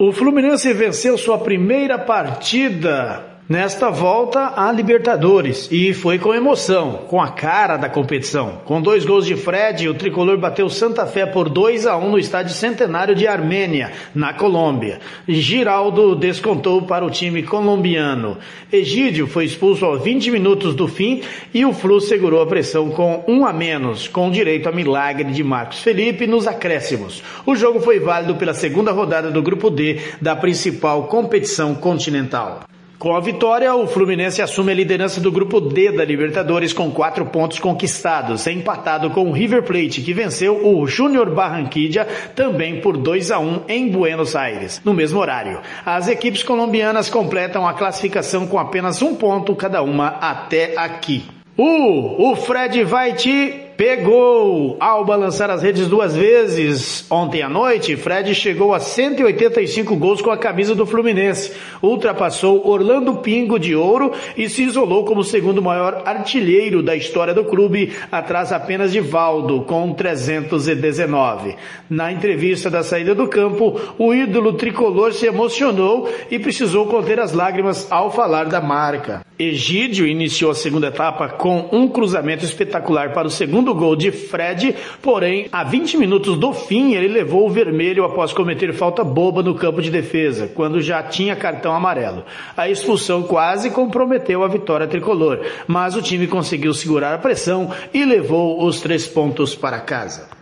O 0.00 0.10
Fluminense 0.10 0.72
venceu 0.72 1.18
sua 1.18 1.36
primeira 1.36 1.98
partida 1.98 3.37
nesta 3.48 3.88
volta 3.88 4.52
à 4.56 4.70
Libertadores 4.70 5.68
e 5.72 5.94
foi 5.94 6.18
com 6.18 6.34
emoção, 6.34 7.04
com 7.08 7.18
a 7.20 7.28
cara 7.28 7.78
da 7.78 7.88
competição. 7.88 8.60
Com 8.66 8.82
dois 8.82 9.06
gols 9.06 9.24
de 9.24 9.36
Fred, 9.36 9.88
o 9.88 9.94
tricolor 9.94 10.36
bateu 10.36 10.68
Santa 10.68 11.06
Fé 11.06 11.24
por 11.24 11.48
2 11.48 11.86
a 11.86 11.96
1 11.96 12.10
no 12.10 12.18
estádio 12.18 12.52
Centenário 12.52 13.14
de 13.14 13.26
Armênia, 13.26 13.92
na 14.14 14.34
Colômbia. 14.34 15.00
Giraldo 15.26 16.14
descontou 16.14 16.82
para 16.82 17.06
o 17.06 17.10
time 17.10 17.42
colombiano. 17.42 18.36
Egídio 18.70 19.26
foi 19.26 19.46
expulso 19.46 19.86
aos 19.86 20.02
20 20.02 20.30
minutos 20.30 20.74
do 20.74 20.86
fim 20.86 21.22
e 21.54 21.64
o 21.64 21.72
Flu 21.72 22.02
segurou 22.02 22.42
a 22.42 22.46
pressão 22.46 22.90
com 22.90 23.24
um 23.26 23.46
a 23.46 23.52
menos, 23.52 24.06
com 24.06 24.30
direito 24.30 24.68
a 24.68 24.72
milagre 24.72 25.32
de 25.32 25.42
Marcos 25.42 25.78
Felipe 25.78 26.26
nos 26.26 26.46
acréscimos. 26.46 27.22
O 27.46 27.56
jogo 27.56 27.80
foi 27.80 27.98
válido 27.98 28.34
pela 28.34 28.52
segunda 28.52 28.92
rodada 28.92 29.30
do 29.30 29.42
grupo 29.42 29.70
D 29.70 30.00
da 30.20 30.36
principal 30.36 31.04
competição 31.04 31.74
continental. 31.74 32.60
Com 32.98 33.14
a 33.14 33.20
vitória, 33.20 33.72
o 33.76 33.86
Fluminense 33.86 34.42
assume 34.42 34.72
a 34.72 34.74
liderança 34.74 35.20
do 35.20 35.30
grupo 35.30 35.60
D 35.60 35.92
da 35.92 36.04
Libertadores 36.04 36.72
com 36.72 36.90
quatro 36.90 37.24
pontos 37.26 37.60
conquistados, 37.60 38.44
empatado 38.48 39.10
com 39.10 39.28
o 39.28 39.30
River 39.30 39.62
Plate, 39.62 40.02
que 40.02 40.12
venceu 40.12 40.66
o 40.66 40.84
Júnior 40.84 41.32
Barranquilla 41.32 42.08
também 42.34 42.80
por 42.80 42.96
2 42.96 43.30
a 43.30 43.38
1 43.38 43.60
em 43.68 43.88
Buenos 43.88 44.34
Aires, 44.34 44.80
no 44.84 44.92
mesmo 44.92 45.20
horário. 45.20 45.60
As 45.86 46.08
equipes 46.08 46.42
colombianas 46.42 47.08
completam 47.08 47.68
a 47.68 47.72
classificação 47.72 48.48
com 48.48 48.58
apenas 48.58 49.00
um 49.00 49.14
ponto 49.14 49.54
cada 49.54 49.80
uma 49.80 50.08
até 50.08 50.76
aqui. 50.76 51.24
Uh, 51.56 52.32
o 52.32 52.34
Fred 52.34 52.82
vai 52.82 53.12
te 53.12 53.67
pegou 53.78 54.76
ao 54.80 55.04
balançar 55.04 55.48
as 55.50 55.62
redes 55.62 55.86
duas 55.86 56.16
vezes 56.16 57.06
ontem 57.08 57.42
à 57.42 57.48
noite. 57.48 57.94
Fred 57.94 58.34
chegou 58.34 58.74
a 58.74 58.80
185 58.80 59.94
gols 59.94 60.20
com 60.20 60.32
a 60.32 60.36
camisa 60.36 60.74
do 60.74 60.84
Fluminense, 60.84 61.52
ultrapassou 61.80 62.68
Orlando 62.68 63.18
Pingo 63.18 63.56
de 63.56 63.76
Ouro 63.76 64.12
e 64.36 64.48
se 64.48 64.64
isolou 64.64 65.04
como 65.04 65.20
o 65.20 65.24
segundo 65.24 65.62
maior 65.62 66.02
artilheiro 66.04 66.82
da 66.82 66.96
história 66.96 67.32
do 67.32 67.44
clube, 67.44 67.92
atrás 68.10 68.52
apenas 68.52 68.90
de 68.90 68.98
Valdo 68.98 69.62
com 69.62 69.94
319. 69.94 71.54
Na 71.88 72.10
entrevista 72.10 72.68
da 72.68 72.82
saída 72.82 73.14
do 73.14 73.28
campo, 73.28 73.80
o 73.96 74.12
ídolo 74.12 74.54
tricolor 74.54 75.12
se 75.12 75.26
emocionou 75.26 76.12
e 76.28 76.36
precisou 76.40 76.86
conter 76.86 77.20
as 77.20 77.32
lágrimas 77.32 77.86
ao 77.92 78.10
falar 78.10 78.46
da 78.46 78.60
marca. 78.60 79.27
Egídio 79.38 80.04
iniciou 80.04 80.50
a 80.50 80.54
segunda 80.54 80.88
etapa 80.88 81.28
com 81.28 81.68
um 81.70 81.86
cruzamento 81.86 82.44
espetacular 82.44 83.12
para 83.12 83.28
o 83.28 83.30
segundo 83.30 83.72
gol 83.72 83.94
de 83.94 84.10
Fred, 84.10 84.74
porém, 85.00 85.46
a 85.52 85.62
20 85.62 85.96
minutos 85.96 86.36
do 86.36 86.52
fim, 86.52 86.94
ele 86.94 87.06
levou 87.06 87.46
o 87.46 87.50
vermelho 87.50 88.04
após 88.04 88.32
cometer 88.32 88.72
falta 88.72 89.04
boba 89.04 89.40
no 89.40 89.54
campo 89.54 89.80
de 89.80 89.92
defesa, 89.92 90.50
quando 90.52 90.82
já 90.82 91.04
tinha 91.04 91.36
cartão 91.36 91.72
amarelo. 91.72 92.24
A 92.56 92.68
expulsão 92.68 93.22
quase 93.22 93.70
comprometeu 93.70 94.42
a 94.42 94.48
vitória 94.48 94.88
tricolor, 94.88 95.38
mas 95.68 95.94
o 95.94 96.02
time 96.02 96.26
conseguiu 96.26 96.74
segurar 96.74 97.14
a 97.14 97.18
pressão 97.18 97.70
e 97.94 98.04
levou 98.04 98.64
os 98.64 98.80
três 98.80 99.06
pontos 99.06 99.54
para 99.54 99.78
casa. 99.78 100.37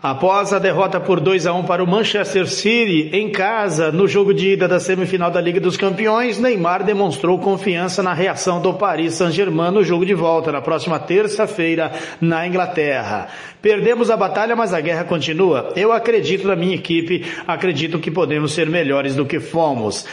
Após 0.00 0.52
a 0.52 0.60
derrota 0.60 1.00
por 1.00 1.18
2 1.18 1.44
a 1.44 1.52
1 1.52 1.64
para 1.64 1.82
o 1.82 1.86
Manchester 1.86 2.46
City 2.46 3.10
em 3.12 3.30
casa 3.32 3.90
no 3.90 4.06
jogo 4.06 4.32
de 4.32 4.52
ida 4.52 4.68
da 4.68 4.78
semifinal 4.78 5.28
da 5.28 5.40
Liga 5.40 5.58
dos 5.58 5.76
Campeões, 5.76 6.38
Neymar 6.38 6.84
demonstrou 6.84 7.36
confiança 7.40 8.00
na 8.00 8.14
reação 8.14 8.62
do 8.62 8.72
Paris 8.74 9.14
Saint-Germain 9.14 9.72
no 9.72 9.82
jogo 9.82 10.06
de 10.06 10.14
volta 10.14 10.52
na 10.52 10.60
próxima 10.60 11.00
terça-feira 11.00 11.90
na 12.20 12.46
Inglaterra. 12.46 13.26
Perdemos 13.60 14.08
a 14.08 14.16
batalha, 14.16 14.54
mas 14.54 14.72
a 14.72 14.80
guerra 14.80 15.02
continua. 15.02 15.72
Eu 15.74 15.92
acredito 15.92 16.46
na 16.46 16.54
minha 16.54 16.76
equipe, 16.76 17.26
acredito 17.44 17.98
que 17.98 18.08
podemos 18.08 18.52
ser 18.52 18.70
melhores 18.70 19.16
do 19.16 19.26
que 19.26 19.40
fomos. 19.40 20.06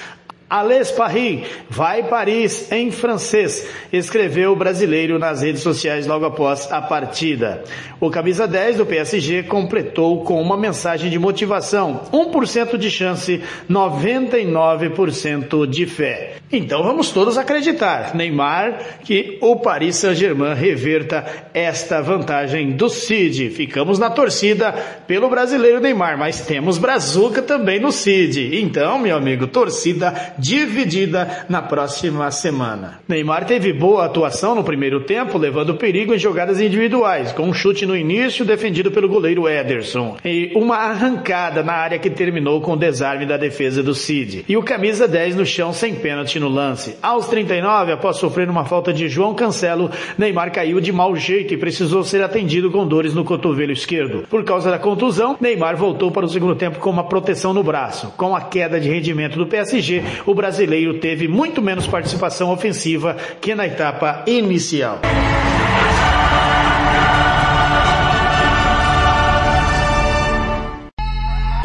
Alès 0.48 0.91
Paris, 0.91 1.41
vai 1.68 2.04
Paris 2.04 2.72
em 2.72 2.91
francês, 2.91 3.68
escreveu 3.91 4.52
o 4.52 4.56
brasileiro 4.56 5.18
nas 5.18 5.41
redes 5.41 5.64
sociais 5.64 6.06
logo 6.06 6.24
após 6.24 6.72
a 6.72 6.80
partida. 6.80 7.64
O 8.00 8.12
camisa 8.12 8.48
10 8.48 8.78
do 8.78 8.86
PSG 8.86 9.41
completou 9.43 10.24
com 10.24 10.39
uma 10.39 10.56
mensagem 10.56 11.10
de 11.10 11.18
motivação: 11.18 12.02
1% 12.14 12.78
de 12.78 12.91
chance, 12.91 13.41
99% 13.68 15.66
de 15.66 15.88
fé. 15.88 16.36
Então 16.52 16.84
vamos 16.84 17.10
todos 17.10 17.39
acreditar, 17.39 18.14
Neymar, 18.14 19.00
que 19.04 19.39
o 19.41 19.56
Paris 19.56 19.96
Saint-Germain 19.96 20.54
reverta 20.54 21.26
esta 21.56 22.02
vantagem 22.02 22.72
do 22.72 22.88
Cid. 22.88 23.50
Ficamos 23.50 23.98
na 23.98 24.12
torcida 24.12 24.72
pelo 25.08 25.28
brasileiro 25.28 25.80
Neymar, 25.80 26.20
mas 26.20 26.41
temos 26.41 26.78
Brazuca 26.78 27.41
também 27.41 27.80
no 27.80 27.91
Cid. 27.91 28.60
Então, 28.62 29.00
meu 29.00 29.18
amigo, 29.18 29.48
torcida 29.48 30.36
dividida 30.46 31.46
na 31.50 31.60
próxima 31.60 32.30
semana. 32.30 33.00
Neymar 33.08 33.46
teve 33.46 33.74
boa 33.74 34.06
atuação 34.06 34.54
no 34.54 34.64
primeiro 34.64 35.02
tempo, 35.02 35.39
levando 35.39 35.74
perigo 35.74 36.14
em 36.14 36.20
jogadas 36.20 36.62
individuais, 36.62 37.32
com 37.32 37.50
um 37.50 37.54
chute 37.54 37.84
no 37.84 37.98
início 37.98 38.46
defendido 38.46 38.91
pelo 38.91 39.10
goleiro 39.10 39.50
Ederson 39.50 40.18
e 40.24 40.52
uma 40.56 40.76
arrancada 40.76 41.64
na 41.64 41.74
área 41.74 41.98
que 41.98 42.12
terminou 42.12 42.62
com 42.62 42.74
o 42.74 42.78
desarme 42.78 43.26
da 43.26 43.38
defesa 43.38 43.82
do 43.82 43.96
Cid. 43.96 44.46
E 44.48 44.56
o 44.56 44.62
camisa 44.62 45.08
10 45.08 45.36
no 45.36 45.46
chão 45.48 45.74
sem 45.74 45.96
pênalti 45.96 46.39
no 46.39 46.48
lance. 46.48 46.96
Aos 47.02 47.28
39, 47.28 47.93
após 47.93 48.18
sofrer 48.18 48.48
uma 48.48 48.66
falta 48.66 48.93
de 48.93 49.10
João 49.10 49.34
Cancelo, 49.34 49.89
Neymar 50.16 50.52
caiu 50.52 50.80
de 50.80 50.91
mau 50.91 51.16
jeito 51.16 51.56
e 51.56 51.58
precisou 51.58 52.04
ser 52.04 52.22
atendido 52.22 52.70
com 52.70 52.86
dores 52.86 53.16
no 53.16 53.26
cotovelo 53.26 53.72
esquerdo. 53.72 54.28
Por 54.30 54.43
causa 54.43 54.70
da 54.70 54.78
contusão, 54.78 55.38
Neymar 55.41 55.76
voltou 55.76 56.12
para 56.12 56.26
o 56.26 56.30
segundo 56.30 56.56
tempo 56.56 56.78
com 56.78 56.91
uma 56.91 57.06
proteção 57.06 57.52
no 57.52 57.64
braço. 57.64 58.14
Com 58.16 58.36
a 58.36 58.41
queda 58.41 58.80
de 58.80 58.89
rendimento 58.89 59.39
do 59.39 59.48
PSG, 59.48 60.04
o 60.26 60.34
brasileiro 60.34 60.99
teve 60.99 61.28
muito 61.28 61.61
menos 61.61 61.88
participação 61.88 62.51
ofensiva 62.51 63.15
que 63.39 63.53
na 63.55 63.65
etapa 63.65 64.23
inicial. 64.28 64.99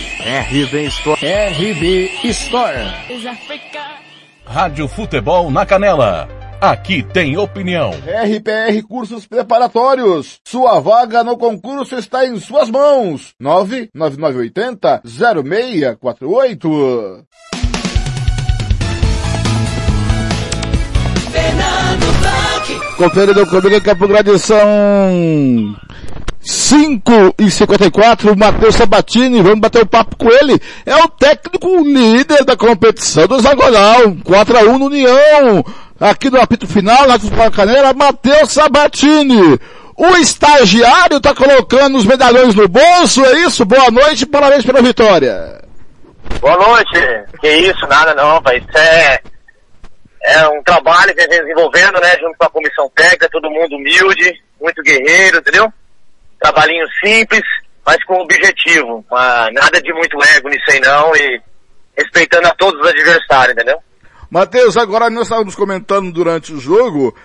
RB 0.52 0.86
Store. 0.86 1.20
RB 1.20 2.12
Store. 2.26 2.78
Rádio 4.46 4.88
Futebol 4.88 5.50
na 5.52 5.66
Canela. 5.66 6.37
Aqui 6.60 7.04
tem 7.04 7.38
opinião. 7.38 7.92
RPR 7.92 8.82
Cursos 8.88 9.28
Preparatórios. 9.28 10.40
Sua 10.44 10.80
vaga 10.80 11.24
no 11.24 11.38
concurso 11.38 11.96
está 11.96 12.26
em 12.26 12.40
suas 12.40 12.72
mãos. 12.72 13.36
99980 13.40 15.04
0648. 15.06 17.28
Conferindo 22.98 23.46
comigo 23.46 23.76
em 23.76 23.82
Campo 23.82 24.08
Grande 24.08 24.40
são 24.40 25.78
5 26.40 27.36
e 27.38 27.52
54, 27.52 28.36
Matheus 28.36 28.74
Sabatini, 28.76 29.42
vamos 29.42 29.60
bater 29.60 29.84
o 29.84 29.86
papo 29.86 30.16
com 30.16 30.32
ele. 30.32 30.60
É 30.86 30.96
o 30.96 31.10
técnico 31.10 31.84
líder 31.84 32.44
da 32.44 32.58
competição 32.58 33.28
do 33.28 33.36
Hexagonal, 33.36 34.16
4 34.24 34.58
a 34.58 34.62
1 34.62 34.80
no 34.80 34.86
União. 34.86 35.64
Aqui 36.00 36.30
no 36.30 36.40
apito 36.40 36.68
final, 36.68 37.08
lá 37.08 37.18
do 37.18 37.52
Canela, 37.52 37.94
Matheus 37.94 38.52
Sabatini. 38.52 39.60
O 39.96 40.16
estagiário 40.18 41.20
tá 41.20 41.34
colocando 41.34 41.98
os 41.98 42.06
medalhões 42.06 42.54
no 42.54 42.68
bolso, 42.68 43.26
é 43.26 43.40
isso? 43.40 43.66
Boa 43.66 43.90
noite, 43.90 44.28
parabéns 44.28 44.64
pela 44.64 44.80
vitória. 44.80 45.60
Boa 46.40 46.56
noite. 46.56 47.00
Que 47.42 47.50
isso, 47.50 47.88
nada 47.88 48.14
não, 48.14 48.40
pai. 48.44 48.58
Isso 48.60 48.78
é, 48.78 49.20
é 50.24 50.48
um 50.50 50.62
trabalho 50.62 51.16
que 51.16 51.22
a 51.22 51.24
gente 51.24 51.42
desenvolvendo, 51.42 52.00
né, 52.00 52.12
junto 52.20 52.38
com 52.38 52.46
a 52.46 52.50
comissão 52.50 52.92
técnica, 52.96 53.30
todo 53.32 53.50
mundo 53.50 53.76
humilde, 53.76 54.40
muito 54.62 54.84
guerreiro, 54.84 55.40
entendeu? 55.40 55.74
Trabalhinho 56.40 56.86
simples, 57.04 57.42
mas 57.84 58.04
com 58.04 58.22
objetivo. 58.22 59.04
Ah, 59.12 59.50
nada 59.52 59.82
de 59.82 59.92
muito 59.94 60.24
ego 60.24 60.50
nisso 60.50 60.66
aí 60.70 60.80
não 60.80 61.16
e 61.16 61.42
respeitando 61.98 62.48
a 62.48 62.52
todos 62.52 62.80
os 62.80 62.88
adversários, 62.88 63.54
entendeu? 63.54 63.82
Matheus, 64.30 64.76
agora 64.76 65.10
nós 65.10 65.24
estávamos 65.24 65.56
comentando 65.56 66.12
durante 66.12 66.54
o 66.54 66.60
jogo 66.60 67.16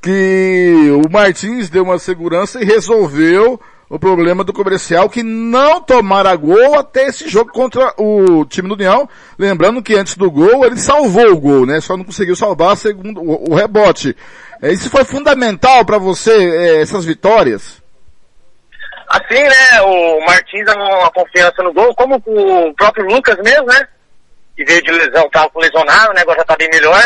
que 0.00 0.90
o 1.04 1.10
Martins 1.10 1.68
deu 1.68 1.82
uma 1.82 1.98
segurança 1.98 2.60
e 2.60 2.64
resolveu 2.64 3.60
o 3.88 3.98
problema 3.98 4.42
do 4.42 4.52
comercial 4.52 5.10
que 5.10 5.22
não 5.22 5.80
tomara 5.80 6.34
gol 6.34 6.78
até 6.78 7.06
esse 7.06 7.28
jogo 7.28 7.52
contra 7.52 7.92
o 7.98 8.44
time 8.46 8.68
do 8.68 8.74
União. 8.74 9.08
Lembrando 9.38 9.82
que 9.82 9.94
antes 9.94 10.16
do 10.16 10.30
gol 10.30 10.64
ele 10.64 10.78
salvou 10.78 11.32
o 11.32 11.38
gol, 11.38 11.66
né? 11.66 11.80
Só 11.80 11.96
não 11.96 12.04
conseguiu 12.04 12.34
salvar 12.34 12.76
segundo 12.76 13.20
o, 13.20 13.54
rebote. 13.54 14.16
É, 14.62 14.72
isso 14.72 14.88
foi 14.88 15.04
fundamental 15.04 15.84
para 15.84 15.98
você, 15.98 16.32
é, 16.32 16.80
essas 16.80 17.04
vitórias? 17.04 17.82
Assim, 19.08 19.42
né, 19.42 19.82
o 19.82 20.24
Martins 20.24 20.64
dá 20.64 20.74
uma 20.74 21.10
confiança 21.10 21.62
no 21.62 21.72
gol, 21.74 21.94
como 21.94 22.22
o 22.24 22.74
próprio 22.74 23.04
Lucas 23.06 23.36
mesmo, 23.44 23.66
né? 23.66 23.86
Que 24.62 24.64
veio 24.64 24.82
de 24.82 24.92
lesão, 24.92 25.28
tava 25.30 25.50
com 25.50 25.60
lesionado, 25.60 26.12
né? 26.14 26.20
Agora 26.20 26.38
já 26.38 26.44
tá 26.44 26.56
bem 26.56 26.68
melhor. 26.72 27.02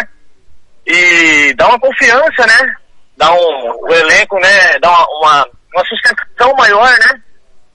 E 0.87 1.55
dá 1.55 1.69
uma 1.69 1.81
confiança, 1.81 2.47
né? 2.47 2.75
Dá 3.17 3.33
um, 3.33 3.79
o 3.81 3.93
elenco, 3.93 4.39
né? 4.39 4.79
Dá 4.79 4.91
uma, 4.91 5.07
uma, 5.09 5.49
uma 5.75 5.85
sustentação 5.87 6.55
maior, 6.55 6.91
né? 6.91 7.23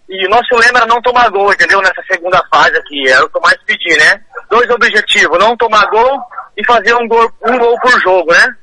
E 0.07 0.27
o 0.27 0.29
nosso 0.29 0.55
lema 0.55 0.79
era 0.79 0.85
não 0.85 1.01
tomar 1.01 1.29
gol, 1.29 1.51
entendeu? 1.51 1.81
Nessa 1.81 2.03
segunda 2.11 2.41
fase 2.53 2.77
aqui, 2.77 3.07
é 3.09 3.19
o 3.21 3.29
que 3.29 3.37
eu 3.37 3.41
mais 3.41 3.57
pedi, 3.65 3.97
né? 3.97 4.21
Dois 4.49 4.69
objetivos, 4.69 5.39
não 5.39 5.57
tomar 5.57 5.85
gol 5.89 6.21
e 6.55 6.65
fazer 6.65 6.93
um 6.95 7.07
gol, 7.07 7.31
um 7.43 7.57
gol 7.57 7.79
por 7.79 7.99
jogo, 8.01 8.31
né? 8.31 8.55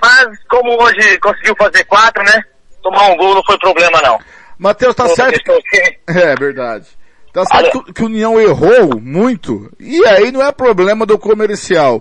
Mas 0.00 0.38
como 0.48 0.80
hoje 0.82 1.18
conseguiu 1.18 1.56
fazer 1.56 1.82
quatro, 1.84 2.22
né? 2.22 2.42
Tomar 2.82 3.06
um 3.06 3.16
gol 3.16 3.34
não 3.34 3.44
foi 3.44 3.58
problema 3.58 4.00
não. 4.02 4.20
Matheus, 4.58 4.94
tá 4.94 5.08
certo. 5.08 5.52
É 6.06 6.34
verdade. 6.36 6.86
Tá 7.34 7.44
certo 7.44 7.82
que, 7.82 7.92
que 7.94 8.02
o 8.02 8.06
União 8.06 8.40
errou 8.40 9.00
muito, 9.00 9.68
e 9.80 10.06
aí 10.06 10.30
não 10.30 10.40
é 10.40 10.52
problema 10.52 11.04
do 11.04 11.18
comercial. 11.18 12.00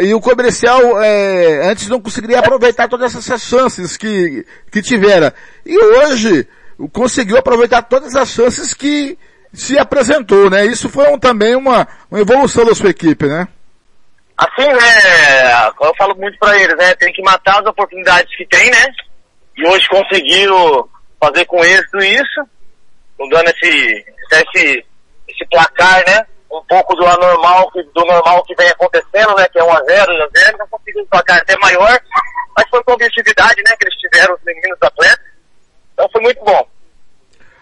E 0.00 0.12
o 0.12 0.20
comercial, 0.20 1.00
é, 1.00 1.70
antes 1.70 1.88
não 1.88 2.00
conseguiria 2.00 2.40
aproveitar 2.40 2.88
todas 2.88 3.14
essas 3.14 3.40
chances 3.40 3.96
que, 3.96 4.44
que 4.72 4.82
tivera. 4.82 5.32
E 5.64 5.78
hoje, 5.78 6.48
conseguiu 6.92 7.38
aproveitar 7.38 7.82
todas 7.82 8.16
as 8.16 8.28
chances 8.30 8.74
que 8.74 9.16
se 9.52 9.78
apresentou, 9.78 10.50
né? 10.50 10.66
Isso 10.66 10.88
foi 10.88 11.06
um, 11.08 11.18
também 11.18 11.54
uma, 11.54 11.86
uma 12.10 12.20
evolução 12.20 12.64
da 12.64 12.74
sua 12.74 12.90
equipe, 12.90 13.26
né? 13.26 13.46
Assim, 14.36 14.66
né? 14.66 15.70
Eu 15.80 15.94
falo 15.96 16.16
muito 16.16 16.36
pra 16.36 16.60
eles, 16.60 16.76
né? 16.76 16.96
Tem 16.96 17.12
que 17.12 17.22
matar 17.22 17.60
as 17.60 17.66
oportunidades 17.66 18.36
que 18.36 18.44
tem, 18.46 18.70
né? 18.72 18.86
E 19.56 19.68
hoje 19.68 19.88
conseguiram 19.88 20.88
fazer 21.20 21.44
com 21.44 21.64
êxito 21.64 21.98
isso, 21.98 22.48
dando 23.30 23.48
esse, 23.50 24.04
esse, 24.36 24.84
esse 25.28 25.46
placar, 25.50 26.04
né? 26.06 26.26
Um 26.50 26.62
pouco 26.66 26.94
do 26.94 27.06
anormal, 27.06 27.70
do 27.74 28.04
normal 28.04 28.42
que 28.44 28.54
vem 28.54 28.68
acontecendo, 28.68 29.34
né? 29.36 29.46
Que 29.52 29.58
é 29.58 29.64
1 29.64 29.70
a 29.70 29.80
0 29.84 30.12
1 30.12 30.22
a 30.22 30.28
0 30.34 30.58
não 30.58 30.68
conseguiu 30.68 31.02
um 31.02 31.06
placar 31.06 31.38
até 31.38 31.56
maior, 31.58 32.00
mas 32.56 32.68
foi 32.70 32.82
com 32.84 32.92
objetividade, 32.92 33.62
né? 33.68 33.76
Que 33.76 33.86
eles 33.86 33.98
tiveram, 33.98 34.34
os 34.34 34.44
meninos 34.44 34.78
atletas. 34.80 35.26
Então 35.92 36.08
foi 36.10 36.22
muito 36.22 36.42
bom. 36.44 36.66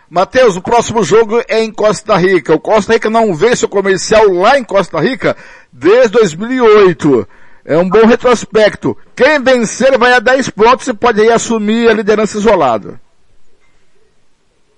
Matheus, 0.08 0.54
o 0.54 0.62
próximo 0.62 1.02
jogo 1.02 1.42
é 1.48 1.60
em 1.60 1.72
Costa 1.72 2.16
Rica. 2.16 2.54
O 2.54 2.60
Costa 2.60 2.92
Rica 2.92 3.10
não 3.10 3.34
vence 3.34 3.64
o 3.64 3.68
comercial 3.68 4.28
lá 4.32 4.56
em 4.56 4.62
Costa 4.62 5.00
Rica 5.00 5.36
desde 5.72 6.10
2008. 6.10 7.28
É 7.64 7.76
um 7.76 7.88
bom 7.88 8.06
retrospecto. 8.06 8.96
Quem 9.16 9.42
vencer 9.42 9.98
vai 9.98 10.12
a 10.12 10.20
10 10.20 10.50
pontos 10.50 10.86
e 10.86 10.94
pode 10.94 11.20
aí 11.20 11.32
assumir 11.32 11.90
a 11.90 11.92
liderança 11.92 12.38
isolada. 12.38 13.00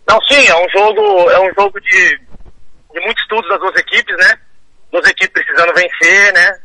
Não, 0.08 0.18
sim, 0.22 0.48
é 0.48 0.56
um 0.56 0.68
jogo, 0.70 1.30
é 1.30 1.38
um 1.38 1.52
jogo 1.52 1.78
de, 1.82 2.18
de 2.18 3.00
muitos 3.00 3.22
estudos 3.22 3.46
das 3.50 3.60
duas 3.60 3.76
equipes, 3.76 4.16
né? 4.16 4.40
Duas 4.90 5.06
equipes 5.06 5.44
precisando 5.44 5.74
vencer, 5.74 6.32
né? 6.32 6.60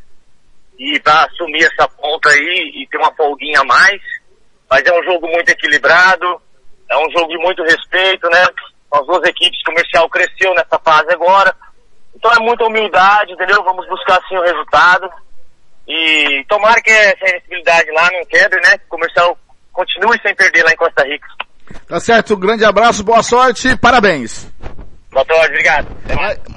E 0.79 0.97
para 1.01 1.25
assumir 1.25 1.65
essa 1.65 1.85
ponta 1.89 2.29
aí 2.29 2.71
e 2.73 2.87
ter 2.87 2.97
uma 2.97 3.13
folguinha 3.15 3.59
a 3.59 3.65
mais. 3.65 4.01
Mas 4.69 4.81
é 4.85 4.93
um 4.97 5.03
jogo 5.03 5.27
muito 5.27 5.49
equilibrado, 5.49 6.41
é 6.89 6.97
um 6.97 7.11
jogo 7.11 7.27
de 7.27 7.37
muito 7.39 7.61
respeito, 7.63 8.29
né? 8.29 8.47
As 8.93 9.05
duas 9.05 9.23
equipes, 9.27 9.59
o 9.59 9.65
comercial 9.65 10.09
cresceu 10.09 10.53
nessa 10.55 10.79
fase 10.79 11.13
agora. 11.13 11.53
Então 12.15 12.31
é 12.31 12.39
muita 12.39 12.65
humildade, 12.65 13.33
entendeu? 13.33 13.61
Vamos 13.63 13.85
buscar 13.89 14.21
sim 14.29 14.37
o 14.37 14.43
resultado. 14.43 15.11
E 15.85 16.45
tomara 16.47 16.81
que 16.81 16.91
essa 16.91 17.27
sensibilidade 17.27 17.91
lá 17.91 18.09
não 18.09 18.25
quebre, 18.25 18.61
né? 18.61 18.77
Que 18.77 18.85
o 18.85 18.89
comercial 18.89 19.37
continue 19.73 20.17
sem 20.21 20.33
perder 20.33 20.63
lá 20.63 20.71
em 20.71 20.77
Costa 20.77 21.03
Rica. 21.03 21.27
Tá 21.87 21.99
certo, 21.99 22.35
um 22.35 22.39
grande 22.39 22.65
abraço, 22.65 23.03
boa 23.03 23.23
sorte 23.23 23.69
e 23.69 23.75
parabéns. 23.75 24.47
Boa 25.13 25.23
tarde, 25.25 25.45
obrigado. 25.49 25.87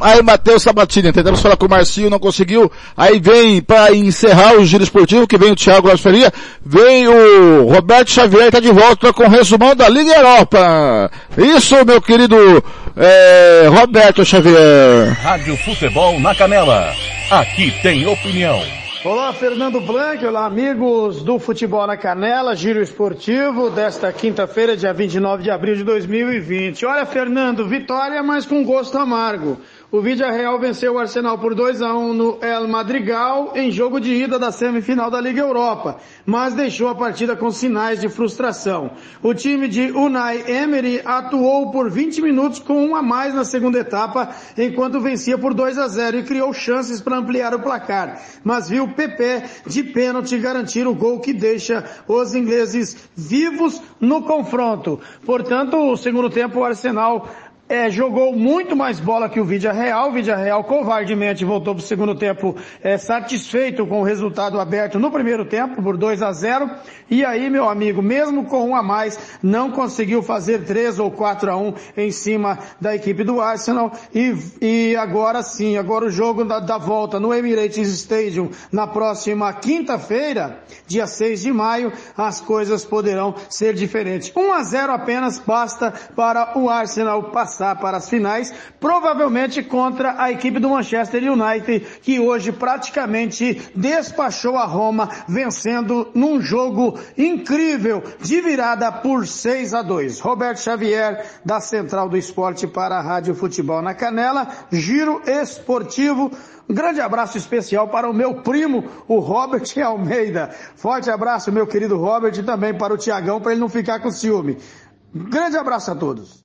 Aí, 0.01 0.23
Matheus 0.23 0.63
Sabatini, 0.63 1.13
tentamos 1.13 1.43
falar 1.43 1.59
com 1.59 1.67
o 1.67 1.69
Marcinho, 1.69 2.09
não 2.09 2.19
conseguiu. 2.19 2.73
Aí 2.97 3.21
vem, 3.21 3.61
para 3.61 3.95
encerrar 3.95 4.55
o 4.55 4.65
giro 4.65 4.83
esportivo, 4.83 5.27
que 5.27 5.37
vem 5.37 5.53
o 5.53 5.57
Thiago 5.57 5.87
Lopes 5.87 6.03
Faria, 6.03 6.33
vem 6.65 7.07
o 7.07 7.69
Roberto 7.71 8.11
Xavier, 8.11 8.51
tá 8.51 8.59
de 8.59 8.73
volta 8.73 9.13
com 9.13 9.25
o 9.25 9.29
resumão 9.29 9.77
da 9.77 9.89
Liga 9.91 10.15
Europa. 10.15 11.11
Isso, 11.37 11.85
meu 11.85 12.01
querido 12.01 12.65
é, 12.97 13.67
Roberto 13.69 14.25
Xavier. 14.25 15.13
Rádio 15.23 15.55
Futebol 15.59 16.19
na 16.19 16.35
Canela. 16.35 16.95
Aqui 17.31 17.71
tem 17.83 18.07
opinião. 18.07 18.86
Olá, 19.09 19.33
Fernando 19.33 19.81
Blanc, 19.81 20.27
olá, 20.27 20.47
amigos 20.47 21.23
do 21.23 21.39
Futebol 21.39 21.87
na 21.87 21.97
Canela, 21.97 22.57
giro 22.57 22.83
esportivo 22.83 23.71
desta 23.71 24.13
quinta-feira, 24.13 24.77
dia 24.77 24.93
29 24.93 25.45
de 25.45 25.51
abril 25.53 25.77
de 25.77 25.85
2020. 25.85 26.85
Olha, 26.85 27.07
Fernando, 27.07 27.69
vitória, 27.69 28.21
mas 28.21 28.45
com 28.45 28.65
gosto 28.65 28.99
amargo. 28.99 29.61
O 29.89 30.01
Vídea 30.01 30.33
Real 30.33 30.59
venceu 30.59 30.95
o 30.95 30.99
Arsenal 30.99 31.39
por 31.39 31.55
2 31.55 31.81
a 31.81 31.95
1 31.95 32.13
no 32.13 32.39
El 32.43 32.67
Madrigal 32.67 33.53
em 33.55 33.71
jogo 33.71 34.01
de 34.01 34.13
ida 34.13 34.37
da 34.37 34.51
semifinal 34.51 35.13
da 35.13 35.21
Liga 35.21 35.41
Europa, 35.41 35.99
mas 36.27 36.55
deixou 36.55 36.89
a 36.89 36.95
partida 36.97 37.37
com 37.37 37.53
sinais 37.53 38.01
de 38.01 38.09
frustração. 38.09 38.91
O 39.23 39.33
time 39.33 39.69
de 39.69 39.93
Unai 39.93 40.43
Emery 40.51 41.01
atuou 41.05 41.71
por 41.71 41.89
20 41.89 42.21
minutos 42.21 42.59
com 42.59 42.85
um 42.85 42.97
a 42.97 43.03
mais 43.03 43.33
na 43.33 43.45
segunda 43.45 43.79
etapa, 43.79 44.35
enquanto 44.59 45.01
vencia 45.01 45.39
por 45.39 45.55
2 45.55 45.79
a 45.79 45.87
0 45.87 46.19
e 46.19 46.23
criou 46.25 46.53
chances 46.53 47.01
para 47.01 47.19
ampliar 47.19 47.55
o 47.55 47.61
placar, 47.61 48.21
mas 48.43 48.69
viu 48.69 48.89
Pepe 48.89 49.45
de 49.69 49.85
pênalti 49.85 50.37
garantir 50.37 50.85
o 50.89 50.97
gol 50.97 51.21
que 51.21 51.33
deixa 51.33 51.85
os 52.09 52.35
ingleses 52.35 53.09
vivos 53.15 53.81
no 54.01 54.23
confronto. 54.23 54.99
Portanto, 55.25 55.77
o 55.77 55.97
segundo 55.97 56.29
tempo 56.29 56.59
o 56.59 56.65
Arsenal 56.65 57.29
é, 57.69 57.91
jogou 57.91 58.33
muito 58.33 58.77
mais 58.77 59.01
bola 59.01 59.29
que 59.29 59.41
o 59.41 59.45
Vídea 59.45 59.73
Real. 59.73 60.11
O 60.11 60.13
Vídea 60.13 60.37
Real 60.37 60.63
covardemente 60.63 61.45
voltou 61.45 61.75
para 61.75 61.83
o 61.83 61.87
segundo 61.87 62.15
tempo 62.15 62.55
é, 62.81 62.97
satisfeito 62.97 63.85
com 63.87 64.01
o 64.01 64.05
resultado 64.05 64.61
aberto 64.61 65.01
no 65.01 65.11
primeiro 65.11 65.45
tempo, 65.45 65.83
por 65.83 65.97
2 65.97 66.23
a 66.23 66.33
0. 66.33 66.71
E 67.11 67.25
aí, 67.25 67.51
meu 67.51 67.69
amigo, 67.69 68.01
mesmo 68.01 68.45
com 68.45 68.69
um 68.69 68.77
a 68.77 68.83
mais, 68.83 69.19
não 69.43 69.71
conseguiu 69.71 70.23
fazer 70.23 70.65
3 70.65 71.01
ou 71.01 71.11
4 71.11 71.51
a 71.51 71.57
1 71.57 71.75
em 71.97 72.11
cima 72.13 72.59
da 72.81 72.95
equipe 72.95 73.25
do 73.25 73.41
Arsenal. 73.41 73.93
E, 74.15 74.35
e 74.61 74.97
agora 74.97 75.43
sim, 75.43 75.77
agora 75.77 76.07
o 76.07 76.11
jogo 76.11 76.45
da, 76.45 76.61
da 76.61 76.79
volta 76.79 77.19
no 77.19 77.35
Emirates 77.35 77.89
Stadium 77.89 78.51
na 78.71 78.87
próxima 78.87 79.53
quinta-feira, 79.53 80.61
dia 80.87 81.07
6 81.07 81.43
de 81.43 81.53
maio, 81.53 81.93
as 82.17 82.41
coisas 82.41 82.85
poderão 82.85 83.35
ser 83.51 83.75
diferentes. 83.75 84.33
1 84.37 84.53
a 84.53 84.63
0 84.63 84.93
apenas 84.93 85.41
basta 85.41 85.93
para 86.15 86.57
o 86.57 86.71
Arsenal 86.71 87.25
passar 87.31 87.56
passar 87.57 87.77
para 87.77 87.97
as 87.97 88.09
finais, 88.09 88.53
provavelmente 88.79 89.63
contra 89.63 90.23
a 90.23 90.31
equipe 90.31 90.61
do 90.61 90.69
Manchester 90.69 91.23
United, 91.33 91.81
que 92.03 92.21
hoje 92.21 92.53
praticamente 92.53 93.71
despachou 93.75 94.57
a 94.57 94.67
Roma, 94.67 95.09
vencendo 95.27 96.09
num 96.15 96.41
jogo 96.41 96.99
incrível 97.17 98.03
de 98.21 98.43
virada 98.43 98.93
por 98.93 99.27
6 99.27 99.73
a 99.73 99.83
2. 99.83 100.21
Roberto 100.21 100.61
Xavier, 100.61 101.25
da 101.45 101.61
Central 101.61 102.11
do 102.11 102.17
Esporte 102.17 102.67
para 102.67 102.99
a 102.99 103.03
Rádio 103.03 103.35
Futebol 103.35 103.81
na 103.81 103.95
Canela, 103.95 104.47
giro 104.71 105.23
esportivo. 105.27 106.31
Um 106.69 106.75
grande 106.75 107.01
abraço 107.01 107.39
especial 107.39 107.89
para 107.89 108.11
o 108.11 108.13
meu 108.13 108.43
primo, 108.43 108.85
o 109.09 109.19
Robert 109.19 109.65
Almeida. 109.83 110.51
Forte 110.75 111.09
abraço, 111.09 111.51
meu 111.51 111.67
querido 111.67 111.97
Robert, 111.97 112.37
e 112.37 112.43
também 112.43 112.77
para 112.77 112.93
o 112.93 112.99
Tiagão, 112.99 113.41
para 113.41 113.53
ele 113.53 113.61
não 113.61 113.69
ficar 113.69 114.01
com 114.01 114.11
ciúme. 114.11 114.59
Grande 115.15 115.57
abraço 115.57 115.91
a 115.91 115.95
todos. 115.95 116.45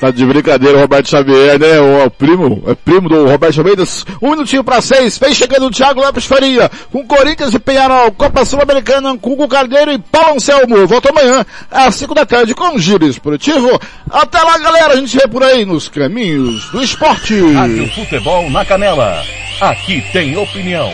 Tá 0.00 0.12
de 0.12 0.24
brincadeira 0.24 0.78
Roberto 0.78 1.08
Xavier, 1.08 1.58
né? 1.58 1.80
O, 1.80 2.06
o 2.06 2.10
primo, 2.10 2.62
é 2.68 2.74
primo 2.74 3.08
do 3.08 3.26
Roberto 3.26 3.54
Xavier. 3.54 3.76
Um 4.22 4.30
minutinho 4.30 4.62
para 4.62 4.80
seis. 4.80 5.18
Vem 5.18 5.34
chegando 5.34 5.66
o 5.66 5.70
Thiago 5.70 6.00
Lopes 6.00 6.24
Faria. 6.24 6.70
Com 6.92 7.04
Corinthians 7.04 7.52
e 7.52 7.58
Penharol. 7.58 8.12
Copa 8.12 8.44
Sul-Americana 8.44 9.18
com 9.18 9.32
o 9.32 9.48
Carneiro 9.48 9.90
e 9.90 9.98
Paulo 9.98 10.36
Anselmo. 10.36 10.86
Volta 10.86 11.10
amanhã 11.10 11.44
às 11.70 11.96
cinco 11.96 12.14
da 12.14 12.24
tarde 12.24 12.54
com 12.54 12.78
Giro 12.78 13.06
Esportivo. 13.06 13.78
Até 14.08 14.40
lá, 14.40 14.58
galera. 14.58 14.92
A 14.92 14.96
gente 14.96 15.16
vê 15.16 15.26
por 15.26 15.42
aí 15.42 15.64
nos 15.64 15.88
caminhos 15.88 16.70
do 16.70 16.80
esporte. 16.82 17.34
Rádio 17.52 17.88
Futebol 17.88 18.48
na 18.50 18.64
Canela. 18.64 19.24
Aqui 19.60 20.00
tem 20.12 20.36
opinião. 20.36 20.92